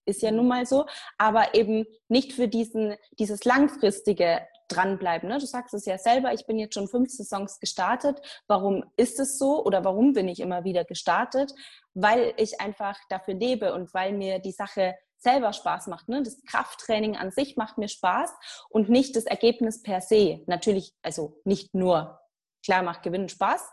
ist 0.06 0.22
ja 0.22 0.30
nun 0.30 0.48
mal 0.48 0.64
so, 0.64 0.86
aber 1.18 1.54
eben 1.54 1.84
nicht 2.08 2.32
für 2.32 2.48
diesen, 2.48 2.96
dieses 3.18 3.44
langfristige 3.44 4.40
dranbleiben. 4.70 5.28
Ne? 5.28 5.38
Du 5.38 5.46
sagst 5.46 5.74
es 5.74 5.84
ja 5.84 5.98
selber, 5.98 6.32
ich 6.32 6.46
bin 6.46 6.58
jetzt 6.58 6.74
schon 6.74 6.88
fünf 6.88 7.10
Saisons 7.10 7.58
gestartet. 7.60 8.20
Warum 8.46 8.84
ist 8.96 9.20
es 9.20 9.38
so 9.38 9.64
oder 9.64 9.84
warum 9.84 10.12
bin 10.12 10.28
ich 10.28 10.40
immer 10.40 10.64
wieder 10.64 10.84
gestartet? 10.84 11.52
Weil 11.94 12.34
ich 12.36 12.60
einfach 12.60 12.98
dafür 13.08 13.34
lebe 13.34 13.74
und 13.74 13.92
weil 13.94 14.12
mir 14.12 14.38
die 14.38 14.52
Sache 14.52 14.94
selber 15.18 15.52
Spaß 15.52 15.88
macht. 15.88 16.08
Ne? 16.08 16.22
Das 16.22 16.42
Krafttraining 16.44 17.16
an 17.16 17.30
sich 17.30 17.56
macht 17.56 17.78
mir 17.78 17.88
Spaß 17.88 18.32
und 18.70 18.88
nicht 18.88 19.16
das 19.16 19.26
Ergebnis 19.26 19.82
per 19.82 20.00
se. 20.00 20.42
Natürlich, 20.46 20.94
also 21.02 21.40
nicht 21.44 21.74
nur, 21.74 22.20
klar 22.64 22.82
macht 22.82 23.02
Gewinnen 23.02 23.28
Spaß, 23.28 23.68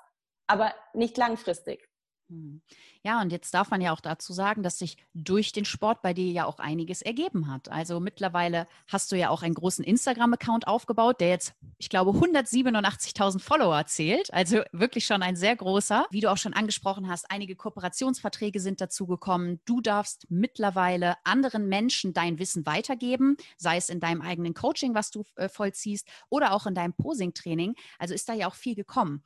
aber 0.48 0.74
nicht 0.94 1.18
langfristig. 1.18 1.87
Hm. 2.30 2.62
Ja, 3.04 3.22
und 3.22 3.32
jetzt 3.32 3.54
darf 3.54 3.70
man 3.70 3.80
ja 3.80 3.94
auch 3.94 4.02
dazu 4.02 4.34
sagen, 4.34 4.62
dass 4.62 4.80
sich 4.80 4.98
durch 5.14 5.54
den 5.54 5.64
Sport 5.64 6.02
bei 6.02 6.14
dir 6.14 6.30
ja 6.30 6.46
auch 6.46 6.60
einiges 6.60 7.02
ergeben 7.02 7.50
hat. 7.50 7.72
Also 7.72 8.02
mittlerweile 8.02 8.68
hast 8.88 9.12
du 9.12 9.16
ja 9.16 9.30
auch 9.30 9.44
einen 9.44 9.54
großen 9.54 9.86
Instagram-Account 9.86 10.68
aufgebaut, 10.68 11.22
der 11.22 11.30
jetzt, 11.30 11.54
ich 11.78 11.90
glaube, 11.90 12.12
187.000 12.12 13.40
Follower 13.40 13.86
zählt. 13.86 14.34
Also 14.34 14.62
wirklich 14.74 15.06
schon 15.06 15.24
ein 15.24 15.38
sehr 15.38 15.56
großer. 15.56 16.06
Wie 16.12 16.20
du 16.20 16.30
auch 16.30 16.38
schon 16.38 16.54
angesprochen 16.54 17.08
hast, 17.08 17.32
einige 17.32 17.56
Kooperationsverträge 17.56 18.60
sind 18.60 18.82
dazu 18.82 19.08
gekommen. 19.08 19.62
Du 19.64 19.80
darfst 19.80 20.26
mittlerweile 20.30 21.16
anderen 21.24 21.70
Menschen 21.70 22.14
dein 22.14 22.40
Wissen 22.40 22.66
weitergeben, 22.66 23.38
sei 23.56 23.78
es 23.78 23.88
in 23.88 24.02
deinem 24.02 24.22
eigenen 24.22 24.54
Coaching, 24.54 24.94
was 24.96 25.12
du 25.12 25.24
äh, 25.38 25.48
vollziehst, 25.48 26.08
oder 26.30 26.52
auch 26.52 26.66
in 26.66 26.76
deinem 26.76 26.94
Posing-Training. 26.94 27.76
Also 28.00 28.14
ist 28.14 28.28
da 28.28 28.34
ja 28.34 28.48
auch 28.48 28.56
viel 28.56 28.76
gekommen. 28.76 29.24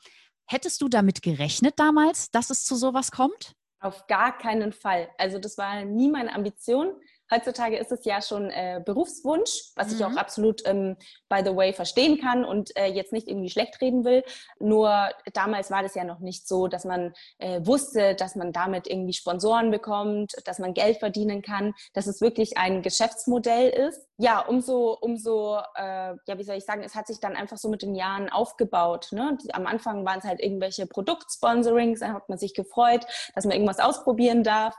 Hättest 0.51 0.81
du 0.81 0.89
damit 0.89 1.21
gerechnet 1.21 1.79
damals, 1.79 2.29
dass 2.29 2.49
es 2.49 2.65
zu 2.65 2.75
sowas 2.75 3.09
kommt? 3.11 3.55
Auf 3.79 4.05
gar 4.07 4.37
keinen 4.37 4.73
Fall. 4.73 5.07
Also 5.17 5.39
das 5.39 5.57
war 5.57 5.85
nie 5.85 6.11
meine 6.11 6.35
Ambition. 6.35 6.93
Heutzutage 7.33 7.77
ist 7.77 7.93
es 7.93 8.03
ja 8.03 8.21
schon 8.21 8.49
äh, 8.49 8.81
Berufswunsch, 8.85 9.71
was 9.77 9.87
mhm. 9.87 9.95
ich 9.95 10.03
auch 10.03 10.09
mhm. 10.09 10.17
absolut, 10.17 10.61
ähm, 10.67 10.97
by 11.29 11.39
the 11.45 11.55
way, 11.55 11.71
verstehen 11.71 12.19
kann 12.19 12.43
und 12.43 12.75
äh, 12.75 12.87
jetzt 12.87 13.13
nicht 13.13 13.29
irgendwie 13.29 13.49
schlecht 13.49 13.79
reden 13.79 14.03
will. 14.03 14.25
Nur 14.59 15.11
damals 15.31 15.71
war 15.71 15.83
das 15.83 15.95
ja 15.95 16.03
noch 16.03 16.19
nicht 16.19 16.45
so, 16.45 16.67
dass 16.67 16.83
man 16.83 17.13
äh, 17.37 17.65
wusste, 17.65 18.15
dass 18.15 18.35
man 18.35 18.51
damit 18.51 18.89
irgendwie 18.89 19.13
Sponsoren 19.13 19.71
bekommt, 19.71 20.33
dass 20.43 20.59
man 20.59 20.73
Geld 20.73 20.97
verdienen 20.97 21.41
kann, 21.41 21.73
dass 21.93 22.07
es 22.07 22.19
wirklich 22.19 22.57
ein 22.57 22.81
Geschäftsmodell 22.81 23.69
ist. 23.69 24.05
Ja, 24.21 24.41
umso, 24.41 24.95
umso, 25.01 25.57
äh, 25.73 26.13
ja, 26.27 26.37
wie 26.37 26.43
soll 26.43 26.55
ich 26.55 26.63
sagen, 26.63 26.83
es 26.83 26.93
hat 26.93 27.07
sich 27.07 27.19
dann 27.19 27.35
einfach 27.35 27.57
so 27.57 27.69
mit 27.69 27.81
den 27.81 27.95
Jahren 27.95 28.29
aufgebaut. 28.29 29.07
Ne? 29.13 29.35
Am 29.53 29.65
Anfang 29.65 30.05
waren 30.05 30.19
es 30.19 30.25
halt 30.25 30.39
irgendwelche 30.39 30.85
Produktsponsorings, 30.85 32.01
da 32.01 32.13
hat 32.13 32.29
man 32.29 32.37
sich 32.37 32.53
gefreut, 32.53 33.03
dass 33.33 33.45
man 33.45 33.53
irgendwas 33.53 33.79
ausprobieren 33.79 34.43
darf 34.43 34.75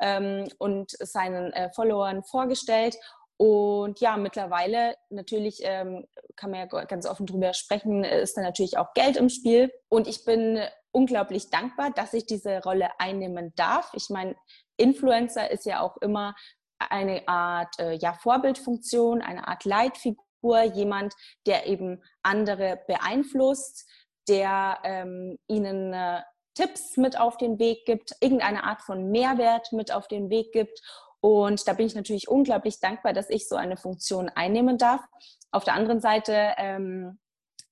ähm, 0.00 0.48
und 0.56 0.92
seinen 0.92 1.52
äh, 1.52 1.70
Followern 1.74 2.24
vorgestellt. 2.24 2.96
Und 3.36 4.00
ja, 4.00 4.16
mittlerweile 4.16 4.96
natürlich 5.10 5.60
ähm, 5.62 6.06
kann 6.34 6.50
man 6.50 6.60
ja 6.60 6.84
ganz 6.86 7.04
offen 7.04 7.26
drüber 7.26 7.52
sprechen, 7.52 8.02
ist 8.02 8.38
da 8.38 8.40
natürlich 8.40 8.78
auch 8.78 8.94
Geld 8.94 9.18
im 9.18 9.28
Spiel. 9.28 9.70
Und 9.90 10.08
ich 10.08 10.24
bin 10.24 10.58
unglaublich 10.90 11.50
dankbar, 11.50 11.90
dass 11.90 12.14
ich 12.14 12.24
diese 12.24 12.62
Rolle 12.62 12.98
einnehmen 12.98 13.52
darf. 13.56 13.90
Ich 13.92 14.08
meine, 14.08 14.36
Influencer 14.78 15.50
ist 15.50 15.66
ja 15.66 15.80
auch 15.80 15.98
immer 15.98 16.34
eine 16.78 17.26
Art 17.28 17.78
äh, 17.78 17.94
ja, 17.94 18.12
Vorbildfunktion, 18.14 19.22
eine 19.22 19.48
Art 19.48 19.64
Leitfigur 19.64 20.62
jemand, 20.74 21.14
der 21.46 21.66
eben 21.66 22.02
andere 22.22 22.80
beeinflusst, 22.86 23.88
der 24.28 24.78
ähm, 24.84 25.38
ihnen 25.48 25.92
äh, 25.92 26.22
Tipps 26.54 26.96
mit 26.96 27.18
auf 27.18 27.36
den 27.36 27.58
Weg 27.58 27.84
gibt, 27.84 28.12
irgendeine 28.20 28.64
Art 28.64 28.82
von 28.82 29.10
Mehrwert 29.10 29.72
mit 29.72 29.92
auf 29.92 30.08
den 30.08 30.30
Weg 30.30 30.52
gibt. 30.52 30.80
Und 31.20 31.66
da 31.68 31.72
bin 31.72 31.86
ich 31.86 31.94
natürlich 31.94 32.28
unglaublich 32.28 32.80
dankbar, 32.80 33.12
dass 33.12 33.30
ich 33.30 33.48
so 33.48 33.56
eine 33.56 33.76
Funktion 33.76 34.28
einnehmen 34.28 34.78
darf. 34.78 35.02
Auf 35.50 35.64
der 35.64 35.74
anderen 35.74 36.00
Seite 36.00 36.54
ähm, 36.56 37.18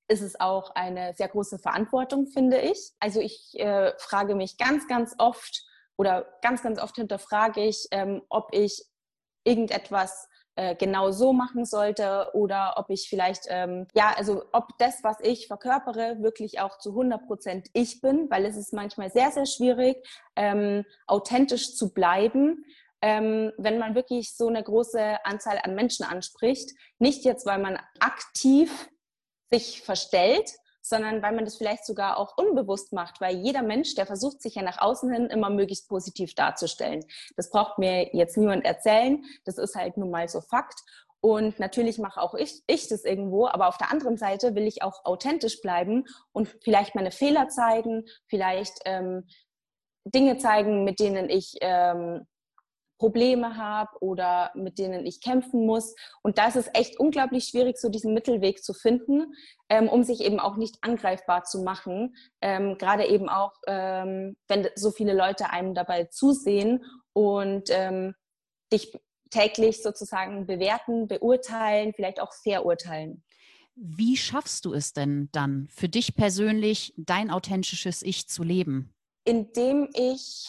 ist 0.09 0.23
es 0.23 0.39
auch 0.39 0.75
eine 0.75 1.15
sehr 1.15 1.29
große 1.29 1.59
Verantwortung, 1.59 2.27
finde 2.27 2.61
ich. 2.61 2.93
Also 3.01 3.21
ich 3.21 3.53
äh, 3.59 3.93
frage 3.99 4.35
mich 4.35 4.59
ganz, 4.59 4.87
ganz 4.87 5.15
oft 5.19 5.65
oder 5.97 6.27
ganz, 6.43 6.63
ganz 6.63 6.81
oft 6.81 6.97
hinterfrage 6.97 7.65
ich, 7.65 7.87
ähm, 7.91 8.23
ob 8.29 8.49
ich 8.53 8.85
irgendetwas 9.45 10.29
äh, 10.57 10.77
genau 10.77 11.11
so 11.11 11.33
machen 11.33 11.65
sollte 11.65 12.31
oder 12.33 12.75
ob 12.77 12.91
ich 12.91 13.09
vielleicht, 13.09 13.47
ähm, 13.49 13.87
ja, 13.95 14.15
also 14.17 14.45
ob 14.53 14.79
das, 14.79 15.03
was 15.03 15.19
ich 15.21 15.49
verkörpere, 15.49 16.19
wirklich 16.21 16.61
auch 16.61 16.79
zu 16.79 16.91
100 16.91 17.27
Prozent 17.27 17.69
ich 17.73 18.01
bin, 18.01 18.31
weil 18.31 18.45
es 18.45 18.57
ist 18.57 18.73
manchmal 18.73 19.11
sehr, 19.11 19.31
sehr 19.33 19.47
schwierig, 19.47 19.97
ähm, 20.37 20.85
authentisch 21.07 21.75
zu 21.75 21.93
bleiben, 21.93 22.65
ähm, 23.03 23.53
wenn 23.59 23.79
man 23.79 23.95
wirklich 23.95 24.37
so 24.37 24.49
eine 24.49 24.63
große 24.63 25.25
Anzahl 25.25 25.59
an 25.63 25.75
Menschen 25.75 26.07
anspricht. 26.07 26.71
Nicht 26.99 27.25
jetzt, 27.25 27.47
weil 27.47 27.59
man 27.59 27.79
aktiv 27.99 28.89
sich 29.51 29.83
verstellt, 29.83 30.51
sondern 30.85 31.23
weil 31.23 31.35
man 31.35 31.47
das 31.47 31.57
vielleicht 31.57 31.87
sogar 31.87 32.19
auch 32.19 32.37
unbewusst 32.37 32.93
macht, 32.93 33.21
weil 33.21 33.37
jeder 33.37 33.63
Mensch, 33.63 33.95
der 33.95 34.05
versucht 34.05 34.43
sich 34.43 34.57
ja 34.57 34.63
nach 34.63 34.79
außen 34.79 35.11
hin 35.11 35.27
immer 35.27 35.49
möglichst 35.49 35.89
positiv 35.89 36.35
darzustellen. 36.35 37.05
Das 37.37 37.49
braucht 37.51 37.79
mir 37.79 38.15
jetzt 38.15 38.37
niemand 38.37 38.67
erzählen, 38.67 39.25
das 39.47 39.57
ist 39.57 39.77
halt 39.77 39.97
nun 39.97 40.11
mal 40.11 40.29
so 40.29 40.43
Fakt. 40.43 40.79
Und 41.23 41.59
natürlich 41.59 41.97
mache 41.97 42.21
auch 42.21 42.35
ich, 42.35 42.63
ich 42.67 42.87
das 42.89 43.05
irgendwo, 43.07 43.47
aber 43.47 43.69
auf 43.69 43.79
der 43.79 43.91
anderen 43.91 44.19
Seite 44.19 44.55
will 44.55 44.67
ich 44.67 44.83
auch 44.83 45.07
authentisch 45.07 45.63
bleiben 45.63 46.05
und 46.33 46.55
vielleicht 46.63 46.95
meine 46.95 47.11
Fehler 47.11 47.49
zeigen, 47.49 48.05
vielleicht 48.27 48.81
ähm, 48.85 49.27
Dinge 50.05 50.37
zeigen, 50.37 50.85
mit 50.85 51.01
denen 51.01 51.31
ich 51.31 51.57
ähm, 51.63 52.27
Probleme 53.05 53.59
habe 53.59 53.91
oder 54.01 54.51
mit 54.55 54.79
denen 54.79 55.05
ich 55.05 55.21
kämpfen 55.21 55.67
muss. 55.67 55.95
Und 56.23 56.39
da 56.39 56.49
ist 56.49 56.57
es 56.57 56.71
echt 56.73 56.99
unglaublich 56.99 57.45
schwierig, 57.45 57.77
so 57.77 57.91
diesen 57.91 58.15
Mittelweg 58.15 58.65
zu 58.65 58.73
finden, 58.73 59.35
ähm, 59.69 59.91
um 59.91 60.05
sich 60.05 60.23
eben 60.23 60.41
auch 60.41 60.57
nicht 60.57 60.79
angreifbar 60.81 61.45
zu 61.45 61.63
machen. 61.63 62.17
Ähm, 62.41 62.79
Gerade 62.79 63.05
eben 63.05 63.29
auch, 63.29 63.53
ähm, 63.67 64.37
wenn 64.49 64.71
so 64.75 64.91
viele 64.91 65.13
Leute 65.13 65.51
einem 65.51 65.75
dabei 65.75 66.05
zusehen 66.05 66.83
und 67.13 67.69
ähm, 67.69 68.15
dich 68.73 68.99
täglich 69.29 69.83
sozusagen 69.83 70.47
bewerten, 70.47 71.07
beurteilen, 71.07 71.93
vielleicht 71.95 72.21
auch 72.21 72.33
verurteilen. 72.33 73.23
Wie 73.75 74.17
schaffst 74.17 74.65
du 74.65 74.73
es 74.73 74.95
denn 74.95 75.29
dann 75.33 75.69
für 75.69 75.91
dich 75.91 76.17
persönlich, 76.17 76.95
dein 76.97 77.31
authentisches 77.31 78.01
Ich 78.01 78.29
zu 78.29 78.45
leben? 78.45 78.94
Indem 79.25 79.89
ich 79.95 80.49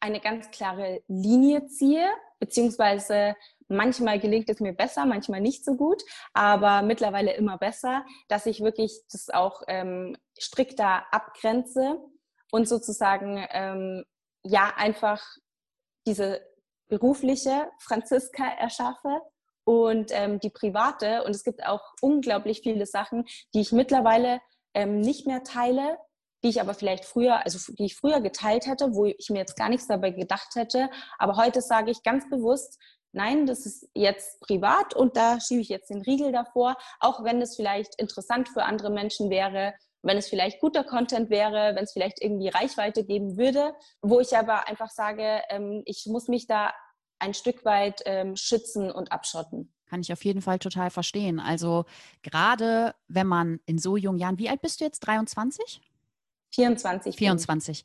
eine 0.00 0.20
ganz 0.20 0.50
klare 0.50 1.02
Linie 1.08 1.66
ziehe, 1.66 2.08
beziehungsweise 2.38 3.34
manchmal 3.68 4.18
gelingt 4.18 4.48
es 4.48 4.60
mir 4.60 4.72
besser, 4.72 5.06
manchmal 5.06 5.40
nicht 5.40 5.64
so 5.64 5.74
gut, 5.74 6.02
aber 6.32 6.82
mittlerweile 6.82 7.34
immer 7.34 7.58
besser, 7.58 8.04
dass 8.28 8.46
ich 8.46 8.60
wirklich 8.60 9.00
das 9.12 9.30
auch 9.30 9.62
ähm, 9.68 10.16
strikter 10.38 11.04
abgrenze 11.12 11.98
und 12.50 12.68
sozusagen 12.68 13.46
ähm, 13.50 14.04
ja 14.42 14.72
einfach 14.76 15.22
diese 16.06 16.40
berufliche 16.88 17.70
Franziska 17.80 18.44
erschaffe 18.58 19.20
und 19.64 20.10
ähm, 20.12 20.40
die 20.40 20.50
private. 20.50 21.24
Und 21.24 21.32
es 21.32 21.44
gibt 21.44 21.66
auch 21.66 21.82
unglaublich 22.00 22.62
viele 22.62 22.86
Sachen, 22.86 23.26
die 23.54 23.60
ich 23.60 23.72
mittlerweile 23.72 24.40
ähm, 24.72 25.00
nicht 25.00 25.26
mehr 25.26 25.42
teile, 25.42 25.98
die 26.42 26.48
ich 26.48 26.60
aber 26.60 26.74
vielleicht 26.74 27.04
früher, 27.04 27.44
also 27.44 27.72
die 27.72 27.86
ich 27.86 27.96
früher 27.96 28.20
geteilt 28.20 28.66
hätte, 28.66 28.94
wo 28.94 29.06
ich 29.06 29.30
mir 29.30 29.38
jetzt 29.38 29.56
gar 29.56 29.68
nichts 29.68 29.86
dabei 29.86 30.10
gedacht 30.10 30.54
hätte. 30.54 30.90
Aber 31.18 31.36
heute 31.36 31.60
sage 31.60 31.90
ich 31.90 32.02
ganz 32.02 32.28
bewusst, 32.30 32.78
nein, 33.12 33.46
das 33.46 33.66
ist 33.66 33.88
jetzt 33.94 34.40
privat 34.40 34.94
und 34.94 35.16
da 35.16 35.40
schiebe 35.40 35.60
ich 35.60 35.68
jetzt 35.68 35.90
den 35.90 36.02
Riegel 36.02 36.32
davor, 36.32 36.76
auch 37.00 37.24
wenn 37.24 37.40
es 37.42 37.56
vielleicht 37.56 37.94
interessant 38.00 38.48
für 38.48 38.64
andere 38.64 38.90
Menschen 38.90 39.30
wäre, 39.30 39.74
wenn 40.02 40.16
es 40.16 40.28
vielleicht 40.28 40.60
guter 40.60 40.84
Content 40.84 41.28
wäre, 41.30 41.74
wenn 41.74 41.84
es 41.84 41.92
vielleicht 41.92 42.22
irgendwie 42.22 42.48
Reichweite 42.48 43.04
geben 43.04 43.36
würde, 43.36 43.74
wo 44.00 44.20
ich 44.20 44.36
aber 44.36 44.68
einfach 44.68 44.90
sage, 44.90 45.42
ähm, 45.48 45.82
ich 45.86 46.06
muss 46.06 46.28
mich 46.28 46.46
da 46.46 46.72
ein 47.18 47.34
Stück 47.34 47.64
weit 47.64 48.02
ähm, 48.04 48.36
schützen 48.36 48.92
und 48.92 49.10
abschotten. 49.10 49.72
Kann 49.86 50.00
ich 50.00 50.12
auf 50.12 50.24
jeden 50.24 50.42
Fall 50.42 50.58
total 50.58 50.90
verstehen. 50.90 51.40
Also 51.40 51.84
gerade 52.22 52.94
wenn 53.08 53.26
man 53.26 53.58
in 53.66 53.78
so 53.78 53.96
jungen 53.96 54.18
Jahren, 54.18 54.38
wie 54.38 54.48
alt 54.48 54.60
bist 54.60 54.80
du 54.80 54.84
jetzt? 54.84 55.00
23? 55.00 55.80
24. 56.54 57.16
24. 57.16 57.84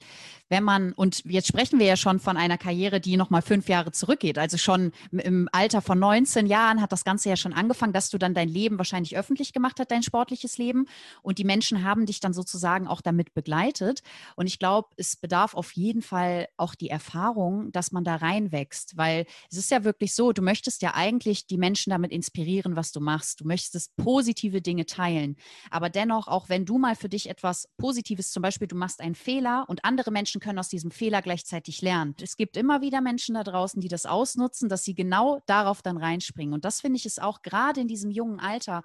Wenn 0.50 0.64
man, 0.64 0.94
und 0.94 1.24
jetzt 1.26 1.48
sprechen 1.48 1.80
wir 1.80 1.86
ja 1.86 1.98
schon 1.98 2.20
von 2.20 2.38
einer 2.38 2.58
Karriere, 2.58 3.02
die 3.02 3.18
nochmal 3.18 3.42
fünf 3.42 3.68
Jahre 3.68 3.92
zurückgeht. 3.92 4.38
Also 4.38 4.58
schon 4.58 4.92
im 5.12 5.50
Alter 5.52 5.82
von 5.82 6.00
19 6.00 6.48
Jahren 6.48 6.82
hat 6.82 6.92
das 6.92 7.04
Ganze 7.04 7.30
ja 7.30 7.36
schon 7.36 7.54
angefangen, 7.54 7.92
dass 7.92 8.10
du 8.10 8.18
dann 8.18 8.34
dein 8.34 8.48
Leben 8.48 8.78
wahrscheinlich 8.78 9.18
öffentlich 9.18 9.52
gemacht 9.52 9.80
hast, 9.80 9.92
dein 9.92 10.04
sportliches 10.04 10.58
Leben. 10.58 10.86
Und 11.22 11.40
die 11.40 11.44
Menschen 11.44 11.84
haben 11.84 12.06
dich 12.06 12.20
dann 12.20 12.34
sozusagen 12.34 12.88
auch 12.88 13.02
damit 13.02 13.34
begleitet. 13.34 14.02
Und 14.36 14.48
ich 14.48 14.60
glaube, 14.60 14.90
es 14.96 15.18
bedarf 15.18 15.56
auf 15.56 15.74
jeden 15.74 16.02
Fall 16.02 16.48
auch 16.56 16.76
die 16.76 16.90
Erfahrung, 16.90 17.72
dass 17.72 17.92
man 17.92 18.04
da 18.04 18.16
reinwächst. 18.16 18.96
Weil 18.96 19.26
es 19.52 19.58
ist 19.58 19.72
ja 19.72 19.84
wirklich 19.84 20.16
so, 20.16 20.32
du 20.32 20.42
möchtest 20.42 20.82
ja 20.82 20.94
eigentlich 20.94 21.48
die 21.48 21.58
Menschen 21.58 21.90
damit 21.90 22.12
inspirieren, 22.12 22.76
was 22.76 22.92
du 22.92 23.02
machst. 23.02 23.42
Du 23.42 23.46
möchtest 23.48 23.96
positive 23.98 24.62
Dinge 24.62 24.86
teilen. 24.86 25.36
Aber 25.70 25.90
dennoch, 25.90 26.28
auch 26.28 26.48
wenn 26.48 26.66
du 26.66 26.78
mal 26.78 26.96
für 26.96 27.10
dich 27.10 27.30
etwas 27.30 27.68
Positives 27.78 28.32
zum 28.32 28.42
Beispiel 28.42 28.53
Beispiel, 28.54 28.68
du 28.68 28.76
machst 28.76 29.02
einen 29.02 29.16
Fehler 29.16 29.66
und 29.68 29.84
andere 29.84 30.12
Menschen 30.12 30.40
können 30.40 30.60
aus 30.60 30.70
diesem 30.70 30.92
Fehler 30.92 31.24
gleichzeitig 31.24 31.82
lernen. 31.82 32.16
Es 32.22 32.38
gibt 32.38 32.56
immer 32.56 32.82
wieder 32.82 33.02
Menschen 33.02 33.34
da 33.34 33.44
draußen, 33.44 33.82
die 33.82 33.88
das 33.88 34.06
ausnutzen, 34.06 34.70
dass 34.70 34.84
sie 34.84 34.94
genau 34.94 35.42
darauf 35.48 35.82
dann 35.82 35.98
reinspringen. 35.98 36.54
Und 36.54 36.64
das 36.64 36.82
finde 36.82 36.98
ich 36.98 37.06
ist 37.06 37.22
auch 37.22 37.42
gerade 37.42 37.82
in 37.82 37.88
diesem 37.88 38.12
jungen 38.12 38.40
Alter 38.40 38.84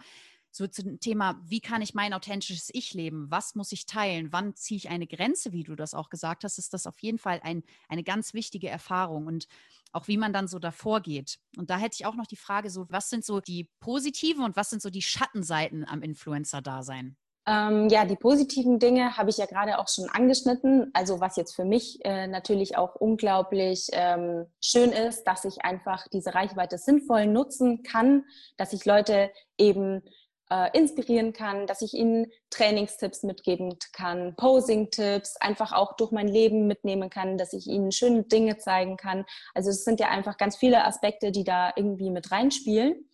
so 0.50 0.66
zum 0.66 0.98
Thema, 1.00 1.38
wie 1.44 1.60
kann 1.60 1.82
ich 1.82 1.92
mein 1.92 2.14
authentisches 2.14 2.70
Ich 2.72 2.94
leben? 2.94 3.30
Was 3.30 3.54
muss 3.54 3.70
ich 3.72 3.84
teilen? 3.84 4.32
Wann 4.32 4.54
ziehe 4.54 4.78
ich 4.78 4.88
eine 4.88 5.06
Grenze, 5.06 5.52
wie 5.52 5.64
du 5.64 5.76
das 5.76 5.92
auch 5.92 6.08
gesagt 6.08 6.44
hast, 6.44 6.56
ist 6.56 6.72
das 6.72 6.86
auf 6.86 6.98
jeden 7.00 7.18
Fall 7.18 7.40
ein, 7.42 7.62
eine 7.88 8.02
ganz 8.02 8.32
wichtige 8.32 8.70
Erfahrung 8.70 9.26
und 9.26 9.46
auch 9.92 10.08
wie 10.08 10.16
man 10.16 10.32
dann 10.32 10.48
so 10.48 10.58
davor 10.58 11.02
geht. 11.02 11.38
Und 11.58 11.68
da 11.68 11.76
hätte 11.76 11.96
ich 12.00 12.06
auch 12.06 12.14
noch 12.14 12.26
die 12.26 12.36
Frage 12.36 12.70
so, 12.70 12.86
was 12.88 13.10
sind 13.10 13.24
so 13.24 13.40
die 13.40 13.68
positiven 13.80 14.44
und 14.44 14.56
was 14.56 14.70
sind 14.70 14.80
so 14.80 14.88
die 14.88 15.02
Schattenseiten 15.02 15.86
am 15.86 16.00
Influencer-Dasein? 16.00 17.16
Ähm, 17.48 17.88
ja, 17.88 18.04
die 18.04 18.16
positiven 18.16 18.78
Dinge 18.78 19.16
habe 19.16 19.30
ich 19.30 19.38
ja 19.38 19.46
gerade 19.46 19.78
auch 19.78 19.88
schon 19.88 20.10
angeschnitten. 20.10 20.90
Also 20.92 21.20
was 21.20 21.36
jetzt 21.36 21.56
für 21.56 21.64
mich 21.64 21.98
äh, 22.04 22.26
natürlich 22.26 22.76
auch 22.76 22.94
unglaublich 22.94 23.88
ähm, 23.92 24.44
schön 24.62 24.92
ist, 24.92 25.24
dass 25.24 25.46
ich 25.46 25.64
einfach 25.64 26.06
diese 26.08 26.34
Reichweite 26.34 26.76
sinnvoll 26.76 27.26
nutzen 27.26 27.82
kann, 27.82 28.24
dass 28.58 28.74
ich 28.74 28.84
Leute 28.84 29.30
eben 29.56 30.02
äh, 30.50 30.76
inspirieren 30.76 31.32
kann, 31.32 31.66
dass 31.66 31.80
ich 31.80 31.94
ihnen 31.94 32.26
Trainingstipps 32.50 33.22
mitgeben 33.22 33.78
kann, 33.94 34.36
Posing-Tipps, 34.36 35.36
einfach 35.40 35.72
auch 35.72 35.96
durch 35.96 36.10
mein 36.10 36.28
Leben 36.28 36.66
mitnehmen 36.66 37.08
kann, 37.08 37.38
dass 37.38 37.54
ich 37.54 37.66
ihnen 37.66 37.92
schöne 37.92 38.24
Dinge 38.24 38.58
zeigen 38.58 38.98
kann. 38.98 39.24
Also 39.54 39.70
es 39.70 39.84
sind 39.84 40.00
ja 40.00 40.08
einfach 40.08 40.36
ganz 40.36 40.56
viele 40.56 40.84
Aspekte, 40.84 41.32
die 41.32 41.44
da 41.44 41.72
irgendwie 41.76 42.10
mit 42.10 42.30
reinspielen. 42.30 43.08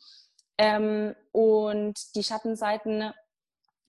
Ähm, 0.59 1.15
und 1.33 1.95
die 2.17 2.23
Schattenseiten 2.23 3.13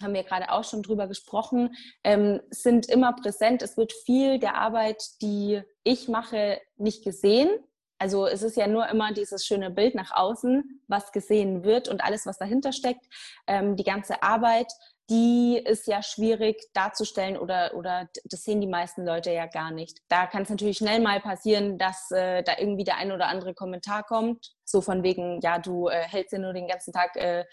haben 0.01 0.13
wir 0.13 0.23
gerade 0.23 0.51
auch 0.51 0.63
schon 0.63 0.83
drüber 0.83 1.07
gesprochen, 1.07 1.75
ähm, 2.03 2.41
sind 2.49 2.87
immer 2.87 3.13
präsent. 3.13 3.61
Es 3.61 3.77
wird 3.77 3.93
viel 4.05 4.39
der 4.39 4.55
Arbeit, 4.55 5.01
die 5.21 5.61
ich 5.83 6.07
mache, 6.07 6.59
nicht 6.77 7.03
gesehen. 7.03 7.49
Also 7.97 8.27
es 8.27 8.43
ist 8.43 8.57
ja 8.57 8.67
nur 8.67 8.89
immer 8.89 9.13
dieses 9.13 9.45
schöne 9.45 9.71
Bild 9.71 9.95
nach 9.95 10.11
außen, 10.11 10.81
was 10.87 11.11
gesehen 11.11 11.63
wird 11.63 11.87
und 11.87 12.03
alles, 12.03 12.25
was 12.25 12.37
dahinter 12.37 12.73
steckt. 12.73 13.05
Ähm, 13.47 13.77
die 13.77 13.85
ganze 13.85 14.21
Arbeit, 14.21 14.67
die 15.09 15.61
ist 15.63 15.87
ja 15.87 16.01
schwierig 16.03 16.61
darzustellen 16.73 17.37
oder, 17.37 17.73
oder 17.75 18.09
das 18.25 18.43
sehen 18.43 18.59
die 18.59 18.67
meisten 18.67 19.05
Leute 19.05 19.31
ja 19.31 19.45
gar 19.45 19.71
nicht. 19.71 19.99
Da 20.09 20.25
kann 20.25 20.43
es 20.43 20.49
natürlich 20.49 20.77
schnell 20.77 20.99
mal 20.99 21.21
passieren, 21.21 21.77
dass 21.77 22.11
äh, 22.11 22.43
da 22.43 22.53
irgendwie 22.57 22.83
der 22.83 22.97
ein 22.97 23.11
oder 23.13 23.27
andere 23.27 23.53
Kommentar 23.53 24.03
kommt, 24.03 24.51
so 24.65 24.81
von 24.81 25.03
wegen, 25.03 25.39
ja, 25.41 25.59
du 25.59 25.87
äh, 25.87 26.01
hältst 26.01 26.33
ja 26.33 26.39
nur 26.39 26.53
den 26.53 26.67
ganzen 26.67 26.91
Tag 26.91 27.15
äh, 27.15 27.45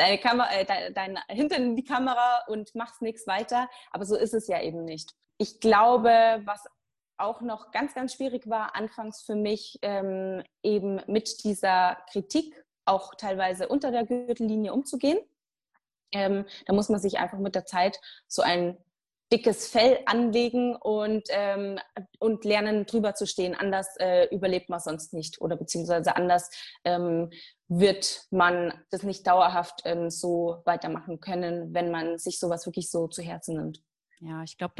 deine 0.00 0.18
Kamera, 0.18 0.50
äh, 0.52 0.64
dein, 0.64 0.94
dein 0.94 1.18
Hintern 1.28 1.62
in 1.62 1.76
die 1.76 1.84
Kamera 1.84 2.44
und 2.48 2.74
machst 2.74 3.02
nichts 3.02 3.26
weiter. 3.26 3.68
Aber 3.90 4.04
so 4.04 4.16
ist 4.16 4.34
es 4.34 4.48
ja 4.48 4.60
eben 4.60 4.84
nicht. 4.84 5.14
Ich 5.38 5.60
glaube, 5.60 6.10
was 6.44 6.64
auch 7.18 7.42
noch 7.42 7.70
ganz, 7.70 7.94
ganz 7.94 8.14
schwierig 8.14 8.48
war 8.48 8.74
anfangs 8.74 9.22
für 9.22 9.34
mich, 9.34 9.78
ähm, 9.82 10.42
eben 10.62 11.02
mit 11.06 11.44
dieser 11.44 11.98
Kritik 12.10 12.64
auch 12.86 13.14
teilweise 13.14 13.68
unter 13.68 13.90
der 13.90 14.06
Gürtellinie 14.06 14.72
umzugehen. 14.72 15.18
Ähm, 16.12 16.46
da 16.66 16.72
muss 16.72 16.88
man 16.88 16.98
sich 16.98 17.18
einfach 17.18 17.38
mit 17.38 17.54
der 17.54 17.66
Zeit 17.66 18.00
so 18.26 18.42
ein 18.42 18.76
dickes 19.32 19.68
Fell 19.68 19.98
anlegen 20.06 20.74
und, 20.76 21.24
ähm, 21.30 21.78
und 22.18 22.44
lernen 22.44 22.86
drüber 22.86 23.14
zu 23.14 23.26
stehen. 23.26 23.54
Anders 23.54 23.96
äh, 23.98 24.26
überlebt 24.34 24.68
man 24.68 24.80
sonst 24.80 25.12
nicht 25.12 25.40
oder 25.40 25.56
beziehungsweise 25.56 26.16
anders 26.16 26.50
ähm, 26.84 27.30
wird 27.68 28.26
man 28.30 28.72
das 28.90 29.02
nicht 29.04 29.26
dauerhaft 29.26 29.82
ähm, 29.84 30.10
so 30.10 30.62
weitermachen 30.64 31.20
können, 31.20 31.72
wenn 31.72 31.90
man 31.90 32.18
sich 32.18 32.38
sowas 32.38 32.66
wirklich 32.66 32.90
so 32.90 33.06
zu 33.06 33.22
Herzen 33.22 33.56
nimmt. 33.56 33.82
Ja, 34.20 34.42
ich 34.42 34.58
glaube, 34.58 34.74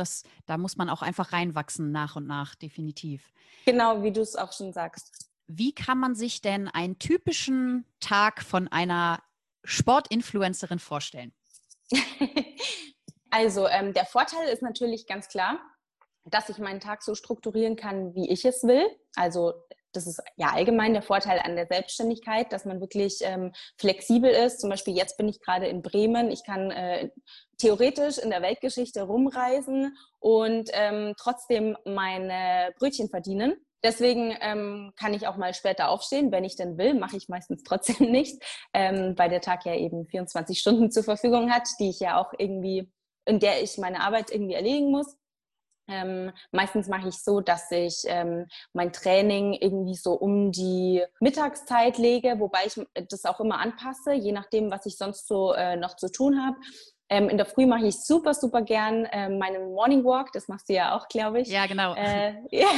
da 0.47 0.59
muss 0.59 0.77
man 0.77 0.91
auch 0.91 1.01
einfach 1.01 1.33
reinwachsen 1.33 1.93
nach 1.93 2.17
und 2.17 2.27
nach, 2.27 2.55
definitiv. 2.55 3.33
Genau, 3.65 4.03
wie 4.03 4.13
du 4.13 4.21
es 4.21 4.37
auch 4.37 4.53
schon 4.53 4.73
sagst. 4.73 5.31
Wie 5.47 5.75
kann 5.75 5.99
man 5.99 6.15
sich 6.15 6.43
denn 6.43 6.69
einen 6.69 6.99
typischen 6.99 7.87
Tag 8.01 8.43
von 8.43 8.69
einer 8.69 9.23
Sportinfluencerin 9.65 10.79
vorstellen? 10.79 11.33
Also 13.31 13.69
ähm, 13.69 13.93
der 13.95 14.07
Vorteil 14.07 14.49
ist 14.49 14.63
natürlich 14.63 15.07
ganz 15.07 15.29
klar, 15.29 15.61
dass 16.25 16.49
ich 16.49 16.59
meinen 16.59 16.81
Tag 16.81 17.03
so 17.03 17.15
strukturieren 17.15 17.77
kann, 17.77 18.15
wie 18.15 18.29
ich 18.31 18.45
es 18.45 18.65
will. 18.65 18.85
Also 19.17 19.55
das 19.93 20.07
ist 20.07 20.23
ja 20.37 20.53
allgemein 20.53 20.93
der 20.93 21.03
Vorteil 21.03 21.41
an 21.43 21.57
der 21.57 21.67
Selbstständigkeit, 21.67 22.53
dass 22.53 22.65
man 22.65 22.81
wirklich 22.81 23.19
ähm, 23.23 23.53
flexibel 23.77 24.31
ist. 24.31 24.61
Zum 24.61 24.71
Beispiel 24.71 24.97
jetzt 24.97 25.17
bin 25.17 25.29
ich 25.29 25.41
gerade 25.41 25.67
in 25.67 25.83
Bremen. 25.83 26.31
Ich 26.31 26.45
kann 26.45 26.71
äh, 26.71 27.11
theoretisch 27.59 28.19
in 28.19 28.31
der 28.31 28.43
Weltgeschichte 28.43 29.03
rumreisen 29.03 29.97
und 30.19 30.71
ähm, 30.73 31.15
trotzdem 31.19 31.77
meine 31.85 32.73
Brötchen 32.79 33.09
verdienen. 33.09 33.55
Deswegen 33.83 34.37
ähm, 34.43 34.93
kann 34.97 35.15
ich 35.15 35.27
auch 35.27 35.37
mal 35.37 35.55
später 35.55 35.89
aufstehen, 35.89 36.31
wenn 36.31 36.45
ich 36.45 36.55
denn 36.55 36.77
will. 36.77 36.95
Mache 36.95 37.17
ich 37.17 37.29
meistens 37.29 37.63
trotzdem 37.63 37.97
nicht, 38.13 38.41
ähm, 38.75 39.15
weil 39.17 39.31
der 39.31 39.41
Tag 39.41 39.65
ja 39.65 39.75
eben 39.75 40.07
24 40.07 40.59
Stunden 40.59 40.91
zur 40.91 41.03
Verfügung 41.03 41.51
hat, 41.51 41.67
die 41.81 41.89
ich 41.89 41.99
ja 41.99 42.21
auch 42.21 42.33
irgendwie 42.39 42.93
in 43.25 43.41
der 43.41 43.63
ich 43.63 43.79
meine 43.79 44.01
Arbeit 44.01 44.31
irgendwie 44.31 44.55
erledigen 44.55 44.91
muss. 44.91 45.17
Ähm, 45.91 46.33
meistens 46.53 46.89
mache 46.89 47.09
ich 47.09 47.19
so, 47.19 47.41
dass 47.41 47.71
ich 47.71 48.05
ähm, 48.07 48.47
mein 48.73 48.93
Training 48.93 49.55
irgendwie 49.55 49.97
so 49.97 50.13
um 50.13 50.53
die 50.53 51.03
Mittagszeit 51.19 51.99
lege, 51.99 52.39
wobei 52.39 52.67
ich 52.67 52.81
das 53.09 53.25
auch 53.25 53.41
immer 53.41 53.59
anpasse, 53.59 54.13
je 54.13 54.33
nachdem, 54.33 54.71
was 54.71 54.87
ich 54.87 54.97
sonst 54.97 55.27
so 55.27 55.53
äh, 55.53 55.77
noch 55.77 55.97
zu 55.97 56.11
tun 56.11 56.45
habe. 56.45 56.57
Ähm, 57.09 57.29
in 57.29 57.37
der 57.37 57.47
Früh 57.47 57.67
mache 57.67 57.87
ich 57.87 58.01
super, 58.05 58.35
super 58.35 58.63
gern 58.63 59.05
äh, 59.07 59.29
meinen 59.29 59.73
Morning 59.73 60.05
Walk. 60.05 60.31
Das 60.33 60.47
machst 60.47 60.69
du 60.69 60.75
ja 60.75 60.97
auch, 60.97 61.09
glaube 61.09 61.41
ich. 61.41 61.49
Ja, 61.49 61.67
genau. 61.67 61.95
Äh, 61.97 62.35
ja. 62.53 62.69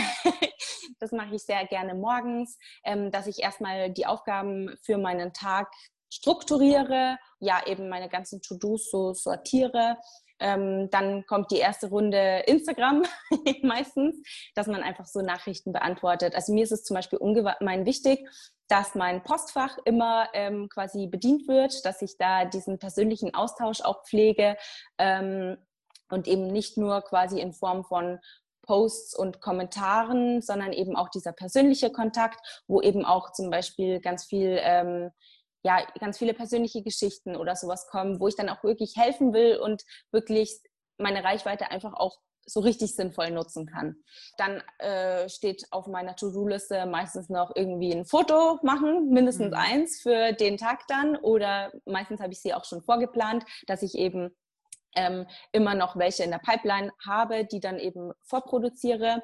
Das 0.99 1.13
mache 1.13 1.35
ich 1.35 1.43
sehr 1.43 1.67
gerne 1.67 1.95
morgens, 1.95 2.59
ähm, 2.85 3.11
dass 3.11 3.27
ich 3.27 3.43
erstmal 3.43 3.91
die 3.91 4.07
Aufgaben 4.07 4.75
für 4.83 4.97
meinen 4.97 5.35
Tag 5.35 5.71
strukturiere, 6.11 7.19
ja, 7.41 7.63
eben 7.67 7.89
meine 7.89 8.09
ganzen 8.09 8.41
To-Dos 8.41 8.91
so 8.91 9.13
sortiere 9.13 9.99
ähm, 10.43 10.91
dann 10.91 11.25
kommt 11.27 11.51
die 11.51 11.59
erste 11.59 11.89
Runde 11.89 12.43
Instagram 12.47 13.05
meistens, 13.63 14.17
dass 14.55 14.67
man 14.67 14.83
einfach 14.83 15.07
so 15.07 15.23
Nachrichten 15.23 15.73
beantwortet. 15.73 16.35
Also 16.35 16.53
mir 16.53 16.65
ist 16.65 16.73
es 16.73 16.85
zum 16.85 16.97
Beispiel 16.97 17.19
ungemein 17.19 17.87
wichtig, 17.87 18.29
dass 18.69 18.95
mein 18.95 19.23
Postfach 19.23 19.79
immer 19.85 20.29
ähm, 20.33 20.69
quasi 20.69 21.07
bedient 21.07 21.47
wird, 21.47 21.85
dass 21.85 22.03
ich 22.03 22.17
da 22.19 22.45
diesen 22.45 22.79
persönlichen 22.79 23.35
Austausch 23.35 23.83
auch 23.83 24.05
pflege 24.05 24.57
ähm, 24.99 25.57
und 26.11 26.27
eben 26.27 26.49
nicht 26.49 26.77
nur 26.77 27.03
quasi 27.03 27.41
in 27.41 27.53
Form 27.53 27.85
von 27.85 28.19
Posts 28.63 29.17
und 29.17 29.41
Kommentaren, 29.41 30.41
sondern 30.41 30.73
eben 30.73 30.97
auch 30.97 31.09
dieser 31.09 31.33
persönliche 31.33 31.91
Kontakt, 31.91 32.63
wo 32.67 32.81
eben 32.81 33.05
auch 33.05 33.33
zum 33.33 33.51
Beispiel 33.51 34.01
ganz 34.01 34.25
viel 34.25 34.59
ähm, 34.63 35.11
ja, 35.63 35.79
ganz 36.01 36.19
viele 36.19 36.35
persönliche 36.35 36.83
Geschichten 36.83 37.37
oder 37.37 37.57
sowas 37.57 37.87
kommen, 37.89 38.21
wo 38.21 38.29
ich 38.29 38.37
dann 38.37 38.49
auch 38.49 38.63
wirklich 38.65 38.95
helfen 38.97 39.33
will 39.33 39.57
und 39.59 39.83
wirklich 40.11 40.61
meine 40.99 41.25
Reichweite 41.25 41.71
einfach 41.71 41.95
auch 41.95 42.19
so 42.45 42.61
richtig 42.61 42.95
sinnvoll 42.95 43.31
nutzen 43.31 43.67
kann. 43.67 43.97
Dann 44.37 44.63
äh, 44.79 45.29
steht 45.29 45.65
auf 45.71 45.87
meiner 45.87 46.17
To-Do-Liste 46.17 46.87
meistens 46.87 47.29
noch 47.29 47.53
irgendwie 47.55 47.93
ein 47.93 48.05
Foto 48.05 48.59
machen, 48.63 49.11
mindestens 49.11 49.53
mhm. 49.53 49.57
eins 49.57 50.01
für 50.01 50.33
den 50.33 50.57
Tag 50.57 50.87
dann. 50.89 51.17
Oder 51.17 51.73
meistens 51.85 52.21
habe 52.21 52.33
ich 52.33 52.41
sie 52.41 52.55
auch 52.55 52.65
schon 52.65 52.83
vorgeplant, 52.83 53.45
dass 53.67 53.83
ich 53.83 53.95
eben 53.95 54.35
ähm, 54.97 55.27
immer 55.53 55.75
noch 55.75 55.97
welche 55.97 56.25
in 56.25 56.31
der 56.31 56.39
Pipeline 56.39 56.93
habe, 57.07 57.45
die 57.45 57.61
dann 57.61 57.79
eben 57.79 58.13
vorproduziere. 58.23 59.23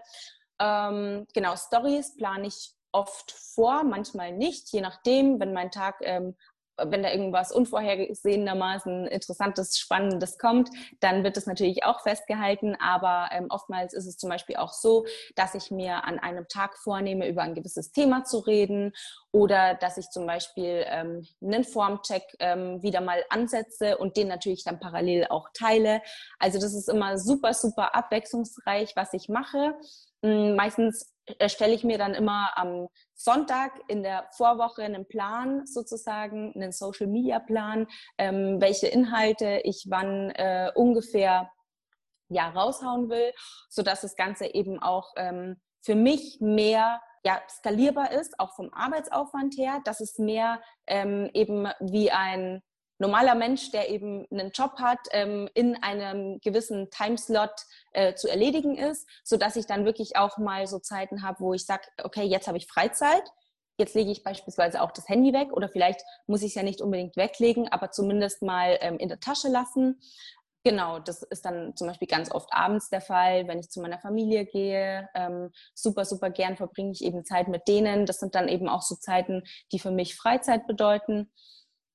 Ähm, 0.61 1.26
genau, 1.34 1.57
Stories 1.57 2.16
plane 2.16 2.47
ich 2.47 2.72
oft 2.93 3.32
vor, 3.32 3.84
manchmal 3.84 4.32
nicht, 4.32 4.72
je 4.72 4.80
nachdem, 4.80 5.41
wenn 5.41 5.53
mein 5.53 5.70
Tag, 5.70 5.97
ähm, 6.03 6.36
wenn 6.80 7.03
da 7.03 7.11
irgendwas 7.11 7.53
unvorhergesehenermaßen 7.53 9.07
Interessantes, 9.07 9.78
Spannendes 9.78 10.39
kommt, 10.39 10.70
dann 11.01 11.24
wird 11.24 11.36
es 11.36 11.47
natürlich 11.47 11.84
auch 11.84 12.03
festgehalten. 12.03 12.76
Aber 12.80 13.28
ähm, 13.32 13.47
oftmals 13.51 13.95
ist 13.95 14.07
es 14.07 14.16
zum 14.16 14.30
Beispiel 14.30 14.57
auch 14.57 14.72
so, 14.72 15.05
dass 15.34 15.55
ich 15.55 15.70
mir 15.70 16.05
an 16.05 16.18
einem 16.18 16.47
Tag 16.49 16.78
vornehme, 16.78 17.28
über 17.28 17.43
ein 17.43 17.55
gewisses 17.55 17.93
Thema 17.93 18.24
zu 18.24 18.39
reden 18.39 18.93
oder 19.32 19.74
dass 19.74 19.99
ich 19.99 20.09
zum 20.11 20.26
Beispiel 20.26 20.84
ähm, 20.86 21.26
einen 21.43 21.64
Formcheck 21.64 22.22
ähm, 22.39 22.82
wieder 22.82 23.01
mal 23.01 23.24
ansetze 23.28 23.99
und 23.99 24.16
den 24.16 24.28
natürlich 24.28 24.64
dann 24.64 24.80
parallel 24.80 25.26
auch 25.30 25.49
teile. 25.55 26.01
Also 26.39 26.59
das 26.59 26.74
ist 26.74 26.89
immer 26.89 27.18
super, 27.18 27.55
super 27.55 27.95
abwechslungsreich, 27.95 28.93
was 28.95 29.12
ich 29.12 29.28
mache. 29.28 29.74
Hm, 30.25 30.57
meistens 30.57 31.14
erstelle 31.39 31.75
ich 31.75 31.85
mir 31.85 31.99
dann 31.99 32.14
immer 32.14 32.57
am 32.57 32.89
Sonntag 33.14 33.73
in 33.89 34.03
der 34.03 34.29
Vorwoche 34.33 34.83
einen 34.83 35.07
Plan 35.07 35.66
sozusagen, 35.66 36.53
einen 36.55 36.73
Social 36.73 37.07
Media 37.07 37.39
Plan, 37.39 37.87
ähm, 38.16 38.61
welche 38.61 38.89
Inhalte 38.89 39.61
ich 39.64 39.87
wann 39.89 40.31
äh, 40.31 40.73
ungefähr 40.75 41.51
ja 42.29 42.49
raushauen 42.51 43.09
will, 43.09 43.33
so 43.69 43.83
dass 43.83 44.03
das 44.03 44.16
Ganze 44.16 44.47
eben 44.55 44.83
auch 44.83 45.12
ähm, 45.16 45.61
für 45.83 45.95
mich 45.95 46.39
mehr 46.41 47.01
ja, 47.25 47.41
skalierbar 47.49 48.12
ist, 48.12 48.39
auch 48.39 48.55
vom 48.55 48.73
Arbeitsaufwand 48.73 49.57
her, 49.57 49.81
dass 49.85 50.01
es 50.01 50.19
mehr 50.19 50.61
ähm, 50.87 51.31
eben 51.35 51.69
wie 51.81 52.11
ein 52.11 52.62
normaler 52.99 53.34
Mensch, 53.34 53.70
der 53.70 53.90
eben 53.90 54.26
einen 54.30 54.51
Job 54.51 54.72
hat, 54.78 54.99
ähm, 55.12 55.49
in 55.55 55.82
einem 55.82 56.40
gewissen 56.40 56.90
Timeslot 56.90 57.51
äh, 57.92 58.14
zu 58.14 58.28
erledigen 58.28 58.76
ist, 58.76 59.09
so 59.24 59.36
dass 59.36 59.57
ich 59.57 59.66
dann 59.66 59.84
wirklich 59.84 60.16
auch 60.16 60.38
mal 60.38 60.66
so 60.66 60.78
Zeiten 60.78 61.22
habe, 61.22 61.40
wo 61.40 61.55
ich 61.55 61.64
sage, 61.64 61.82
okay, 62.03 62.24
jetzt 62.24 62.49
habe 62.49 62.59
ich 62.59 62.66
Freizeit. 62.66 63.22
Jetzt 63.80 63.94
lege 63.94 64.11
ich 64.11 64.24
beispielsweise 64.24 64.82
auch 64.82 64.90
das 64.90 65.09
Handy 65.09 65.32
weg 65.32 65.53
oder 65.53 65.68
vielleicht 65.68 66.03
muss 66.26 66.42
ich 66.42 66.49
es 66.49 66.55
ja 66.57 66.64
nicht 66.64 66.80
unbedingt 66.80 67.16
weglegen, 67.16 67.68
aber 67.68 67.92
zumindest 67.92 68.42
mal 68.42 68.76
ähm, 68.80 68.99
in 68.99 69.09
der 69.09 69.20
Tasche 69.20 69.49
lassen. 69.49 70.01
Genau, 70.64 70.99
das 70.99 71.22
ist 71.22 71.44
dann 71.44 71.76
zum 71.76 71.86
Beispiel 71.86 72.09
ganz 72.09 72.32
oft 72.32 72.53
abends 72.53 72.90
der 72.90 73.01
Fall, 73.01 73.46
wenn 73.46 73.61
ich 73.61 73.70
zu 73.70 73.80
meiner 73.80 74.01
Familie 74.01 74.44
gehe. 74.44 75.09
Ähm, 75.14 75.53
super, 75.72 76.05
super 76.05 76.30
gern 76.30 76.57
verbringe 76.57 76.90
ich 76.90 77.05
eben 77.05 77.24
Zeit 77.24 77.46
mit 77.46 77.68
denen. 77.68 78.07
Das 78.07 78.18
sind 78.18 78.34
dann 78.34 78.49
eben 78.49 78.68
auch 78.68 78.82
so 78.82 78.96
Zeiten, 78.96 79.44
die 79.70 79.78
für 79.78 79.92
mich 79.92 80.16
Freizeit 80.16 80.66
bedeuten. 80.66 81.30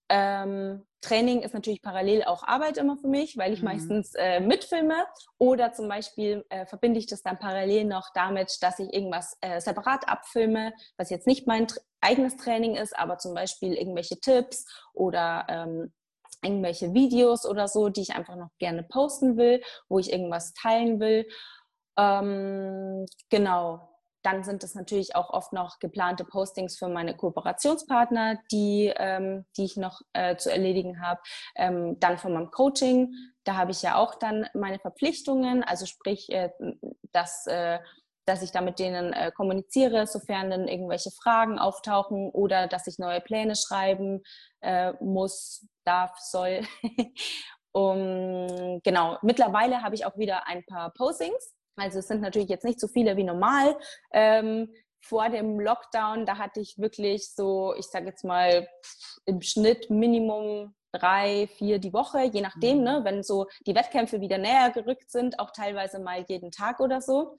Ähm, 0.09 0.85
Training 1.01 1.41
ist 1.41 1.53
natürlich 1.53 1.81
parallel 1.81 2.23
auch 2.23 2.43
Arbeit 2.43 2.77
immer 2.77 2.97
für 2.97 3.07
mich, 3.07 3.37
weil 3.37 3.53
ich 3.53 3.59
mhm. 3.59 3.65
meistens 3.65 4.15
äh, 4.15 4.39
mitfilme 4.39 5.05
oder 5.37 5.73
zum 5.73 5.87
Beispiel 5.87 6.45
äh, 6.49 6.65
verbinde 6.65 6.99
ich 6.99 7.07
das 7.07 7.21
dann 7.21 7.37
parallel 7.39 7.85
noch 7.85 8.09
damit, 8.13 8.57
dass 8.61 8.79
ich 8.79 8.91
irgendwas 8.93 9.37
äh, 9.41 9.59
separat 9.59 10.07
abfilme, 10.07 10.73
was 10.97 11.09
jetzt 11.09 11.27
nicht 11.27 11.45
mein 11.45 11.67
eigenes 12.01 12.37
Training 12.37 12.75
ist, 12.75 12.97
aber 12.97 13.17
zum 13.17 13.33
Beispiel 13.33 13.73
irgendwelche 13.73 14.19
Tipps 14.19 14.65
oder 14.93 15.45
ähm, 15.49 15.93
irgendwelche 16.41 16.93
Videos 16.93 17.45
oder 17.45 17.67
so, 17.67 17.89
die 17.89 18.01
ich 18.01 18.15
einfach 18.15 18.35
noch 18.35 18.49
gerne 18.57 18.83
posten 18.83 19.37
will, 19.37 19.61
wo 19.89 19.99
ich 19.99 20.11
irgendwas 20.11 20.53
teilen 20.53 20.99
will. 20.99 21.27
Ähm, 21.97 23.05
genau, 23.29 23.92
dann 24.23 24.43
sind 24.43 24.63
es 24.63 24.73
natürlich 24.73 25.15
auch 25.15 25.29
oft 25.29 25.53
noch 25.53 25.79
geplante 25.79 26.23
Postings 26.23 26.77
für 26.77 26.87
meine 26.87 27.15
Kooperationspartner, 27.15 28.39
die, 28.51 28.91
ähm, 28.95 29.45
die 29.57 29.65
ich 29.65 29.77
noch 29.77 30.01
äh, 30.13 30.37
zu 30.37 30.51
erledigen 30.51 31.01
habe. 31.05 31.21
Ähm, 31.55 31.99
dann 31.99 32.17
von 32.17 32.33
meinem 32.33 32.49
Coaching, 32.49 33.13
da 33.43 33.57
habe 33.57 33.71
ich 33.71 33.81
ja 33.81 33.95
auch 33.95 34.15
dann 34.15 34.47
meine 34.53 34.79
Verpflichtungen, 34.79 35.63
also 35.63 35.85
sprich, 35.85 36.31
äh, 36.31 36.49
dass, 37.11 37.45
äh, 37.47 37.79
dass 38.25 38.41
ich 38.41 38.51
da 38.51 38.61
mit 38.61 38.79
denen 38.79 39.11
äh, 39.11 39.31
kommuniziere, 39.31 40.07
sofern 40.07 40.49
dann 40.49 40.69
irgendwelche 40.69 41.11
Fragen 41.11 41.59
auftauchen 41.59 42.29
oder 42.31 42.67
dass 42.67 42.87
ich 42.87 42.99
neue 42.99 43.19
Pläne 43.19 43.55
schreiben 43.57 44.23
äh, 44.61 44.93
muss, 45.01 45.67
darf, 45.83 46.17
soll. 46.19 46.61
um, 47.73 48.79
genau, 48.83 49.17
mittlerweile 49.21 49.81
habe 49.81 49.95
ich 49.95 50.05
auch 50.05 50.17
wieder 50.17 50.47
ein 50.47 50.63
paar 50.65 50.93
Postings 50.93 51.53
also 51.75 51.99
es 51.99 52.07
sind 52.07 52.21
natürlich 52.21 52.49
jetzt 52.49 52.65
nicht 52.65 52.79
so 52.79 52.87
viele 52.87 53.17
wie 53.17 53.23
normal. 53.23 53.77
Ähm, 54.11 54.69
vor 55.01 55.29
dem 55.29 55.59
Lockdown, 55.59 56.25
da 56.25 56.37
hatte 56.37 56.61
ich 56.61 56.77
wirklich 56.77 57.33
so, 57.33 57.73
ich 57.77 57.87
sage 57.87 58.07
jetzt 58.07 58.23
mal, 58.23 58.67
im 59.25 59.41
Schnitt 59.41 59.89
Minimum 59.89 60.73
drei, 60.93 61.47
vier 61.57 61.79
die 61.79 61.93
Woche, 61.93 62.23
je 62.23 62.41
nachdem, 62.41 62.77
mhm. 62.79 62.83
ne, 62.83 63.01
wenn 63.03 63.23
so 63.23 63.47
die 63.65 63.75
Wettkämpfe 63.75 64.21
wieder 64.21 64.37
näher 64.37 64.71
gerückt 64.71 65.11
sind, 65.11 65.39
auch 65.39 65.51
teilweise 65.51 65.99
mal 65.99 66.23
jeden 66.27 66.51
Tag 66.51 66.79
oder 66.79 67.01
so. 67.01 67.37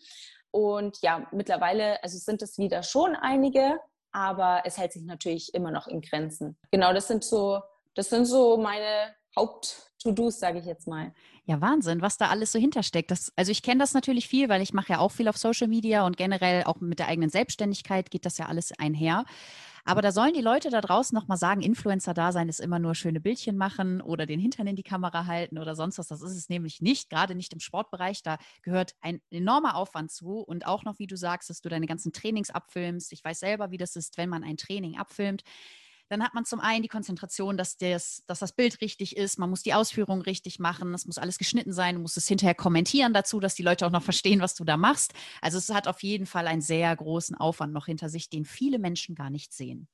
Und 0.51 0.99
ja, 1.03 1.27
mittlerweile, 1.33 2.03
also 2.03 2.19
sind 2.19 2.43
es 2.43 2.59
wieder 2.59 2.83
schon 2.83 3.17
einige, 3.17 3.79
aber 4.13 4.63
es 4.65 4.79
hält 4.79 4.93
sich 4.93 5.03
natürlich 5.05 5.55
immer 5.55 5.71
noch 5.71 5.89
in 5.89 6.01
Grenzen. 6.01 6.57
Genau, 6.71 6.93
das 6.93 7.09
sind 7.09 7.25
so, 7.25 7.61
das 7.95 8.11
sind 8.11 8.27
so 8.27 8.57
meine 8.57 9.15
Haupt-To-Dos, 9.37 10.39
sage 10.39 10.59
ich 10.59 10.67
jetzt 10.67 10.87
mal. 10.87 11.13
Ja, 11.47 11.61
Wahnsinn, 11.61 12.01
was 12.01 12.17
da 12.17 12.29
alles 12.29 12.53
so 12.53 12.59
hintersteckt. 12.59 13.11
Das, 13.11 13.33
also 13.37 13.53
ich 13.53 13.63
kenne 13.63 13.81
das 13.81 13.93
natürlich 13.93 14.29
viel, 14.29 14.49
weil 14.49 14.63
ich 14.63 14.73
mache 14.73 14.95
ja 14.95 14.99
auch 14.99 15.11
viel 15.13 15.29
auf 15.29 15.37
Social 15.37 15.69
Media 15.69 16.07
und 16.07 16.17
generell 16.17 16.65
auch 16.65 16.81
mit 16.81 16.99
der 16.99 17.09
eigenen 17.09 17.31
Selbstständigkeit 17.31 18.11
geht 18.11 18.25
das 18.25 18.39
ja 18.39 18.47
alles 18.47 18.73
einher. 18.79 19.25
Aber 19.87 20.01
da 20.01 20.13
sollen 20.13 20.33
die 20.33 20.41
Leute 20.41 20.71
da 20.71 20.81
draußen 20.81 21.15
nochmal 21.15 21.37
sagen, 21.37 21.61
Influencer-Dasein 21.61 22.49
ist 22.49 22.61
immer 22.61 22.79
nur 22.79 22.95
schöne 22.95 23.21
Bildchen 23.21 23.59
machen 23.59 24.01
oder 24.01 24.25
den 24.25 24.41
Hintern 24.41 24.67
in 24.67 24.77
die 24.77 24.83
Kamera 24.83 25.27
halten 25.27 25.59
oder 25.59 25.77
sonst 25.77 25.99
was. 25.99 26.09
Das 26.09 26.23
ist 26.23 26.37
es 26.37 26.49
nämlich 26.49 26.81
nicht, 26.81 27.11
gerade 27.11 27.35
nicht 27.35 27.53
im 27.53 27.61
Sportbereich. 27.61 28.23
Da 28.23 28.39
gehört 28.63 28.95
ein 29.03 29.21
enormer 29.31 29.77
Aufwand 29.77 30.11
zu 30.11 30.39
und 30.39 30.67
auch 30.67 30.85
noch, 30.85 30.99
wie 30.99 31.07
du 31.07 31.19
sagst, 31.19 31.51
dass 31.51 31.61
du 31.61 31.69
deine 31.69 31.87
ganzen 31.87 32.15
Trainings 32.15 32.49
abfilmst. 32.49 33.13
Ich 33.13 33.23
weiß 33.23 33.41
selber, 33.41 33.71
wie 33.71 33.77
das 33.77 33.95
ist, 33.95 34.17
wenn 34.17 34.31
man 34.31 34.43
ein 34.43 34.57
Training 34.57 34.97
abfilmt 34.97 35.43
dann 36.09 36.23
hat 36.23 36.35
man 36.35 36.45
zum 36.45 36.61
einen 36.61 36.83
die 36.83 36.89
Konzentration, 36.89 37.57
dass, 37.57 37.77
das, 37.77 38.23
dass 38.27 38.39
das 38.39 38.53
Bild 38.53 38.81
richtig 38.81 39.17
ist, 39.17 39.39
man 39.39 39.51
muss 39.51 39.63
die 39.63 39.75
Ausführung 39.75 40.21
richtig 40.21 40.59
machen, 40.59 40.93
es 40.95 41.07
muss 41.07 41.19
alles 41.19 41.39
geschnitten 41.39 41.73
sein, 41.73 41.97
du 41.97 42.01
musst 42.01 42.17
es 42.17 42.29
hinterher 42.29 42.55
kommentieren 42.55 43.13
dazu, 43.13 43.41
dass 43.41 43.55
die 43.55 43.63
Leute 43.63 43.87
auch 43.87 43.91
noch 43.91 44.03
verstehen, 44.03 44.41
was 44.41 44.55
du 44.55 44.65
da 44.65 44.77
machst. 44.77 45.13
Also 45.41 45.59
es 45.59 45.69
hat 45.71 45.89
auf 45.89 46.03
jeden 46.03 46.27
Fall 46.27 46.47
einen 46.47 46.63
sehr 46.63 46.95
großen 46.95 47.37
Aufwand 47.37 47.73
noch 47.73 47.87
hinter 47.87 48.09
sich, 48.09 48.29
den 48.29 48.45
viele 48.45 48.79
Menschen 48.79 49.15
gar 49.15 49.31
nicht 49.31 49.53
sehen. 49.53 49.89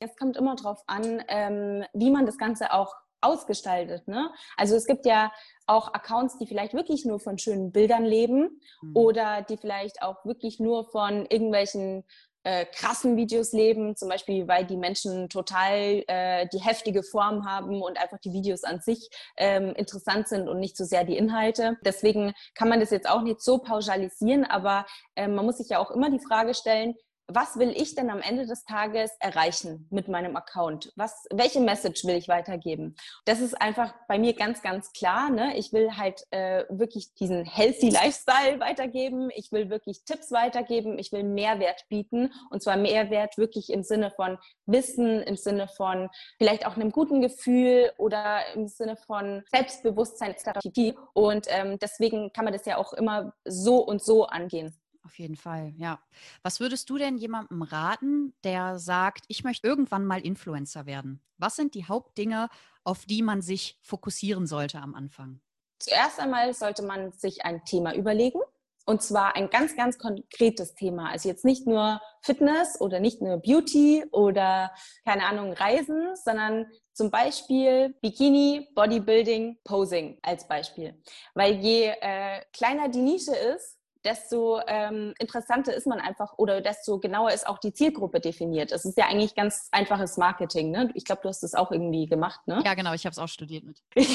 Es 0.00 0.16
kommt 0.16 0.36
immer 0.36 0.56
darauf 0.56 0.82
an, 0.88 1.22
ähm, 1.28 1.84
wie 1.92 2.10
man 2.10 2.26
das 2.26 2.36
Ganze 2.36 2.72
auch 2.72 2.94
ausgestaltet. 3.22 4.08
Ne? 4.08 4.30
Also 4.56 4.74
es 4.74 4.86
gibt 4.86 5.06
ja 5.06 5.32
auch 5.66 5.94
Accounts, 5.94 6.38
die 6.38 6.46
vielleicht 6.46 6.74
wirklich 6.74 7.04
nur 7.04 7.20
von 7.20 7.38
schönen 7.38 7.72
Bildern 7.72 8.04
leben 8.04 8.60
mhm. 8.82 8.96
oder 8.96 9.42
die 9.42 9.56
vielleicht 9.56 10.02
auch 10.02 10.24
wirklich 10.24 10.58
nur 10.58 10.90
von 10.90 11.26
irgendwelchen 11.26 12.04
äh, 12.44 12.66
krassen 12.66 13.16
Videos 13.16 13.52
leben, 13.52 13.96
zum 13.96 14.08
Beispiel, 14.08 14.48
weil 14.48 14.66
die 14.66 14.76
Menschen 14.76 15.28
total 15.28 16.02
äh, 16.06 16.46
die 16.52 16.60
heftige 16.60 17.02
Form 17.02 17.46
haben 17.46 17.82
und 17.82 17.98
einfach 17.98 18.18
die 18.18 18.32
Videos 18.32 18.64
an 18.64 18.80
sich 18.80 19.10
ähm, 19.36 19.74
interessant 19.74 20.28
sind 20.28 20.48
und 20.48 20.58
nicht 20.58 20.76
so 20.76 20.84
sehr 20.84 21.04
die 21.04 21.16
Inhalte. 21.16 21.78
Deswegen 21.84 22.32
kann 22.54 22.68
man 22.68 22.80
das 22.80 22.90
jetzt 22.90 23.08
auch 23.08 23.22
nicht 23.22 23.40
so 23.40 23.58
pauschalisieren, 23.58 24.44
aber 24.44 24.86
äh, 25.14 25.28
man 25.28 25.44
muss 25.44 25.58
sich 25.58 25.68
ja 25.68 25.78
auch 25.78 25.90
immer 25.90 26.10
die 26.10 26.20
Frage 26.20 26.54
stellen, 26.54 26.94
was 27.28 27.58
will 27.58 27.70
ich 27.70 27.94
denn 27.94 28.10
am 28.10 28.20
Ende 28.20 28.46
des 28.46 28.64
Tages 28.64 29.12
erreichen 29.20 29.86
mit 29.90 30.08
meinem 30.08 30.36
Account? 30.36 30.92
Was, 30.96 31.26
welche 31.30 31.60
Message 31.60 32.04
will 32.04 32.16
ich 32.16 32.28
weitergeben? 32.28 32.96
Das 33.24 33.40
ist 33.40 33.60
einfach 33.60 33.94
bei 34.08 34.18
mir 34.18 34.34
ganz, 34.34 34.62
ganz 34.62 34.92
klar. 34.92 35.30
Ne? 35.30 35.56
Ich 35.56 35.72
will 35.72 35.96
halt 35.96 36.24
äh, 36.30 36.64
wirklich 36.68 37.14
diesen 37.14 37.44
healthy 37.44 37.90
Lifestyle 37.90 38.60
weitergeben. 38.60 39.30
Ich 39.34 39.52
will 39.52 39.70
wirklich 39.70 40.04
Tipps 40.04 40.30
weitergeben. 40.32 40.98
Ich 40.98 41.12
will 41.12 41.22
Mehrwert 41.22 41.84
bieten. 41.88 42.32
Und 42.50 42.62
zwar 42.62 42.76
Mehrwert 42.76 43.38
wirklich 43.38 43.70
im 43.70 43.82
Sinne 43.82 44.10
von 44.10 44.38
Wissen, 44.66 45.22
im 45.22 45.36
Sinne 45.36 45.68
von 45.68 46.08
vielleicht 46.38 46.66
auch 46.66 46.76
einem 46.76 46.90
guten 46.90 47.20
Gefühl 47.20 47.92
oder 47.98 48.40
im 48.54 48.68
Sinne 48.68 48.96
von 48.96 49.42
Selbstbewusstseinstherapie. 49.52 50.96
Und 51.12 51.46
ähm, 51.48 51.78
deswegen 51.78 52.32
kann 52.32 52.44
man 52.44 52.52
das 52.52 52.66
ja 52.66 52.76
auch 52.76 52.92
immer 52.92 53.32
so 53.44 53.78
und 53.78 54.02
so 54.02 54.26
angehen. 54.26 54.76
Auf 55.04 55.18
jeden 55.18 55.36
Fall, 55.36 55.72
ja. 55.76 56.00
Was 56.42 56.60
würdest 56.60 56.88
du 56.88 56.96
denn 56.96 57.18
jemandem 57.18 57.62
raten, 57.62 58.34
der 58.44 58.78
sagt, 58.78 59.24
ich 59.28 59.42
möchte 59.42 59.66
irgendwann 59.66 60.06
mal 60.06 60.20
Influencer 60.20 60.86
werden? 60.86 61.20
Was 61.38 61.56
sind 61.56 61.74
die 61.74 61.86
Hauptdinge, 61.86 62.48
auf 62.84 63.04
die 63.04 63.22
man 63.22 63.42
sich 63.42 63.78
fokussieren 63.82 64.46
sollte 64.46 64.78
am 64.78 64.94
Anfang? 64.94 65.40
Zuerst 65.80 66.20
einmal 66.20 66.54
sollte 66.54 66.82
man 66.82 67.10
sich 67.12 67.44
ein 67.44 67.64
Thema 67.64 67.94
überlegen. 67.94 68.40
Und 68.84 69.02
zwar 69.02 69.36
ein 69.36 69.48
ganz, 69.50 69.76
ganz 69.76 69.98
konkretes 69.98 70.74
Thema. 70.74 71.10
Also 71.10 71.28
jetzt 71.28 71.44
nicht 71.44 71.66
nur 71.66 72.00
Fitness 72.20 72.80
oder 72.80 72.98
nicht 72.98 73.20
nur 73.20 73.38
Beauty 73.38 74.04
oder 74.10 74.72
keine 75.04 75.24
Ahnung, 75.26 75.52
Reisen, 75.52 76.16
sondern 76.16 76.66
zum 76.92 77.10
Beispiel 77.10 77.94
Bikini, 78.02 78.68
Bodybuilding, 78.74 79.58
Posing 79.64 80.18
als 80.22 80.46
Beispiel. 80.48 81.00
Weil 81.34 81.54
je 81.56 81.92
äh, 82.00 82.44
kleiner 82.52 82.88
die 82.88 83.02
Nische 83.02 83.34
ist, 83.34 83.78
desto 84.04 84.60
ähm, 84.66 85.14
interessanter 85.18 85.74
ist 85.74 85.86
man 85.86 86.00
einfach 86.00 86.34
oder 86.38 86.60
desto 86.60 86.98
genauer 86.98 87.32
ist 87.32 87.46
auch 87.46 87.58
die 87.58 87.72
Zielgruppe 87.72 88.20
definiert. 88.20 88.72
Es 88.72 88.84
ist 88.84 88.98
ja 88.98 89.06
eigentlich 89.06 89.34
ganz 89.34 89.68
einfaches 89.72 90.16
Marketing. 90.16 90.70
Ne? 90.70 90.90
Ich 90.94 91.04
glaube, 91.04 91.22
du 91.22 91.28
hast 91.28 91.42
das 91.42 91.54
auch 91.54 91.70
irgendwie 91.70 92.06
gemacht. 92.06 92.40
Ne? 92.46 92.62
Ja, 92.64 92.74
genau. 92.74 92.92
Ich 92.94 93.04
habe 93.04 93.12
es 93.12 93.18
auch 93.18 93.28
studiert 93.28 93.64
mit. 93.64 93.82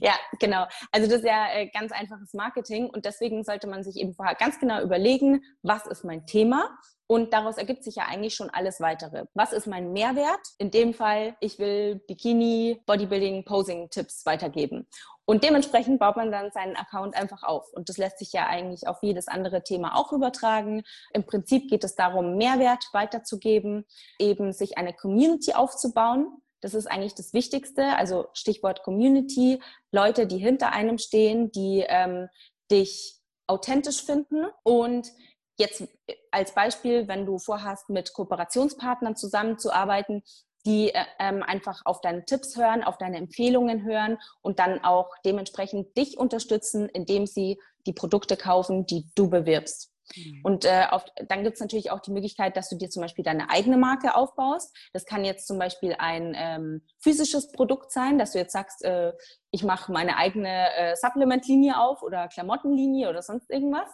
ja, 0.00 0.14
genau. 0.38 0.66
Also 0.92 1.08
das 1.08 1.20
ist 1.20 1.26
ja 1.26 1.52
äh, 1.52 1.68
ganz 1.68 1.92
einfaches 1.92 2.34
Marketing 2.34 2.90
und 2.90 3.04
deswegen 3.04 3.44
sollte 3.44 3.66
man 3.66 3.82
sich 3.84 3.96
eben 3.96 4.14
vorher 4.14 4.34
ganz 4.34 4.58
genau 4.58 4.82
überlegen, 4.82 5.42
was 5.62 5.86
ist 5.86 6.04
mein 6.04 6.26
Thema 6.26 6.78
und 7.10 7.32
daraus 7.32 7.56
ergibt 7.56 7.84
sich 7.84 7.96
ja 7.96 8.04
eigentlich 8.04 8.34
schon 8.34 8.50
alles 8.50 8.80
weitere. 8.80 9.24
Was 9.34 9.52
ist 9.52 9.66
mein 9.66 9.92
Mehrwert? 9.92 10.40
In 10.58 10.70
dem 10.70 10.92
Fall, 10.92 11.36
ich 11.40 11.58
will 11.58 12.02
Bikini, 12.06 12.82
Bodybuilding, 12.86 13.44
Posing-Tipps 13.44 14.26
weitergeben. 14.26 14.86
Und 15.28 15.44
dementsprechend 15.44 15.98
baut 15.98 16.16
man 16.16 16.32
dann 16.32 16.50
seinen 16.52 16.74
Account 16.74 17.14
einfach 17.14 17.42
auf. 17.42 17.70
Und 17.74 17.90
das 17.90 17.98
lässt 17.98 18.18
sich 18.18 18.32
ja 18.32 18.46
eigentlich 18.46 18.88
auf 18.88 19.02
jedes 19.02 19.28
andere 19.28 19.62
Thema 19.62 19.94
auch 19.94 20.14
übertragen. 20.14 20.84
Im 21.12 21.26
Prinzip 21.26 21.68
geht 21.68 21.84
es 21.84 21.94
darum, 21.94 22.38
Mehrwert 22.38 22.88
weiterzugeben, 22.94 23.84
eben 24.18 24.54
sich 24.54 24.78
eine 24.78 24.94
Community 24.94 25.52
aufzubauen. 25.52 26.40
Das 26.62 26.72
ist 26.72 26.86
eigentlich 26.86 27.14
das 27.14 27.34
Wichtigste. 27.34 27.94
Also 27.98 28.28
Stichwort 28.32 28.82
Community, 28.82 29.60
Leute, 29.92 30.26
die 30.26 30.38
hinter 30.38 30.72
einem 30.72 30.96
stehen, 30.96 31.52
die 31.52 31.84
ähm, 31.86 32.30
dich 32.70 33.20
authentisch 33.46 34.02
finden 34.02 34.46
und 34.62 35.12
Jetzt 35.60 35.88
als 36.30 36.54
Beispiel, 36.54 37.08
wenn 37.08 37.26
du 37.26 37.40
vorhast, 37.40 37.90
mit 37.90 38.12
Kooperationspartnern 38.12 39.16
zusammenzuarbeiten, 39.16 40.22
die 40.66 40.94
äh, 40.94 41.04
ähm, 41.18 41.42
einfach 41.42 41.82
auf 41.84 42.00
deine 42.00 42.24
Tipps 42.24 42.56
hören, 42.56 42.82
auf 42.82 42.98
deine 42.98 43.18
Empfehlungen 43.18 43.84
hören 43.84 44.18
und 44.42 44.58
dann 44.58 44.82
auch 44.84 45.10
dementsprechend 45.24 45.96
dich 45.96 46.18
unterstützen, 46.18 46.88
indem 46.88 47.26
sie 47.26 47.58
die 47.86 47.92
Produkte 47.92 48.36
kaufen, 48.36 48.86
die 48.86 49.06
du 49.14 49.30
bewirbst. 49.30 49.90
Mhm. 50.16 50.40
Und 50.42 50.64
äh, 50.64 50.86
auf, 50.90 51.04
dann 51.28 51.44
gibt 51.44 51.54
es 51.54 51.60
natürlich 51.60 51.90
auch 51.90 52.00
die 52.00 52.10
Möglichkeit, 52.10 52.56
dass 52.56 52.68
du 52.68 52.76
dir 52.76 52.88
zum 52.88 53.02
Beispiel 53.02 53.24
deine 53.24 53.50
eigene 53.50 53.76
Marke 53.76 54.14
aufbaust. 54.14 54.74
Das 54.92 55.04
kann 55.04 55.24
jetzt 55.24 55.46
zum 55.46 55.58
Beispiel 55.58 55.94
ein 55.98 56.34
ähm, 56.36 56.82
physisches 56.98 57.52
Produkt 57.52 57.92
sein, 57.92 58.18
dass 58.18 58.32
du 58.32 58.38
jetzt 58.38 58.52
sagst, 58.52 58.84
äh, 58.84 59.12
ich 59.50 59.64
mache 59.64 59.92
meine 59.92 60.16
eigene 60.16 60.74
äh, 60.76 60.96
Supplement-Linie 60.96 61.78
auf 61.78 62.02
oder 62.02 62.28
Klamottenlinie 62.28 63.08
oder 63.08 63.22
sonst 63.22 63.50
irgendwas 63.50 63.88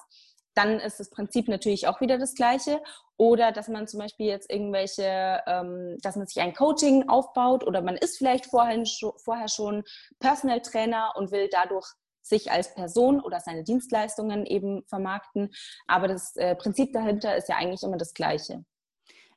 dann 0.55 0.79
ist 0.81 1.01
das 1.01 1.11
Prinzip 1.11 1.49
natürlich 1.49 1.89
auch 1.89 2.01
wieder 2.01 2.19
das 2.19 2.35
gleiche. 2.35 2.83
Oder 3.17 3.53
dass 3.53 3.69
man 3.69 3.87
zum 3.87 4.01
Beispiel 4.01 4.27
jetzt 4.27 4.51
irgendwelche, 4.51 5.43
ähm, 5.47 5.97
dass 6.03 6.17
man 6.17 6.27
sich 6.27 6.41
ein 6.43 6.55
Coaching 6.55 7.09
aufbaut 7.09 7.65
oder 7.65 7.83
man 7.83 7.97
ist 7.97 8.19
vielleicht 8.19 8.47
vorher, 8.47 8.83
vorher 9.17 9.49
schon 9.49 9.85
Personal 10.19 10.61
Trainer 10.63 11.13
und 11.17 11.31
will 11.31 11.49
dadurch 11.51 11.87
sich 12.23 12.51
als 12.51 12.75
Person 12.75 13.21
oder 13.21 13.41
seine 13.41 13.65
Dienstleistungen 13.65 14.47
eben 14.47 14.85
vermarkten. 14.87 15.51
Aber 15.87 16.09
das 16.09 16.35
äh, 16.37 16.57
Prinzip 16.57 16.93
dahinter 16.93 17.37
ist 17.37 17.49
ja 17.49 17.57
eigentlich 17.57 17.83
immer 17.83 17.99
das 17.99 18.15
gleiche. 18.15 18.65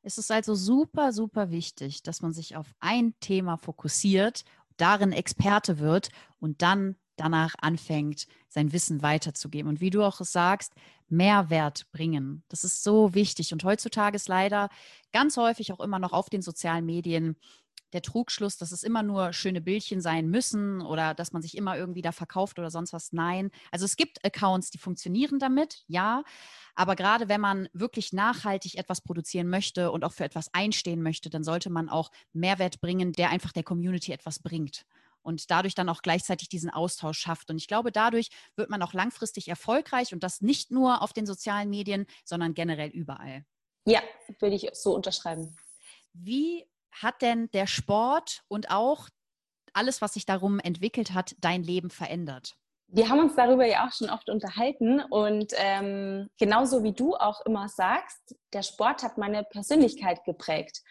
Es 0.01 0.17
ist 0.17 0.31
also 0.31 0.55
super, 0.55 1.11
super 1.11 1.51
wichtig, 1.51 2.01
dass 2.01 2.21
man 2.21 2.31
sich 2.31 2.55
auf 2.55 2.67
ein 2.79 3.13
Thema 3.19 3.57
fokussiert, 3.57 4.45
darin 4.77 5.11
Experte 5.11 5.79
wird 5.79 6.09
und 6.39 6.61
dann 6.61 6.95
danach 7.17 7.55
anfängt, 7.59 8.27
sein 8.47 8.71
Wissen 8.71 9.01
weiterzugeben. 9.01 9.69
Und 9.69 9.81
wie 9.81 9.89
du 9.89 10.03
auch 10.03 10.21
sagst, 10.21 10.73
Mehrwert 11.09 11.91
bringen. 11.91 12.43
Das 12.49 12.63
ist 12.63 12.83
so 12.83 13.13
wichtig. 13.13 13.53
Und 13.53 13.63
heutzutage 13.63 14.15
ist 14.15 14.27
leider 14.27 14.69
ganz 15.11 15.37
häufig 15.37 15.71
auch 15.71 15.79
immer 15.79 15.99
noch 15.99 16.13
auf 16.13 16.29
den 16.29 16.41
sozialen 16.41 16.85
Medien 16.85 17.37
der 17.93 18.01
Trugschluss, 18.01 18.57
dass 18.57 18.71
es 18.71 18.83
immer 18.83 19.01
nur 19.01 19.31
schöne 19.31 19.61
Bildchen 19.61 20.01
sein 20.01 20.29
müssen 20.29 20.81
oder 20.81 21.13
dass 21.13 21.31
man 21.31 21.41
sich 21.41 21.55
immer 21.55 21.77
irgendwie 21.77 22.01
da 22.01 22.11
verkauft 22.11 22.59
oder 22.59 22.69
sonst 22.69 22.91
was. 22.91 23.13
Nein. 23.13 23.49
Also 23.71 23.85
es 23.85 23.95
gibt 23.95 24.23
Accounts, 24.25 24.71
die 24.71 24.77
funktionieren 24.77 25.39
damit, 25.39 25.83
ja. 25.87 26.23
Aber 26.75 26.95
gerade 26.95 27.29
wenn 27.29 27.41
man 27.41 27.69
wirklich 27.73 28.11
nachhaltig 28.13 28.77
etwas 28.77 29.01
produzieren 29.01 29.47
möchte 29.47 29.91
und 29.91 30.03
auch 30.03 30.13
für 30.13 30.25
etwas 30.25 30.53
einstehen 30.53 31.01
möchte, 31.01 31.29
dann 31.29 31.43
sollte 31.43 31.69
man 31.69 31.87
auch 31.87 32.11
Mehrwert 32.33 32.81
bringen, 32.81 33.13
der 33.13 33.29
einfach 33.29 33.53
der 33.53 33.63
Community 33.63 34.11
etwas 34.11 34.39
bringt 34.39 34.85
und 35.27 35.51
dadurch 35.51 35.75
dann 35.75 35.89
auch 35.89 36.01
gleichzeitig 36.01 36.47
diesen 36.47 36.69
Austausch 36.69 37.19
schafft. 37.19 37.49
Und 37.49 37.57
ich 37.57 37.67
glaube, 37.67 37.91
dadurch 37.91 38.29
wird 38.55 38.69
man 38.69 38.81
auch 38.81 38.93
langfristig 38.93 39.49
erfolgreich 39.49 40.13
und 40.13 40.23
das 40.23 40.39
nicht 40.39 40.71
nur 40.71 41.01
auf 41.01 41.11
den 41.11 41.25
sozialen 41.25 41.69
Medien, 41.69 42.07
sondern 42.23 42.53
generell 42.53 42.89
überall. 42.89 43.43
Ja, 43.85 44.01
würde 44.39 44.55
ich 44.55 44.69
so 44.71 44.95
unterschreiben. 44.95 45.55
Wie 46.13 46.65
hat 46.93 47.21
denn 47.21 47.51
der 47.51 47.67
Sport 47.67 48.43
und 48.47 48.71
auch 48.71 49.09
alles, 49.73 50.01
was 50.01 50.13
sich 50.13 50.25
darum 50.25 50.59
entwickelt 50.59 51.13
hat, 51.13 51.35
dein 51.39 51.61
Leben 51.61 51.89
verändert? 51.89 52.55
Wir 52.87 53.09
haben 53.09 53.19
uns 53.19 53.35
darüber 53.35 53.65
ja 53.65 53.85
auch 53.85 53.91
schon 53.91 54.09
oft 54.09 54.29
unterhalten 54.29 55.01
und 55.01 55.51
ähm, 55.57 56.29
genauso 56.39 56.83
wie 56.83 56.93
du 56.93 57.15
auch 57.15 57.45
immer 57.45 57.67
sagst, 57.67 58.33
der 58.53 58.63
Sport 58.63 59.03
hat 59.03 59.17
meine 59.17 59.43
Persönlichkeit 59.43 60.23
geprägt. 60.23 60.83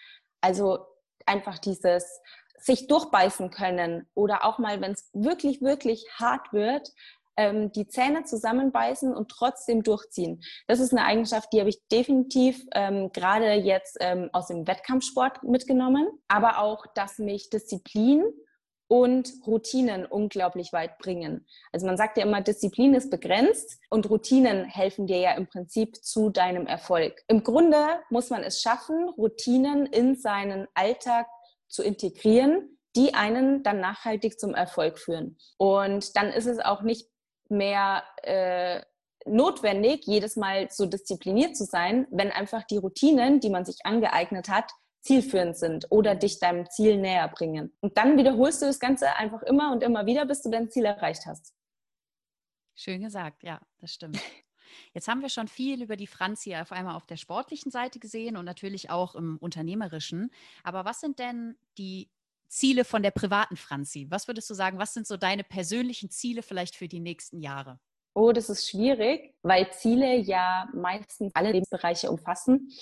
Also 0.43 0.87
einfach 1.24 1.59
dieses 1.59 2.20
sich 2.59 2.87
durchbeißen 2.87 3.51
können 3.51 4.09
oder 4.15 4.45
auch 4.45 4.59
mal, 4.59 4.81
wenn 4.81 4.93
es 4.93 5.11
wirklich, 5.13 5.63
wirklich 5.63 6.07
hart 6.19 6.53
wird, 6.53 6.93
ähm, 7.37 7.71
die 7.73 7.87
Zähne 7.87 8.25
zusammenbeißen 8.25 9.15
und 9.15 9.29
trotzdem 9.29 9.83
durchziehen. 9.83 10.43
Das 10.67 10.81
ist 10.81 10.93
eine 10.93 11.05
Eigenschaft, 11.05 11.53
die 11.53 11.61
habe 11.61 11.69
ich 11.69 11.87
definitiv 11.89 12.65
ähm, 12.75 13.13
gerade 13.13 13.53
jetzt 13.53 13.99
ähm, 14.01 14.31
aus 14.33 14.49
dem 14.49 14.67
Wettkampfsport 14.67 15.43
mitgenommen, 15.43 16.09
aber 16.29 16.59
auch, 16.59 16.87
dass 16.95 17.19
mich 17.19 17.51
Disziplin 17.51 18.25
und 18.89 19.33
Routinen 19.47 20.07
unglaublich 20.07 20.73
weit 20.73 20.99
bringen. 20.99 21.45
Also 21.73 21.87
man 21.87 21.97
sagt 21.97 22.19
ja 22.19 22.25
immer, 22.25 22.41
Disziplin 22.41 22.95
ist 22.95 23.11
begrenzt 23.11 23.81
und 23.91 24.09
Routinen 24.09 24.65
helfen 24.65 25.07
dir 25.07 25.19
ja 25.19 25.33
im 25.33 25.49
Prinzip 25.49 26.05
zu 26.05 26.31
deinem 26.31 26.67
Erfolg. 26.67 27.25
Im 27.27 27.43
Grunde 27.43 27.85
muss 28.11 28.31
man 28.31 28.45
es 28.45 28.61
schaffen, 28.61 29.09
Routinen 29.09 29.87
in 29.87 30.15
seinen 30.15 30.69
Alltag 30.75 31.27
zu 31.69 31.83
integrieren, 31.83 32.79
die 32.97 33.14
einen 33.14 33.62
dann 33.62 33.81
nachhaltig 33.81 34.41
zum 34.41 34.55
Erfolg 34.55 34.99
führen. 34.99 35.37
Und 35.59 36.17
dann 36.17 36.29
ist 36.29 36.47
es 36.47 36.59
auch 36.59 36.83
nicht 36.83 37.09
mehr 37.49 38.03
äh, 38.23 38.81
notwendig, 39.27 40.07
jedes 40.07 40.37
Mal 40.37 40.71
so 40.71 40.87
diszipliniert 40.87 41.57
zu 41.57 41.64
sein, 41.64 42.07
wenn 42.11 42.31
einfach 42.31 42.64
die 42.64 42.79
Routinen, 42.79 43.41
die 43.41 43.51
man 43.51 43.64
sich 43.64 43.79
angeeignet 43.85 44.49
hat, 44.49 44.71
zielführend 45.01 45.57
sind 45.57 45.87
oder 45.91 46.14
dich 46.14 46.41
deinem 46.41 46.69
Ziel 46.69 46.97
näher 46.97 47.29
bringen. 47.29 47.77
Und 47.81 47.97
dann 47.97 48.19
wiederholst 48.19 48.62
du 48.62 48.67
das 48.67 48.81
Ganze 48.81 49.14
einfach 49.17 49.43
immer 49.43 49.73
und 49.73 49.83
immer 49.83 50.07
wieder, 50.07 50.27
bis 50.27 50.43
du 50.43 50.51
dein 50.51 50.71
Ziel 50.71 50.85
erreicht 50.85 51.27
hast. 51.27 51.55
Schön 52.75 53.03
gesagt, 53.03 53.43
ja, 53.43 53.61
das 53.79 53.93
stimmt. 53.93 54.21
Jetzt 54.97 55.09
haben 55.09 55.21
wir 55.21 55.29
schon 55.29 55.47
viel 55.47 55.83
über 55.83 55.95
die 55.95 56.07
Franzi 56.07 56.57
auf 56.57 56.73
einmal 56.73 56.97
auf 56.97 57.05
der 57.05 57.19
sportlichen 57.19 57.71
Seite 57.71 57.99
gesehen 57.99 58.39
und 58.39 58.47
natürlich 58.47 58.89
auch 58.89 59.15
im 59.15 59.37
unternehmerischen. 59.37 60.31
Aber 60.65 60.87
was 60.87 61.01
sind 61.01 61.19
denn 61.19 61.59
die 61.77 62.09
Ziele 62.49 62.83
von 62.83 63.03
der 63.03 63.11
privaten 63.11 63.57
Franzi? 63.57 64.07
Was 64.09 64.27
würdest 64.27 64.49
du 64.49 64.55
sagen, 64.55 64.79
was 64.79 64.95
sind 64.95 65.07
so 65.07 65.19
deine 65.19 65.45
persönlichen 65.45 66.09
Ziele 66.09 66.41
vielleicht 66.41 66.77
für 66.77 66.89
die 66.89 67.01
nächsten 67.01 67.41
Jahre? 67.43 67.79
Oh, 68.15 68.33
das 68.33 68.49
ist 68.49 68.71
schwierig, 68.71 69.35
weil 69.43 69.71
Ziele 69.73 70.17
ja 70.17 70.67
meistens 70.73 71.31
alle 71.35 71.53
Lebensbereiche 71.53 72.11
umfassen. 72.11 72.73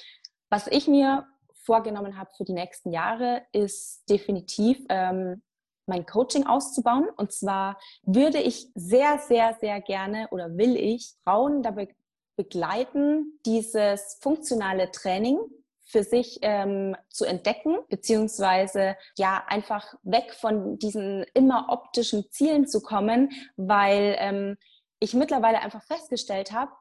Was 0.51 0.69
ich 0.69 0.87
mir 0.87 1.27
vorgenommen 1.65 2.17
habe 2.17 2.31
für 2.37 2.45
die 2.45 2.53
nächsten 2.53 2.93
Jahre, 2.93 3.43
ist 3.51 4.09
definitiv 4.09 4.79
ähm, 4.89 5.43
mein 5.87 6.07
Coaching 6.07 6.47
auszubauen. 6.47 7.09
Und 7.17 7.33
zwar 7.33 7.77
würde 8.03 8.39
ich 8.39 8.69
sehr, 8.77 9.19
sehr, 9.19 9.59
sehr 9.61 9.81
gerne 9.81 10.29
oder 10.31 10.57
will 10.57 10.77
ich 10.77 11.17
Frauen 11.25 11.65
dabei 11.65 11.89
begleiten, 12.37 13.39
dieses 13.47 14.19
funktionale 14.21 14.91
Training 14.91 15.39
für 15.85 16.03
sich 16.03 16.39
ähm, 16.43 16.97
zu 17.11 17.25
entdecken, 17.25 17.77
beziehungsweise 17.89 18.97
ja 19.17 19.45
einfach 19.47 19.95
weg 20.03 20.35
von 20.35 20.79
diesen 20.79 21.25
immer 21.35 21.67
optischen 21.69 22.31
Zielen 22.31 22.67
zu 22.67 22.81
kommen, 22.81 23.31
weil 23.57 24.17
ähm, 24.19 24.57
ich 24.99 25.15
mittlerweile 25.15 25.61
einfach 25.61 25.85
festgestellt 25.85 26.53
habe, 26.53 26.73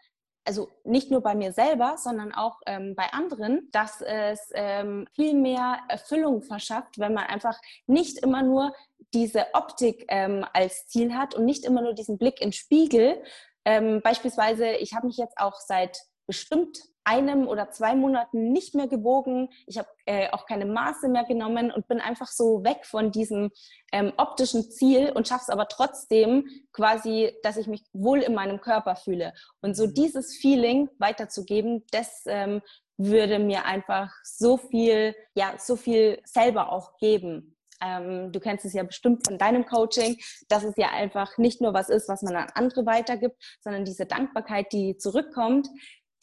also 0.46 0.70
nicht 0.84 1.10
nur 1.10 1.22
bei 1.22 1.36
mir 1.36 1.54
selber, 1.54 1.96
sondern 1.98 2.34
auch 2.34 2.60
ähm, 2.66 2.96
bei 2.96 3.12
anderen, 3.14 3.70
dass 3.72 4.02
es 4.02 4.52
ähm, 4.54 5.08
viel 5.14 5.34
mehr 5.34 5.80
Erfüllung 5.88 6.42
verschafft, 6.42 7.00
wenn 7.00 7.14
man 7.14 7.26
einfach 7.26 7.60
nicht 7.88 8.20
immer 8.20 8.44
nur 8.44 8.74
diese 9.14 9.46
Optik 9.54 10.06
ähm, 10.10 10.46
als 10.54 10.88
Ziel 10.88 11.14
hat 11.14 11.36
und 11.36 11.46
nicht 11.46 11.66
immer 11.66 11.82
nur 11.82 11.94
diesen 11.94 12.18
Blick 12.18 12.42
in 12.42 12.52
Spiegel. 12.52 13.22
Ähm, 13.66 14.02
beispielsweise, 14.04 14.72
ich 14.72 14.94
habe 14.94 15.08
mich 15.08 15.18
jetzt 15.18 15.38
auch 15.38 15.60
seit 15.60 15.98
bestimmt 16.26 16.80
einem 17.06 17.48
oder 17.48 17.70
zwei 17.72 17.96
Monaten 17.96 18.52
nicht 18.52 18.76
mehr 18.76 18.88
gewogen. 18.88 19.50
Ich 19.68 19.78
habe 19.78 19.90
äh, 20.06 20.30
auch 20.32 20.46
keine 20.46 20.66
Maße 20.66 21.10
mehr 21.10 21.26
genommen 21.26 21.72
und 21.72 21.88
bin 21.88 22.00
einfach 22.00 22.28
so 22.28 22.64
weg 22.64 22.86
von 22.86 23.12
diesem 23.12 23.52
ähm, 23.92 24.14
optischen 24.18 24.72
Ziel 24.72 25.12
und 25.12 25.28
schaffe 25.28 25.44
es 25.44 25.50
aber 25.50 25.68
trotzdem 25.68 26.48
quasi, 26.72 27.34
dass 27.44 27.58
ich 27.58 27.68
mich 27.68 27.84
wohl 27.92 28.22
in 28.22 28.34
meinem 28.34 28.62
Körper 28.62 28.96
fühle. 28.96 29.34
Und 29.62 29.76
so 29.76 29.88
mhm. 29.88 29.94
dieses 29.96 30.38
Feeling 30.38 30.90
weiterzugeben, 30.98 31.86
das 31.92 32.24
ähm, 32.26 32.62
würde 32.98 33.40
mir 33.40 33.66
einfach 33.66 34.12
so 34.24 34.58
viel, 34.58 35.16
ja, 35.36 35.56
so 35.58 35.76
viel 35.76 36.22
selber 36.26 36.72
auch 36.72 36.98
geben. 36.98 37.53
Ähm, 37.84 38.32
du 38.32 38.40
kennst 38.40 38.66
es 38.66 38.74
ja 38.74 38.84
bestimmt 38.84 39.28
von 39.28 39.38
deinem 39.38 39.66
Coaching, 39.66 40.18
dass 40.48 40.64
es 40.64 40.76
ja 40.78 40.90
einfach 40.90 41.38
nicht 41.38 41.62
nur 41.62 41.74
was 41.74 41.90
ist, 41.90 42.08
was 42.10 42.22
man 42.22 42.36
an 42.36 42.48
andere 42.56 42.86
weitergibt, 42.86 43.36
sondern 43.62 43.86
diese 43.86 44.06
Dankbarkeit, 44.06 44.72
die 44.72 44.98
zurückkommt, 44.98 45.68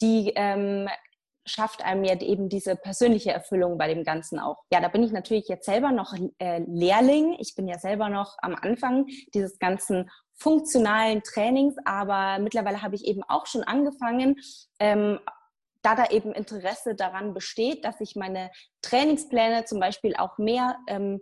die 0.01 0.33
ähm, 0.35 0.87
schafft 1.45 1.83
einem 1.83 2.03
ja 2.03 2.19
eben 2.19 2.49
diese 2.49 2.75
persönliche 2.75 3.31
Erfüllung 3.31 3.77
bei 3.77 3.91
dem 3.93 4.03
Ganzen 4.03 4.39
auch. 4.39 4.63
Ja, 4.71 4.79
da 4.79 4.87
bin 4.87 5.03
ich 5.03 5.11
natürlich 5.11 5.47
jetzt 5.47 5.65
selber 5.65 5.91
noch 5.91 6.13
äh, 6.39 6.63
Lehrling. 6.67 7.35
Ich 7.39 7.55
bin 7.55 7.67
ja 7.67 7.79
selber 7.79 8.09
noch 8.09 8.35
am 8.41 8.55
Anfang 8.55 9.07
dieses 9.33 9.57
ganzen 9.59 10.09
funktionalen 10.35 11.23
Trainings, 11.23 11.75
aber 11.85 12.39
mittlerweile 12.39 12.81
habe 12.81 12.95
ich 12.95 13.05
eben 13.05 13.23
auch 13.23 13.45
schon 13.45 13.63
angefangen, 13.63 14.35
ähm, 14.79 15.19
da 15.83 15.95
da 15.95 16.05
eben 16.11 16.31
Interesse 16.31 16.95
daran 16.95 17.33
besteht, 17.33 17.85
dass 17.85 17.99
ich 18.01 18.15
meine 18.15 18.51
Trainingspläne 18.81 19.65
zum 19.65 19.79
Beispiel 19.79 20.15
auch 20.15 20.37
mehr 20.37 20.77
ähm, 20.87 21.21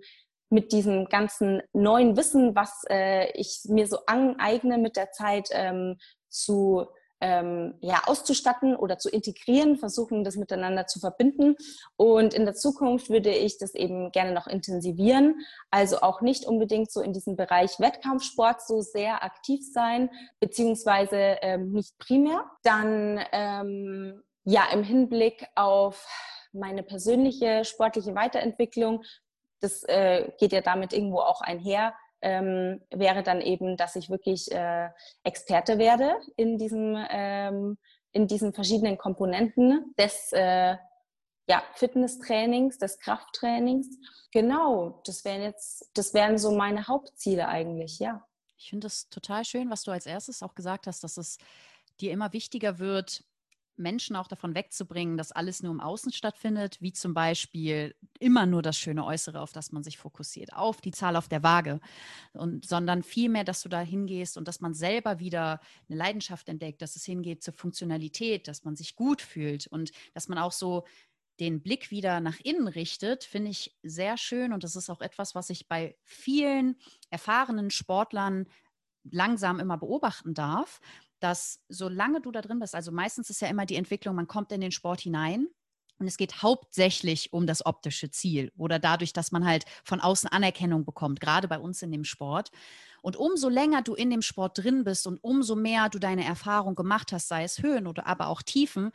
mit 0.50 0.72
diesem 0.72 1.06
ganzen 1.06 1.62
neuen 1.74 2.18
Wissen, 2.18 2.56
was 2.56 2.84
äh, 2.89 3.32
ich 3.34 3.62
mir 3.66 3.88
so 3.88 4.00
aneigne 4.06 4.78
mit 4.78 4.95
der 4.95 5.12
Zeit 5.12 5.50
ähm, 5.52 5.97
zu 6.30 6.88
ähm, 7.22 7.76
ja, 7.82 8.02
auszustatten 8.06 8.76
oder 8.76 8.97
zu 8.97 9.10
integrieren, 9.10 9.78
versuchen 9.78 10.24
das 10.24 10.36
miteinander 10.36 10.88
zu 10.88 11.00
verbinden. 11.00 11.56
Und 11.97 12.34
in 12.34 12.45
der 12.45 12.56
Zukunft 12.56 13.10
würde 13.10 13.32
ich 13.32 13.58
das 13.58 13.76
eben 13.76 14.12
gerne 14.12 14.32
noch 14.32 14.47
intensivieren. 14.47 15.41
Also 15.70 16.02
auch 16.02 16.22
nicht 16.22 16.45
unbedingt 16.45 16.91
so 16.91 17.02
in 17.02 17.14
diesem 17.14 17.36
Bereich 17.36 17.80
Wettkampfsport 17.80 18.62
so 18.66 18.82
sehr 18.82 19.24
aktiv 19.24 19.62
sein, 19.72 20.10
beziehungsweise 20.39 21.38
ähm, 21.41 21.72
nicht 21.72 21.97
primär. 21.97 22.45
Dann 22.64 23.20
ähm, 23.32 24.24
ja 24.45 24.64
im 24.72 24.84
Hinblick 24.84 25.45
auf 25.56 26.08
meine 26.52 26.84
persönliche 26.84 27.64
sportliche 27.66 28.16
Weiterentwicklung, 28.16 29.04
das 29.60 29.84
äh, 29.84 30.32
geht 30.39 30.51
ja 30.51 30.62
damit 30.62 30.93
irgendwo 30.93 31.20
auch 31.20 31.41
einher, 31.41 31.93
ähm, 32.22 32.82
wäre 32.91 33.24
dann 33.24 33.41
eben, 33.41 33.78
dass 33.78 33.95
ich 33.95 34.10
wirklich 34.10 34.51
äh, 34.51 34.89
Experte 35.24 35.78
werde 35.78 36.16
in 36.36 36.57
diesem 36.57 36.97
ähm, 37.10 37.78
in 38.12 38.28
diesen 38.28 38.53
verschiedenen 38.53 38.97
Komponenten 38.97 39.93
des 39.97 40.32
äh, 40.34 40.78
ja, 41.47 41.64
Fitnesstrainings, 41.76 42.78
des 42.78 42.99
Krafttrainings. 42.99 43.88
Genau, 44.32 45.01
das 45.05 45.26
wären 45.26 45.41
jetzt, 45.41 45.89
das 45.93 46.14
wären 46.14 46.38
so 46.38 46.51
meine 46.51 46.88
Hauptziele 46.88 47.47
eigentlich, 47.47 47.99
ja. 47.99 48.26
Ich 48.57 48.70
finde 48.70 48.88
es 48.88 49.10
total 49.10 49.45
schön, 49.45 49.70
was 49.70 49.84
du 49.84 49.91
als 49.91 50.05
erstes 50.05 50.43
auch 50.43 50.53
gesagt 50.53 50.86
hast, 50.86 51.03
dass 51.03 51.18
es 51.18 51.38
dir 52.01 52.12
immer 52.12 52.34
wichtiger 52.34 52.78
wird, 52.78 53.24
Menschen 53.80 54.15
auch 54.15 54.27
davon 54.27 54.55
wegzubringen, 54.55 55.17
dass 55.17 55.32
alles 55.32 55.63
nur 55.63 55.71
im 55.71 55.80
Außen 55.80 56.11
stattfindet, 56.11 56.77
wie 56.82 56.93
zum 56.93 57.13
Beispiel 57.13 57.95
immer 58.19 58.45
nur 58.45 58.61
das 58.61 58.77
schöne 58.77 59.05
Äußere, 59.05 59.39
auf 59.41 59.51
das 59.51 59.71
man 59.71 59.84
sich 59.84 59.97
fokussiert, 59.97 60.53
auf 60.53 60.82
die 60.82 60.91
Zahl 60.91 61.15
auf 61.15 61.27
der 61.27 61.43
Waage, 61.43 61.80
und, 62.34 62.65
sondern 62.65 63.03
vielmehr, 63.03 63.43
dass 63.43 63.61
du 63.61 63.69
da 63.69 63.80
hingehst 63.80 64.38
und 64.38 64.47
dass 64.47 64.61
man 64.61 64.73
selber 64.73 65.19
wieder 65.19 65.61
eine 65.88 65.97
Leidenschaft 65.97 66.49
entdeckt, 66.49 66.82
dass 66.82 66.95
es 66.95 67.05
hingeht 67.05 67.43
zur 67.43 67.53
Funktionalität, 67.53 68.47
dass 68.47 68.63
man 68.63 68.75
sich 68.75 68.95
gut 68.95 69.21
fühlt 69.21 69.67
und 69.67 69.91
dass 70.13 70.27
man 70.27 70.38
auch 70.38 70.51
so 70.51 70.86
den 71.39 71.61
Blick 71.61 71.89
wieder 71.89 72.19
nach 72.19 72.39
innen 72.43 72.67
richtet, 72.67 73.23
finde 73.23 73.51
ich 73.51 73.77
sehr 73.82 74.17
schön. 74.17 74.51
Und 74.51 74.63
das 74.63 74.75
ist 74.75 74.89
auch 74.89 75.01
etwas, 75.01 75.36
was 75.36 75.49
ich 75.49 75.67
bei 75.67 75.95
vielen 76.03 76.75
erfahrenen 77.09 77.69
Sportlern 77.69 78.47
langsam 79.09 79.59
immer 79.59 79.77
beobachten 79.77 80.34
darf, 80.34 80.82
dass 81.20 81.59
solange 81.70 82.22
du 82.22 82.32
da 82.32 82.41
drin 82.41 82.59
bist, 82.59 82.76
also 82.76 82.91
meistens 82.91 83.30
ist 83.30 83.41
ja 83.41 83.47
immer 83.47 83.65
die 83.65 83.76
Entwicklung, 83.76 84.15
man 84.15 84.28
kommt 84.28 84.51
in 84.51 84.61
den 84.61 84.72
Sport 84.72 85.01
hinein 85.01 85.47
und 85.99 86.07
es 86.07 86.17
geht 86.17 86.41
hauptsächlich 86.41 87.34
um 87.34 87.45
das 87.45 87.65
optische 87.65 88.09
Ziel 88.09 88.51
oder 88.57 88.80
dadurch, 88.80 89.13
dass 89.13 89.32
man 89.32 89.45
halt 89.45 89.65
von 89.84 89.99
außen 89.99 90.30
Anerkennung 90.30 90.86
bekommt, 90.86 91.20
gerade 91.20 91.47
bei 91.47 91.59
uns 91.59 91.82
in 91.82 91.91
dem 91.91 92.05
Sport. 92.05 92.51
Und 93.01 93.17
umso 93.17 93.49
länger 93.49 93.82
du 93.82 93.95
in 93.95 94.09
dem 94.09 94.22
Sport 94.22 94.57
drin 94.57 94.84
bist 94.84 95.07
und 95.07 95.20
umso 95.22 95.55
mehr 95.55 95.89
du 95.89 95.99
deine 95.99 96.26
Erfahrung 96.26 96.76
gemacht 96.76 97.11
hast, 97.11 97.28
sei 97.28 97.43
es 97.43 97.61
Höhen 97.61 97.88
oder 97.88 98.07
aber 98.07 98.28
auch 98.28 98.41
Tiefen, 98.41 98.91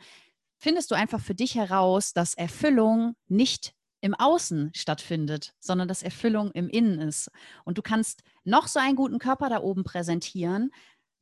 findest 0.57 0.91
du 0.91 0.95
einfach 0.95 1.19
für 1.19 1.35
dich 1.35 1.55
heraus, 1.55 2.13
dass 2.13 2.33
Erfüllung 2.33 3.15
nicht 3.27 3.73
im 4.01 4.13
Außen 4.13 4.71
stattfindet, 4.75 5.53
sondern 5.59 5.87
dass 5.87 6.03
Erfüllung 6.03 6.51
im 6.51 6.69
Innen 6.69 6.99
ist. 6.99 7.31
Und 7.63 7.77
du 7.77 7.81
kannst 7.81 8.21
noch 8.43 8.67
so 8.67 8.79
einen 8.79 8.95
guten 8.95 9.17
Körper 9.17 9.49
da 9.49 9.61
oben 9.61 9.83
präsentieren, 9.83 10.71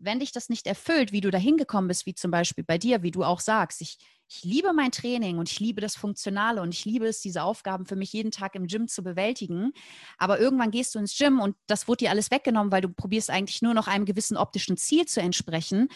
wenn 0.03 0.19
dich 0.19 0.31
das 0.31 0.49
nicht 0.49 0.67
erfüllt, 0.67 1.11
wie 1.11 1.21
du 1.21 1.31
da 1.31 1.37
hingekommen 1.37 1.87
bist, 1.87 2.05
wie 2.05 2.15
zum 2.15 2.31
Beispiel 2.31 2.63
bei 2.63 2.77
dir, 2.77 3.03
wie 3.03 3.11
du 3.11 3.23
auch 3.23 3.39
sagst, 3.39 3.81
ich, 3.81 3.97
ich 4.27 4.43
liebe 4.43 4.73
mein 4.73 4.91
Training 4.91 5.37
und 5.37 5.49
ich 5.49 5.59
liebe 5.59 5.81
das 5.81 5.95
Funktionale 5.95 6.61
und 6.61 6.73
ich 6.73 6.85
liebe 6.85 7.05
es, 7.05 7.21
diese 7.21 7.43
Aufgaben 7.43 7.85
für 7.85 7.95
mich 7.95 8.13
jeden 8.13 8.31
Tag 8.31 8.55
im 8.55 8.67
Gym 8.67 8.87
zu 8.87 9.03
bewältigen. 9.03 9.71
Aber 10.17 10.39
irgendwann 10.39 10.71
gehst 10.71 10.95
du 10.95 10.99
ins 10.99 11.17
Gym 11.17 11.39
und 11.39 11.55
das 11.67 11.87
wurde 11.87 12.05
dir 12.05 12.09
alles 12.09 12.31
weggenommen, 12.31 12.71
weil 12.71 12.81
du 12.81 12.89
probierst 12.89 13.29
eigentlich 13.29 13.61
nur 13.61 13.73
noch 13.73 13.87
einem 13.87 14.05
gewissen 14.05 14.37
optischen 14.37 14.77
Ziel 14.77 15.05
zu 15.05 15.21
entsprechen 15.21 15.89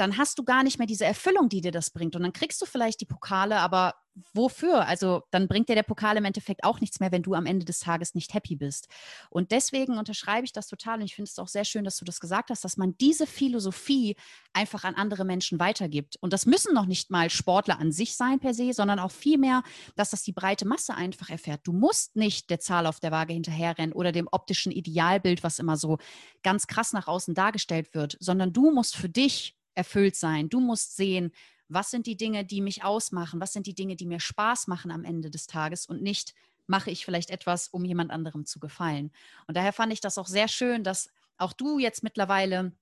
dann 0.00 0.16
hast 0.16 0.38
du 0.38 0.44
gar 0.44 0.62
nicht 0.62 0.78
mehr 0.78 0.86
diese 0.86 1.04
Erfüllung, 1.04 1.50
die 1.50 1.60
dir 1.60 1.72
das 1.72 1.90
bringt. 1.90 2.16
Und 2.16 2.22
dann 2.22 2.32
kriegst 2.32 2.60
du 2.62 2.66
vielleicht 2.66 3.00
die 3.02 3.06
Pokale, 3.06 3.58
aber 3.58 3.94
wofür? 4.34 4.86
Also 4.86 5.22
dann 5.30 5.46
bringt 5.46 5.68
dir 5.68 5.74
der 5.74 5.82
Pokal 5.82 6.16
im 6.16 6.24
Endeffekt 6.24 6.64
auch 6.64 6.80
nichts 6.80 7.00
mehr, 7.00 7.12
wenn 7.12 7.22
du 7.22 7.34
am 7.34 7.46
Ende 7.46 7.64
des 7.64 7.80
Tages 7.80 8.14
nicht 8.14 8.34
happy 8.34 8.56
bist. 8.56 8.88
Und 9.28 9.50
deswegen 9.50 9.98
unterschreibe 9.98 10.44
ich 10.44 10.52
das 10.52 10.66
total 10.66 10.98
und 10.98 11.04
ich 11.04 11.14
finde 11.14 11.28
es 11.30 11.38
auch 11.38 11.48
sehr 11.48 11.64
schön, 11.64 11.84
dass 11.84 11.96
du 11.96 12.04
das 12.04 12.18
gesagt 12.18 12.50
hast, 12.50 12.64
dass 12.64 12.76
man 12.76 12.96
diese 12.98 13.26
Philosophie 13.26 14.16
einfach 14.52 14.84
an 14.84 14.94
andere 14.94 15.24
Menschen 15.24 15.60
weitergibt. 15.60 16.16
Und 16.20 16.32
das 16.32 16.46
müssen 16.46 16.74
noch 16.74 16.86
nicht 16.86 17.10
mal 17.10 17.30
Sportler 17.30 17.78
an 17.78 17.92
sich 17.92 18.16
sein 18.16 18.40
per 18.40 18.54
se, 18.54 18.72
sondern 18.72 18.98
auch 18.98 19.12
vielmehr, 19.12 19.62
dass 19.96 20.10
das 20.10 20.22
die 20.22 20.32
breite 20.32 20.66
Masse 20.66 20.94
einfach 20.94 21.30
erfährt. 21.30 21.60
Du 21.64 21.72
musst 21.72 22.16
nicht 22.16 22.50
der 22.50 22.60
Zahl 22.60 22.86
auf 22.86 23.00
der 23.00 23.12
Waage 23.12 23.32
hinterherrennen 23.32 23.92
oder 23.92 24.12
dem 24.12 24.28
optischen 24.32 24.72
Idealbild, 24.72 25.42
was 25.42 25.58
immer 25.58 25.76
so 25.76 25.98
ganz 26.42 26.66
krass 26.66 26.92
nach 26.92 27.06
außen 27.06 27.34
dargestellt 27.34 27.94
wird, 27.94 28.16
sondern 28.18 28.52
du 28.52 28.70
musst 28.70 28.96
für 28.96 29.08
dich 29.08 29.59
erfüllt 29.74 30.16
sein. 30.16 30.48
Du 30.48 30.60
musst 30.60 30.96
sehen, 30.96 31.32
was 31.68 31.90
sind 31.90 32.06
die 32.06 32.16
Dinge, 32.16 32.44
die 32.44 32.60
mich 32.60 32.84
ausmachen, 32.84 33.40
was 33.40 33.52
sind 33.52 33.66
die 33.66 33.74
Dinge, 33.74 33.96
die 33.96 34.06
mir 34.06 34.20
Spaß 34.20 34.66
machen 34.66 34.90
am 34.90 35.04
Ende 35.04 35.30
des 35.30 35.46
Tages 35.46 35.86
und 35.86 36.02
nicht 36.02 36.34
mache 36.66 36.90
ich 36.90 37.04
vielleicht 37.04 37.30
etwas, 37.30 37.68
um 37.68 37.84
jemand 37.84 38.10
anderem 38.10 38.46
zu 38.46 38.60
gefallen. 38.60 39.10
Und 39.46 39.56
daher 39.56 39.72
fand 39.72 39.92
ich 39.92 40.00
das 40.00 40.18
auch 40.18 40.28
sehr 40.28 40.48
schön, 40.48 40.84
dass 40.84 41.08
auch 41.36 41.52
du 41.52 41.78
jetzt 41.78 42.02
mittlerweile 42.02 42.72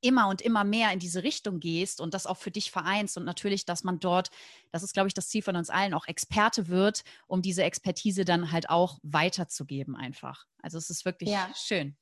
immer 0.00 0.28
und 0.28 0.42
immer 0.42 0.64
mehr 0.64 0.92
in 0.92 0.98
diese 0.98 1.22
Richtung 1.22 1.60
gehst 1.60 2.00
und 2.00 2.14
das 2.14 2.26
auch 2.26 2.36
für 2.36 2.50
dich 2.50 2.70
vereinst 2.70 3.16
und 3.16 3.24
natürlich, 3.24 3.64
dass 3.64 3.84
man 3.84 4.00
dort, 4.00 4.30
das 4.70 4.82
ist, 4.82 4.92
glaube 4.92 5.08
ich, 5.08 5.14
das 5.14 5.28
Ziel 5.28 5.42
von 5.42 5.56
uns 5.56 5.70
allen, 5.70 5.94
auch 5.94 6.06
Experte 6.06 6.68
wird, 6.68 7.04
um 7.26 7.40
diese 7.42 7.62
Expertise 7.62 8.24
dann 8.24 8.52
halt 8.52 8.68
auch 8.68 8.98
weiterzugeben 9.02 9.96
einfach. 9.96 10.44
Also 10.62 10.78
es 10.78 10.90
ist 10.90 11.04
wirklich 11.04 11.30
ja. 11.30 11.50
schön. 11.56 11.96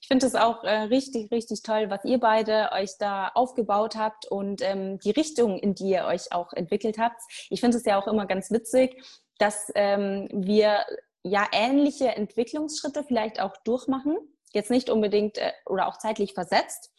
Ich 0.00 0.08
finde 0.08 0.26
es 0.26 0.34
auch 0.34 0.64
äh, 0.64 0.82
richtig, 0.84 1.30
richtig 1.30 1.62
toll, 1.62 1.90
was 1.90 2.04
ihr 2.04 2.18
beide 2.18 2.70
euch 2.72 2.92
da 2.98 3.28
aufgebaut 3.34 3.96
habt 3.96 4.26
und 4.26 4.62
ähm, 4.62 4.98
die 4.98 5.10
Richtung, 5.10 5.58
in 5.58 5.74
die 5.74 5.90
ihr 5.90 6.04
euch 6.04 6.32
auch 6.32 6.52
entwickelt 6.52 6.98
habt. 6.98 7.20
Ich 7.50 7.60
finde 7.60 7.76
es 7.76 7.84
ja 7.84 8.00
auch 8.00 8.06
immer 8.06 8.26
ganz 8.26 8.50
witzig, 8.50 9.02
dass 9.38 9.70
ähm, 9.74 10.28
wir 10.32 10.84
ja 11.22 11.46
ähnliche 11.52 12.08
Entwicklungsschritte 12.08 13.04
vielleicht 13.04 13.40
auch 13.40 13.56
durchmachen. 13.64 14.16
Jetzt 14.52 14.70
nicht 14.70 14.90
unbedingt 14.90 15.38
äh, 15.38 15.52
oder 15.66 15.88
auch 15.88 15.98
zeitlich 15.98 16.34
versetzt. 16.34 16.92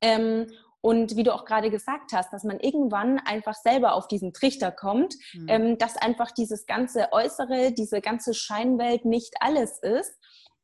Ähm, 0.00 0.46
und 0.82 1.16
wie 1.16 1.24
du 1.24 1.34
auch 1.34 1.44
gerade 1.44 1.70
gesagt 1.70 2.12
hast, 2.12 2.32
dass 2.32 2.44
man 2.44 2.58
irgendwann 2.58 3.18
einfach 3.18 3.54
selber 3.54 3.94
auf 3.94 4.08
diesen 4.08 4.32
Trichter 4.32 4.70
kommt, 4.72 5.14
mhm. 5.34 5.46
ähm, 5.48 5.78
dass 5.78 5.96
einfach 5.96 6.30
dieses 6.30 6.66
ganze 6.66 7.12
Äußere, 7.12 7.72
diese 7.72 8.00
ganze 8.00 8.32
Scheinwelt 8.32 9.04
nicht 9.04 9.34
alles 9.40 9.78
ist, 9.82 10.12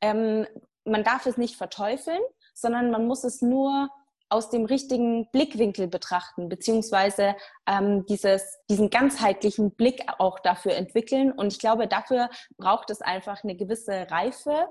ähm, 0.00 0.46
man 0.86 1.04
darf 1.04 1.26
es 1.26 1.36
nicht 1.36 1.56
verteufeln, 1.56 2.20
sondern 2.54 2.90
man 2.90 3.06
muss 3.06 3.24
es 3.24 3.42
nur 3.42 3.90
aus 4.28 4.50
dem 4.50 4.64
richtigen 4.64 5.30
Blickwinkel 5.30 5.86
betrachten, 5.86 6.48
beziehungsweise 6.48 7.36
ähm, 7.66 8.06
dieses, 8.06 8.58
diesen 8.68 8.90
ganzheitlichen 8.90 9.70
Blick 9.72 10.02
auch 10.18 10.40
dafür 10.40 10.74
entwickeln. 10.74 11.30
Und 11.30 11.52
ich 11.52 11.58
glaube, 11.58 11.86
dafür 11.86 12.28
braucht 12.56 12.90
es 12.90 13.02
einfach 13.02 13.44
eine 13.44 13.54
gewisse 13.54 14.10
Reife 14.10 14.68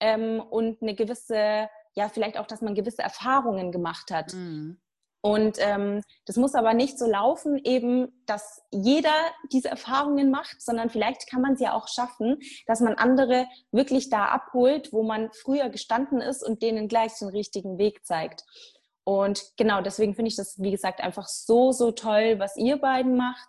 ähm, 0.00 0.40
und 0.40 0.80
eine 0.80 0.94
gewisse, 0.94 1.68
ja, 1.94 2.08
vielleicht 2.08 2.38
auch, 2.38 2.46
dass 2.46 2.62
man 2.62 2.74
gewisse 2.74 3.02
Erfahrungen 3.02 3.72
gemacht 3.72 4.10
hat. 4.10 4.32
Mhm. 4.32 4.80
Und 5.24 5.56
ähm, 5.58 6.02
das 6.26 6.36
muss 6.36 6.54
aber 6.54 6.74
nicht 6.74 6.98
so 6.98 7.06
laufen, 7.06 7.58
eben, 7.64 8.12
dass 8.26 8.60
jeder 8.70 9.14
diese 9.50 9.70
Erfahrungen 9.70 10.30
macht, 10.30 10.60
sondern 10.60 10.90
vielleicht 10.90 11.30
kann 11.30 11.40
man 11.40 11.54
es 11.54 11.60
ja 11.60 11.72
auch 11.72 11.88
schaffen, 11.88 12.40
dass 12.66 12.80
man 12.80 12.96
andere 12.96 13.46
wirklich 13.72 14.10
da 14.10 14.26
abholt, 14.26 14.92
wo 14.92 15.02
man 15.02 15.32
früher 15.32 15.70
gestanden 15.70 16.20
ist 16.20 16.46
und 16.46 16.60
denen 16.60 16.88
gleich 16.88 17.18
den 17.18 17.30
richtigen 17.30 17.78
Weg 17.78 18.04
zeigt. 18.04 18.44
Und 19.04 19.42
genau 19.56 19.80
deswegen 19.80 20.14
finde 20.14 20.28
ich 20.28 20.36
das, 20.36 20.60
wie 20.60 20.72
gesagt, 20.72 21.00
einfach 21.00 21.26
so, 21.26 21.72
so 21.72 21.90
toll, 21.92 22.38
was 22.38 22.58
ihr 22.58 22.76
beiden 22.76 23.16
macht. 23.16 23.48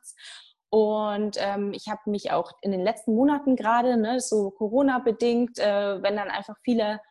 Und 0.70 1.36
ähm, 1.42 1.74
ich 1.74 1.90
habe 1.90 2.10
mich 2.10 2.32
auch 2.32 2.54
in 2.62 2.72
den 2.72 2.86
letzten 2.86 3.14
Monaten 3.16 3.58
gerade, 3.58 3.98
ne, 3.98 4.22
so 4.22 4.52
Corona-bedingt, 4.52 5.60
äh, 5.60 6.02
wenn 6.02 6.16
dann 6.16 6.32
einfach 6.32 6.56
viele 6.64 7.02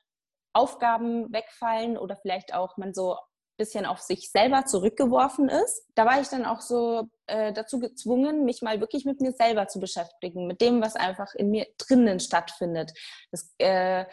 Aufgaben 0.54 1.30
wegfallen 1.30 1.98
oder 1.98 2.16
vielleicht 2.16 2.54
auch 2.54 2.78
man 2.78 2.94
so 2.94 3.18
bisschen 3.56 3.86
auf 3.86 4.00
sich 4.00 4.30
selber 4.30 4.64
zurückgeworfen 4.64 5.48
ist. 5.48 5.86
Da 5.94 6.06
war 6.06 6.20
ich 6.20 6.28
dann 6.28 6.44
auch 6.44 6.60
so 6.60 7.08
äh, 7.26 7.52
dazu 7.52 7.78
gezwungen, 7.78 8.44
mich 8.44 8.62
mal 8.62 8.80
wirklich 8.80 9.04
mit 9.04 9.20
mir 9.20 9.32
selber 9.32 9.68
zu 9.68 9.80
beschäftigen, 9.80 10.46
mit 10.46 10.60
dem, 10.60 10.82
was 10.82 10.96
einfach 10.96 11.34
in 11.34 11.50
mir 11.50 11.66
drinnen 11.78 12.20
stattfindet. 12.20 12.92
Das 13.30 13.54
äh, 13.58 14.04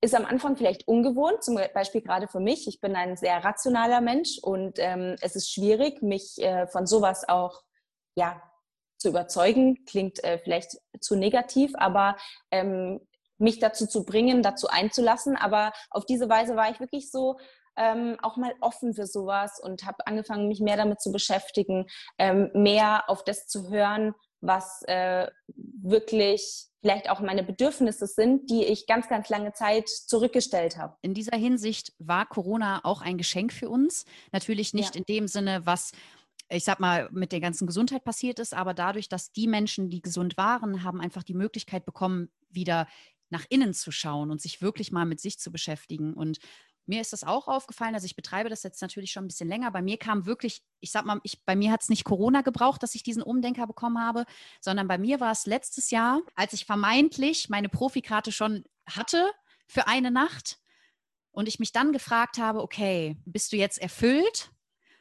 ist 0.00 0.14
am 0.14 0.24
Anfang 0.24 0.56
vielleicht 0.56 0.88
ungewohnt, 0.88 1.44
zum 1.44 1.58
Beispiel 1.74 2.00
gerade 2.00 2.28
für 2.28 2.40
mich. 2.40 2.66
Ich 2.66 2.80
bin 2.80 2.96
ein 2.96 3.16
sehr 3.16 3.44
rationaler 3.44 4.00
Mensch 4.00 4.38
und 4.42 4.78
ähm, 4.78 5.16
es 5.20 5.36
ist 5.36 5.52
schwierig, 5.52 6.02
mich 6.02 6.38
äh, 6.38 6.66
von 6.66 6.86
sowas 6.86 7.28
auch 7.28 7.62
ja, 8.16 8.42
zu 8.98 9.10
überzeugen. 9.10 9.84
Klingt 9.84 10.22
äh, 10.24 10.38
vielleicht 10.38 10.76
zu 11.00 11.14
negativ, 11.14 11.72
aber 11.76 12.16
ähm, 12.50 13.00
mich 13.38 13.58
dazu 13.58 13.86
zu 13.86 14.04
bringen, 14.04 14.42
dazu 14.42 14.68
einzulassen. 14.68 15.36
Aber 15.36 15.72
auf 15.90 16.04
diese 16.04 16.28
Weise 16.28 16.56
war 16.56 16.70
ich 16.70 16.80
wirklich 16.80 17.10
so 17.10 17.38
ähm, 17.76 18.16
auch 18.22 18.36
mal 18.36 18.54
offen 18.60 18.94
für 18.94 19.06
sowas 19.06 19.60
und 19.62 19.84
habe 19.84 20.06
angefangen, 20.06 20.48
mich 20.48 20.60
mehr 20.60 20.76
damit 20.76 21.00
zu 21.00 21.12
beschäftigen, 21.12 21.86
ähm, 22.18 22.50
mehr 22.54 23.08
auf 23.08 23.24
das 23.24 23.46
zu 23.46 23.70
hören, 23.70 24.14
was 24.40 24.82
äh, 24.86 25.28
wirklich 25.54 26.66
vielleicht 26.80 27.08
auch 27.08 27.20
meine 27.20 27.44
Bedürfnisse 27.44 28.06
sind, 28.06 28.50
die 28.50 28.64
ich 28.64 28.86
ganz, 28.86 29.08
ganz 29.08 29.28
lange 29.28 29.52
Zeit 29.52 29.88
zurückgestellt 29.88 30.76
habe. 30.76 30.96
In 31.00 31.14
dieser 31.14 31.36
Hinsicht 31.36 31.92
war 31.98 32.26
Corona 32.26 32.80
auch 32.82 33.02
ein 33.02 33.18
Geschenk 33.18 33.52
für 33.52 33.68
uns. 33.68 34.04
Natürlich 34.32 34.74
nicht 34.74 34.96
ja. 34.96 34.98
in 34.98 35.04
dem 35.04 35.28
Sinne, 35.28 35.64
was 35.64 35.92
ich 36.48 36.64
sag 36.64 36.80
mal, 36.80 37.08
mit 37.12 37.32
der 37.32 37.40
ganzen 37.40 37.66
Gesundheit 37.66 38.04
passiert 38.04 38.38
ist, 38.38 38.52
aber 38.52 38.74
dadurch, 38.74 39.08
dass 39.08 39.32
die 39.32 39.46
Menschen, 39.46 39.88
die 39.88 40.02
gesund 40.02 40.36
waren, 40.36 40.84
haben 40.84 41.00
einfach 41.00 41.22
die 41.22 41.32
Möglichkeit 41.32 41.86
bekommen, 41.86 42.30
wieder 42.50 42.86
nach 43.30 43.46
innen 43.48 43.72
zu 43.72 43.90
schauen 43.90 44.30
und 44.30 44.42
sich 44.42 44.60
wirklich 44.60 44.92
mal 44.92 45.06
mit 45.06 45.20
sich 45.20 45.38
zu 45.38 45.50
beschäftigen. 45.50 46.12
Und 46.12 46.38
mir 46.86 47.00
ist 47.00 47.12
das 47.12 47.24
auch 47.24 47.48
aufgefallen, 47.48 47.94
also 47.94 48.06
ich 48.06 48.16
betreibe 48.16 48.48
das 48.48 48.62
jetzt 48.62 48.82
natürlich 48.82 49.12
schon 49.12 49.24
ein 49.24 49.28
bisschen 49.28 49.48
länger. 49.48 49.70
Bei 49.70 49.82
mir 49.82 49.98
kam 49.98 50.26
wirklich, 50.26 50.62
ich 50.80 50.90
sag 50.90 51.04
mal, 51.04 51.20
ich, 51.22 51.44
bei 51.44 51.54
mir 51.54 51.70
hat 51.70 51.82
es 51.82 51.88
nicht 51.88 52.04
Corona 52.04 52.42
gebraucht, 52.42 52.82
dass 52.82 52.94
ich 52.94 53.02
diesen 53.02 53.22
Umdenker 53.22 53.66
bekommen 53.66 54.00
habe, 54.00 54.24
sondern 54.60 54.88
bei 54.88 54.98
mir 54.98 55.20
war 55.20 55.32
es 55.32 55.46
letztes 55.46 55.90
Jahr, 55.90 56.20
als 56.34 56.52
ich 56.52 56.64
vermeintlich 56.64 57.48
meine 57.48 57.68
Profikarte 57.68 58.32
schon 58.32 58.64
hatte 58.86 59.30
für 59.66 59.86
eine 59.86 60.10
Nacht 60.10 60.58
und 61.30 61.48
ich 61.48 61.58
mich 61.58 61.72
dann 61.72 61.92
gefragt 61.92 62.38
habe, 62.38 62.62
okay, 62.62 63.16
bist 63.24 63.52
du 63.52 63.56
jetzt 63.56 63.78
erfüllt? 63.78 64.50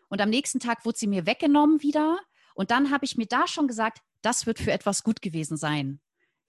Und 0.08 0.22
am 0.22 0.30
nächsten 0.30 0.60
Tag 0.60 0.86
wurde 0.86 0.98
sie 0.98 1.08
mir 1.08 1.26
weggenommen 1.26 1.82
wieder. 1.82 2.20
Und 2.54 2.70
dann 2.70 2.92
habe 2.92 3.06
ich 3.06 3.18
mir 3.18 3.28
da 3.28 3.48
schon 3.48 3.68
gesagt, 3.68 4.00
das 4.22 4.46
wird 4.46 4.60
für 4.60 4.72
etwas 4.72 5.04
gut 5.04 5.22
gewesen 5.22 5.58
sein 5.58 6.00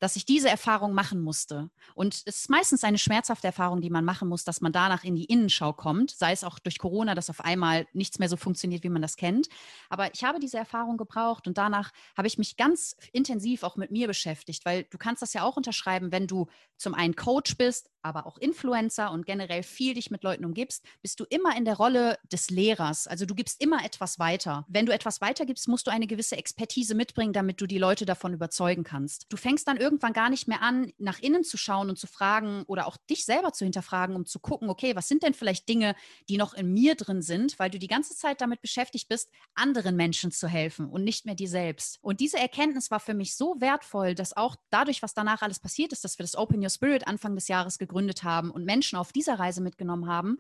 dass 0.03 0.16
ich 0.16 0.24
diese 0.24 0.50
Erfahrung 0.50 0.94
machen 0.94 1.20
musste. 1.20 1.70
Und 1.94 2.14
es 2.14 2.22
ist 2.22 2.50
meistens 2.50 2.82
eine 2.82 2.98
schmerzhafte 2.98 3.46
Erfahrung, 3.46 3.80
die 3.80 3.88
man 3.88 4.05
machen 4.05 4.28
muss, 4.28 4.42
dass 4.42 4.61
man 4.61 4.72
danach 4.72 5.05
in 5.05 5.14
die 5.14 5.26
Innenschau 5.26 5.72
kommt, 5.72 6.11
sei 6.11 6.32
es 6.32 6.42
auch 6.42 6.59
durch 6.59 6.78
Corona, 6.78 7.14
dass 7.14 7.30
auf 7.30 7.40
einmal 7.40 7.86
nichts 7.92 8.18
mehr 8.18 8.28
so 8.28 8.36
funktioniert, 8.36 8.82
wie 8.82 8.88
man 8.88 9.00
das 9.00 9.14
kennt. 9.14 9.46
Aber 9.90 10.12
ich 10.12 10.24
habe 10.24 10.40
diese 10.40 10.59
Erfahrung 10.59 10.96
gebraucht 10.96 11.46
und 11.46 11.57
danach 11.57 11.92
habe 12.16 12.26
ich 12.26 12.36
mich 12.36 12.57
ganz 12.57 12.96
intensiv 13.12 13.62
auch 13.62 13.76
mit 13.76 13.92
mir 13.92 14.09
beschäftigt, 14.09 14.64
weil 14.64 14.82
du 14.90 14.98
kannst 14.98 15.22
das 15.22 15.34
ja 15.34 15.44
auch 15.44 15.57
unterschreiben, 15.57 16.11
wenn 16.11 16.26
du 16.26 16.48
zum 16.78 16.94
einen 16.94 17.14
Coach 17.14 17.57
bist, 17.57 17.88
aber 18.03 18.26
auch 18.26 18.38
Influencer 18.38 19.11
und 19.11 19.26
generell 19.26 19.62
viel 19.62 19.94
dich 19.94 20.11
mit 20.11 20.22
Leuten 20.22 20.44
umgibst, 20.44 20.84
bist 21.03 21.20
du 21.20 21.24
immer 21.24 21.57
in 21.57 21.64
der 21.64 21.76
Rolle 21.76 22.18
des 22.30 22.50
Lehrers. 22.50 23.07
Also 23.07 23.26
du 23.26 23.34
gibst 23.34 23.61
immer 23.62 23.84
etwas 23.84 24.18
weiter. 24.18 24.64
Wenn 24.68 24.86
du 24.86 24.92
etwas 24.92 25.20
weitergibst, 25.20 25.68
musst 25.68 25.86
du 25.86 25.90
eine 25.90 26.07
gewisse 26.07 26.36
Expertise 26.36 26.94
mitbringen, 26.94 27.32
damit 27.32 27.61
du 27.61 27.66
die 27.66 27.78
Leute 27.78 28.05
davon 28.05 28.34
überzeugen 28.34 28.84
kannst. 28.84 29.26
Du 29.28 29.36
fängst 29.36 29.68
dann 29.68 29.76
irgendwann 29.76 30.12
gar 30.12 30.30
nicht 30.30 30.48
mehr 30.48 30.62
an, 30.62 30.92
nach 30.98 31.20
innen 31.20 31.44
zu 31.44 31.57
schauen 31.57 31.88
und 31.88 31.98
zu 31.98 32.07
fragen 32.07 32.64
oder 32.66 32.86
auch 32.86 32.96
dich 33.09 33.24
selber 33.24 33.53
zu 33.53 33.64
hinterfragen, 33.64 34.16
um 34.16 34.26
zu 34.26 34.40
gucken, 34.40 34.68
okay, 34.68 34.96
was 34.96 35.09
sind 35.09 35.22
denn 35.22 35.34
vielleicht 35.34 35.68
Dinge, 35.68 35.94
die 36.28 36.36
noch 36.36 36.55
in 36.55 36.72
mir 36.72 36.94
drin 36.96 37.22
sind, 37.22 37.59
weil 37.59 37.70
du 37.70 37.78
die 37.78 37.86
ganze 37.86 38.16
Zeit 38.16 38.40
damit 38.40 38.61
beschäftigt 38.61 39.09
bist, 39.09 39.30
anderen 39.55 39.96
Menschen 39.96 40.32
zu 40.32 40.48
helfen 40.48 40.88
und 40.88 41.05
nicht 41.05 41.24
mehr 41.24 41.34
dir 41.34 41.48
selbst. 41.48 41.98
Und 42.03 42.20
diese 42.20 42.38
Erkenntnis 42.38 42.90
war 42.90 43.00
für 43.00 43.14
mich 43.14 43.36
so 43.36 43.57
wertvoll, 43.61 44.14
dass 44.14 44.36
auch 44.36 44.57
dadurch, 44.70 45.03
was 45.03 45.14
danach 45.14 45.42
alles 45.42 45.61
passiert 45.61 45.92
ist, 45.92 46.05
dass 46.05 46.18
wir 46.18 46.24
das 46.24 46.36
Open 46.36 46.62
Your 46.62 46.70
Spirit 46.70 47.07
Anfang 47.07 47.34
des 47.34 47.48
Jahres 47.48 47.78
gegründet 47.78 47.91
gegründet 47.93 48.24
haben 48.24 48.51
und 48.51 48.64
Menschen 48.64 48.97
auf 48.97 49.12
dieser 49.12 49.38
Reise 49.38 49.61
mitgenommen 49.61 50.09
haben, 50.09 50.38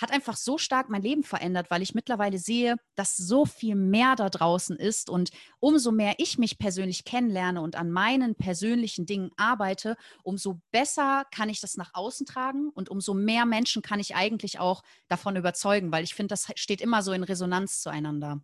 hat 0.00 0.12
einfach 0.12 0.36
so 0.36 0.56
stark 0.56 0.88
mein 0.88 1.02
Leben 1.02 1.22
verändert, 1.22 1.70
weil 1.70 1.82
ich 1.82 1.94
mittlerweile 1.94 2.38
sehe, 2.38 2.76
dass 2.94 3.16
so 3.16 3.44
viel 3.44 3.74
mehr 3.74 4.16
da 4.16 4.30
draußen 4.30 4.76
ist 4.76 5.10
und 5.10 5.30
umso 5.60 5.92
mehr 5.92 6.14
ich 6.18 6.38
mich 6.38 6.58
persönlich 6.58 7.04
kennenlerne 7.04 7.60
und 7.60 7.76
an 7.76 7.90
meinen 7.90 8.34
persönlichen 8.34 9.04
Dingen 9.04 9.30
arbeite, 9.36 9.96
umso 10.22 10.60
besser 10.70 11.24
kann 11.30 11.48
ich 11.48 11.60
das 11.60 11.76
nach 11.76 11.90
außen 11.92 12.26
tragen 12.26 12.70
und 12.70 12.88
umso 12.88 13.14
mehr 13.14 13.44
Menschen 13.44 13.82
kann 13.82 14.00
ich 14.00 14.14
eigentlich 14.14 14.58
auch 14.58 14.82
davon 15.08 15.36
überzeugen, 15.36 15.92
weil 15.92 16.04
ich 16.04 16.14
finde, 16.14 16.28
das 16.28 16.46
steht 16.56 16.80
immer 16.80 17.02
so 17.02 17.12
in 17.12 17.24
Resonanz 17.24 17.82
zueinander. 17.82 18.40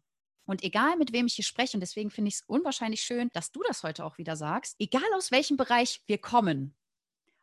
Und 0.47 0.65
egal, 0.65 0.97
mit 0.97 1.13
wem 1.13 1.27
ich 1.27 1.35
hier 1.35 1.45
spreche, 1.45 1.77
und 1.77 1.81
deswegen 1.81 2.11
finde 2.11 2.31
ich 2.31 2.37
es 2.37 2.43
unwahrscheinlich 2.47 3.03
schön, 3.03 3.29
dass 3.35 3.53
du 3.53 3.61
das 3.69 3.83
heute 3.83 4.05
auch 4.05 4.17
wieder 4.17 4.35
sagst, 4.35 4.77
egal 4.79 5.03
aus 5.15 5.31
welchem 5.31 5.59
Bereich 5.59 6.01
wir 6.07 6.17
kommen, 6.19 6.75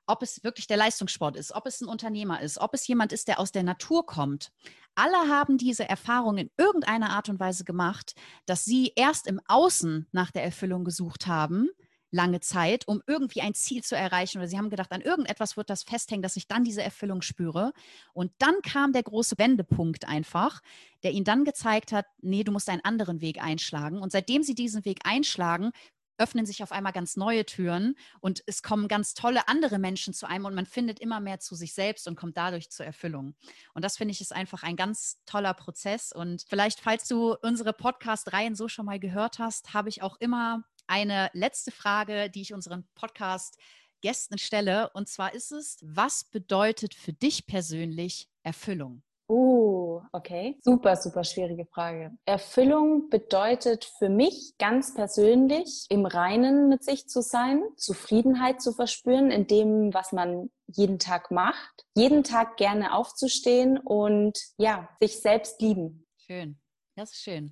ob 0.07 0.21
es 0.21 0.43
wirklich 0.43 0.67
der 0.67 0.77
Leistungssport 0.77 1.35
ist, 1.35 1.53
ob 1.53 1.65
es 1.65 1.81
ein 1.81 1.87
Unternehmer 1.87 2.41
ist, 2.41 2.59
ob 2.59 2.73
es 2.73 2.87
jemand 2.87 3.11
ist, 3.11 3.27
der 3.27 3.39
aus 3.39 3.51
der 3.51 3.63
Natur 3.63 4.05
kommt. 4.05 4.51
Alle 4.95 5.29
haben 5.29 5.57
diese 5.57 5.87
Erfahrung 5.87 6.37
in 6.37 6.49
irgendeiner 6.57 7.09
Art 7.09 7.29
und 7.29 7.39
Weise 7.39 7.65
gemacht, 7.65 8.15
dass 8.45 8.63
sie 8.63 8.93
erst 8.95 9.27
im 9.27 9.41
Außen 9.47 10.07
nach 10.11 10.31
der 10.31 10.43
Erfüllung 10.43 10.85
gesucht 10.85 11.27
haben, 11.27 11.69
lange 12.11 12.39
Zeit, 12.39 12.87
um 12.87 13.01
irgendwie 13.05 13.41
ein 13.41 13.53
Ziel 13.53 13.83
zu 13.83 13.95
erreichen. 13.95 14.37
Oder 14.37 14.47
sie 14.47 14.57
haben 14.57 14.69
gedacht, 14.69 14.91
an 14.91 15.01
irgendetwas 15.01 15.57
wird 15.57 15.69
das 15.69 15.83
festhängen, 15.83 16.23
dass 16.23 16.37
ich 16.37 16.47
dann 16.47 16.63
diese 16.63 16.81
Erfüllung 16.81 17.21
spüre. 17.21 17.73
Und 18.13 18.31
dann 18.39 18.55
kam 18.63 18.93
der 18.93 19.03
große 19.03 19.37
Wendepunkt 19.37 20.07
einfach, 20.07 20.61
der 21.03 21.11
ihnen 21.11 21.25
dann 21.25 21.43
gezeigt 21.43 21.91
hat, 21.91 22.05
nee, 22.21 22.43
du 22.43 22.51
musst 22.51 22.69
einen 22.69 22.85
anderen 22.85 23.21
Weg 23.21 23.43
einschlagen. 23.43 23.99
Und 23.99 24.11
seitdem 24.11 24.43
sie 24.43 24.55
diesen 24.55 24.85
Weg 24.85 24.99
einschlagen, 25.03 25.71
öffnen 26.17 26.45
sich 26.45 26.63
auf 26.63 26.71
einmal 26.71 26.93
ganz 26.93 27.15
neue 27.15 27.45
Türen 27.45 27.95
und 28.19 28.43
es 28.45 28.63
kommen 28.63 28.87
ganz 28.87 29.13
tolle 29.13 29.47
andere 29.47 29.79
Menschen 29.79 30.13
zu 30.13 30.27
einem 30.27 30.45
und 30.45 30.55
man 30.55 30.65
findet 30.65 30.99
immer 30.99 31.19
mehr 31.19 31.39
zu 31.39 31.55
sich 31.55 31.73
selbst 31.73 32.07
und 32.07 32.15
kommt 32.15 32.37
dadurch 32.37 32.69
zur 32.69 32.85
Erfüllung. 32.85 33.35
Und 33.73 33.83
das 33.83 33.97
finde 33.97 34.11
ich 34.11 34.21
ist 34.21 34.33
einfach 34.33 34.63
ein 34.63 34.75
ganz 34.75 35.21
toller 35.25 35.53
Prozess. 35.53 36.11
Und 36.11 36.43
vielleicht, 36.47 36.79
falls 36.79 37.07
du 37.07 37.35
unsere 37.41 37.73
Podcast-Reihen 37.73 38.55
so 38.55 38.67
schon 38.67 38.85
mal 38.85 38.99
gehört 38.99 39.39
hast, 39.39 39.73
habe 39.73 39.89
ich 39.89 40.01
auch 40.01 40.17
immer 40.19 40.63
eine 40.87 41.29
letzte 41.33 41.71
Frage, 41.71 42.29
die 42.29 42.41
ich 42.41 42.53
unseren 42.53 42.87
Podcast 42.95 43.57
Gästen 44.01 44.37
stelle. 44.37 44.89
Und 44.91 45.09
zwar 45.09 45.33
ist 45.33 45.51
es, 45.51 45.77
was 45.81 46.23
bedeutet 46.25 46.93
für 46.93 47.13
dich 47.13 47.47
persönlich 47.47 48.29
Erfüllung? 48.43 49.01
Oh, 49.27 50.01
okay. 50.11 50.57
Super, 50.61 50.95
super 50.95 51.23
schwierige 51.23 51.65
Frage. 51.65 52.15
Erfüllung 52.25 53.09
bedeutet 53.09 53.85
für 53.97 54.09
mich 54.09 54.53
ganz 54.59 54.93
persönlich, 54.93 55.85
im 55.89 56.05
Reinen 56.05 56.69
mit 56.69 56.83
sich 56.83 57.07
zu 57.07 57.21
sein, 57.21 57.63
Zufriedenheit 57.75 58.61
zu 58.61 58.71
verspüren 58.71 59.31
in 59.31 59.47
dem, 59.47 59.93
was 59.93 60.11
man 60.11 60.51
jeden 60.67 60.99
Tag 60.99 61.31
macht, 61.31 61.85
jeden 61.95 62.23
Tag 62.23 62.57
gerne 62.57 62.93
aufzustehen 62.93 63.79
und 63.79 64.37
ja, 64.57 64.89
sich 64.99 65.19
selbst 65.19 65.59
lieben. 65.59 66.05
Schön. 66.17 66.59
Das 66.95 67.11
ist 67.11 67.23
schön. 67.23 67.51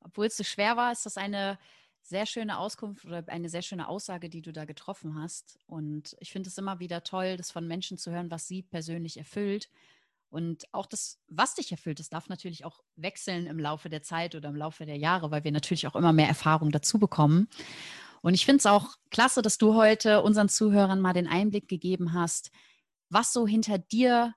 Obwohl 0.00 0.26
es 0.26 0.36
so 0.36 0.44
schwer 0.44 0.76
war, 0.76 0.92
ist 0.92 1.06
das 1.06 1.16
eine 1.16 1.58
sehr 2.02 2.26
schöne 2.26 2.58
Auskunft 2.58 3.04
oder 3.04 3.24
eine 3.26 3.48
sehr 3.48 3.62
schöne 3.62 3.88
Aussage, 3.88 4.28
die 4.28 4.42
du 4.42 4.52
da 4.52 4.64
getroffen 4.64 5.20
hast. 5.20 5.58
Und 5.66 6.16
ich 6.20 6.30
finde 6.30 6.48
es 6.48 6.58
immer 6.58 6.78
wieder 6.78 7.02
toll, 7.02 7.36
das 7.36 7.50
von 7.50 7.66
Menschen 7.66 7.98
zu 7.98 8.12
hören, 8.12 8.30
was 8.30 8.46
sie 8.46 8.62
persönlich 8.62 9.16
erfüllt. 9.16 9.70
Und 10.36 10.64
auch 10.72 10.84
das, 10.84 11.18
was 11.28 11.54
dich 11.54 11.72
erfüllt, 11.72 11.98
das 11.98 12.10
darf 12.10 12.28
natürlich 12.28 12.66
auch 12.66 12.80
wechseln 12.94 13.46
im 13.46 13.58
Laufe 13.58 13.88
der 13.88 14.02
Zeit 14.02 14.34
oder 14.34 14.50
im 14.50 14.54
Laufe 14.54 14.84
der 14.84 14.98
Jahre, 14.98 15.30
weil 15.30 15.44
wir 15.44 15.50
natürlich 15.50 15.86
auch 15.86 15.96
immer 15.96 16.12
mehr 16.12 16.28
Erfahrung 16.28 16.70
dazu 16.70 16.98
bekommen. 16.98 17.48
Und 18.20 18.34
ich 18.34 18.44
finde 18.44 18.58
es 18.58 18.66
auch 18.66 18.96
klasse, 19.10 19.40
dass 19.40 19.56
du 19.56 19.76
heute 19.76 20.20
unseren 20.20 20.50
Zuhörern 20.50 21.00
mal 21.00 21.14
den 21.14 21.26
Einblick 21.26 21.68
gegeben 21.68 22.12
hast, 22.12 22.50
was 23.08 23.32
so 23.32 23.46
hinter 23.46 23.78
dir 23.78 24.34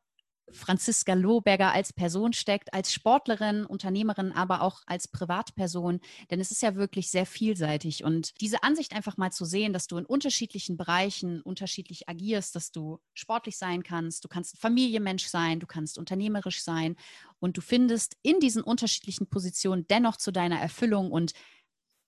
Franziska 0.53 1.13
Lohberger 1.13 1.71
als 1.71 1.93
Person 1.93 2.33
steckt, 2.33 2.73
als 2.73 2.93
Sportlerin, 2.93 3.65
Unternehmerin, 3.65 4.31
aber 4.31 4.61
auch 4.61 4.81
als 4.85 5.07
Privatperson. 5.07 5.99
Denn 6.29 6.39
es 6.39 6.51
ist 6.51 6.61
ja 6.61 6.75
wirklich 6.75 7.09
sehr 7.09 7.25
vielseitig. 7.25 8.03
Und 8.03 8.39
diese 8.41 8.63
Ansicht 8.63 8.93
einfach 8.93 9.17
mal 9.17 9.31
zu 9.31 9.45
sehen, 9.45 9.73
dass 9.73 9.87
du 9.87 9.97
in 9.97 10.05
unterschiedlichen 10.05 10.77
Bereichen 10.77 11.41
unterschiedlich 11.41 12.09
agierst, 12.09 12.55
dass 12.55 12.71
du 12.71 12.99
sportlich 13.13 13.57
sein 13.57 13.83
kannst, 13.83 14.23
du 14.23 14.27
kannst 14.27 14.57
Familienmensch 14.57 15.27
sein, 15.27 15.59
du 15.59 15.67
kannst 15.67 15.97
unternehmerisch 15.97 16.63
sein 16.63 16.95
und 17.39 17.57
du 17.57 17.61
findest 17.61 18.17
in 18.21 18.39
diesen 18.39 18.63
unterschiedlichen 18.63 19.27
Positionen 19.27 19.87
dennoch 19.87 20.17
zu 20.17 20.31
deiner 20.31 20.59
Erfüllung 20.59 21.11
und 21.11 21.33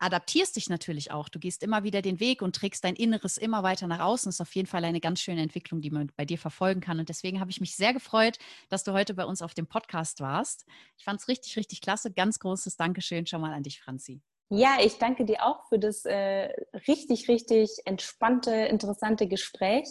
adaptierst 0.01 0.55
dich 0.55 0.69
natürlich 0.69 1.11
auch. 1.11 1.29
Du 1.29 1.39
gehst 1.39 1.61
immer 1.61 1.83
wieder 1.83 2.01
den 2.01 2.19
Weg 2.19 2.41
und 2.41 2.55
trägst 2.55 2.83
dein 2.83 2.95
Inneres 2.95 3.37
immer 3.37 3.61
weiter 3.61 3.87
nach 3.87 3.99
außen. 3.99 4.27
Das 4.27 4.35
ist 4.35 4.41
auf 4.41 4.55
jeden 4.55 4.67
Fall 4.67 4.83
eine 4.83 4.99
ganz 4.99 5.21
schöne 5.21 5.41
Entwicklung, 5.41 5.79
die 5.79 5.91
man 5.91 6.11
bei 6.17 6.25
dir 6.25 6.39
verfolgen 6.39 6.81
kann. 6.81 6.99
Und 6.99 7.09
deswegen 7.09 7.39
habe 7.39 7.51
ich 7.51 7.61
mich 7.61 7.75
sehr 7.75 7.93
gefreut, 7.93 8.39
dass 8.69 8.83
du 8.83 8.93
heute 8.93 9.13
bei 9.13 9.25
uns 9.25 9.41
auf 9.41 9.53
dem 9.53 9.67
Podcast 9.67 10.19
warst. 10.19 10.65
Ich 10.97 11.03
fand 11.03 11.21
es 11.21 11.27
richtig, 11.27 11.55
richtig 11.55 11.81
klasse. 11.81 12.11
Ganz 12.11 12.39
großes 12.39 12.77
Dankeschön 12.77 13.27
schon 13.27 13.41
mal 13.41 13.53
an 13.53 13.63
dich, 13.63 13.79
Franzi. 13.79 14.21
Ja, 14.49 14.77
ich 14.83 14.97
danke 14.97 15.23
dir 15.23 15.45
auch 15.45 15.67
für 15.69 15.77
das 15.79 16.03
äh, 16.05 16.49
richtig, 16.87 17.29
richtig 17.29 17.69
entspannte, 17.85 18.51
interessante 18.51 19.27
Gespräch. 19.27 19.87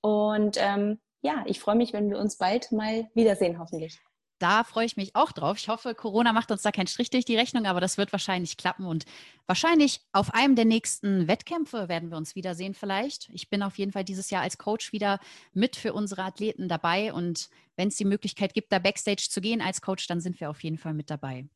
Und 0.00 0.56
ähm, 0.58 1.00
ja, 1.22 1.44
ich 1.46 1.60
freue 1.60 1.76
mich, 1.76 1.92
wenn 1.92 2.10
wir 2.10 2.18
uns 2.18 2.36
bald 2.36 2.72
mal 2.72 3.08
wiedersehen, 3.14 3.60
hoffentlich 3.60 4.00
da 4.42 4.64
freue 4.64 4.86
ich 4.86 4.96
mich 4.96 5.14
auch 5.14 5.30
drauf. 5.30 5.56
Ich 5.56 5.68
hoffe, 5.68 5.94
Corona 5.94 6.32
macht 6.32 6.50
uns 6.50 6.62
da 6.62 6.72
keinen 6.72 6.88
Strich 6.88 7.10
durch 7.10 7.24
die 7.24 7.36
Rechnung, 7.36 7.66
aber 7.66 7.80
das 7.80 7.96
wird 7.96 8.10
wahrscheinlich 8.10 8.56
klappen 8.56 8.86
und 8.86 9.04
wahrscheinlich 9.46 10.00
auf 10.12 10.34
einem 10.34 10.56
der 10.56 10.64
nächsten 10.64 11.28
Wettkämpfe 11.28 11.88
werden 11.88 12.10
wir 12.10 12.16
uns 12.16 12.34
wiedersehen 12.34 12.74
vielleicht. 12.74 13.28
Ich 13.32 13.48
bin 13.48 13.62
auf 13.62 13.78
jeden 13.78 13.92
Fall 13.92 14.04
dieses 14.04 14.30
Jahr 14.30 14.42
als 14.42 14.58
Coach 14.58 14.92
wieder 14.92 15.20
mit 15.52 15.76
für 15.76 15.92
unsere 15.92 16.24
Athleten 16.24 16.68
dabei 16.68 17.12
und 17.12 17.50
wenn 17.76 17.88
es 17.88 17.96
die 17.96 18.04
Möglichkeit 18.04 18.52
gibt, 18.52 18.72
da 18.72 18.80
backstage 18.80 19.28
zu 19.30 19.40
gehen 19.40 19.60
als 19.60 19.80
Coach, 19.80 20.08
dann 20.08 20.20
sind 20.20 20.40
wir 20.40 20.50
auf 20.50 20.62
jeden 20.62 20.78
Fall 20.78 20.94
mit 20.94 21.08
dabei. 21.08 21.46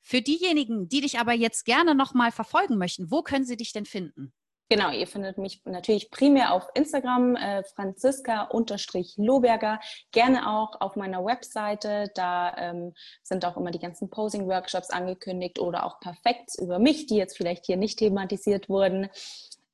Für 0.00 0.22
diejenigen, 0.22 0.88
die 0.88 1.00
dich 1.00 1.18
aber 1.18 1.32
jetzt 1.32 1.64
gerne 1.64 1.94
nochmal 1.94 2.30
verfolgen 2.30 2.78
möchten, 2.78 3.10
wo 3.10 3.22
können 3.22 3.44
sie 3.44 3.56
dich 3.56 3.72
denn 3.72 3.86
finden? 3.86 4.32
Genau, 4.70 4.90
ihr 4.90 5.06
findet 5.06 5.36
mich 5.36 5.60
natürlich 5.66 6.10
primär 6.10 6.54
auf 6.54 6.66
Instagram, 6.74 7.36
äh, 7.36 7.62
Franziska-Loberger, 7.64 9.78
gerne 10.10 10.50
auch 10.50 10.80
auf 10.80 10.96
meiner 10.96 11.22
Webseite. 11.24 12.10
Da 12.14 12.56
ähm, 12.56 12.94
sind 13.22 13.44
auch 13.44 13.58
immer 13.58 13.70
die 13.70 13.78
ganzen 13.78 14.08
Posing-Workshops 14.08 14.88
angekündigt 14.88 15.58
oder 15.58 15.84
auch 15.84 16.00
Perfekts 16.00 16.58
über 16.58 16.78
mich, 16.78 17.04
die 17.06 17.16
jetzt 17.16 17.36
vielleicht 17.36 17.66
hier 17.66 17.76
nicht 17.76 17.98
thematisiert 17.98 18.70
wurden. 18.70 19.10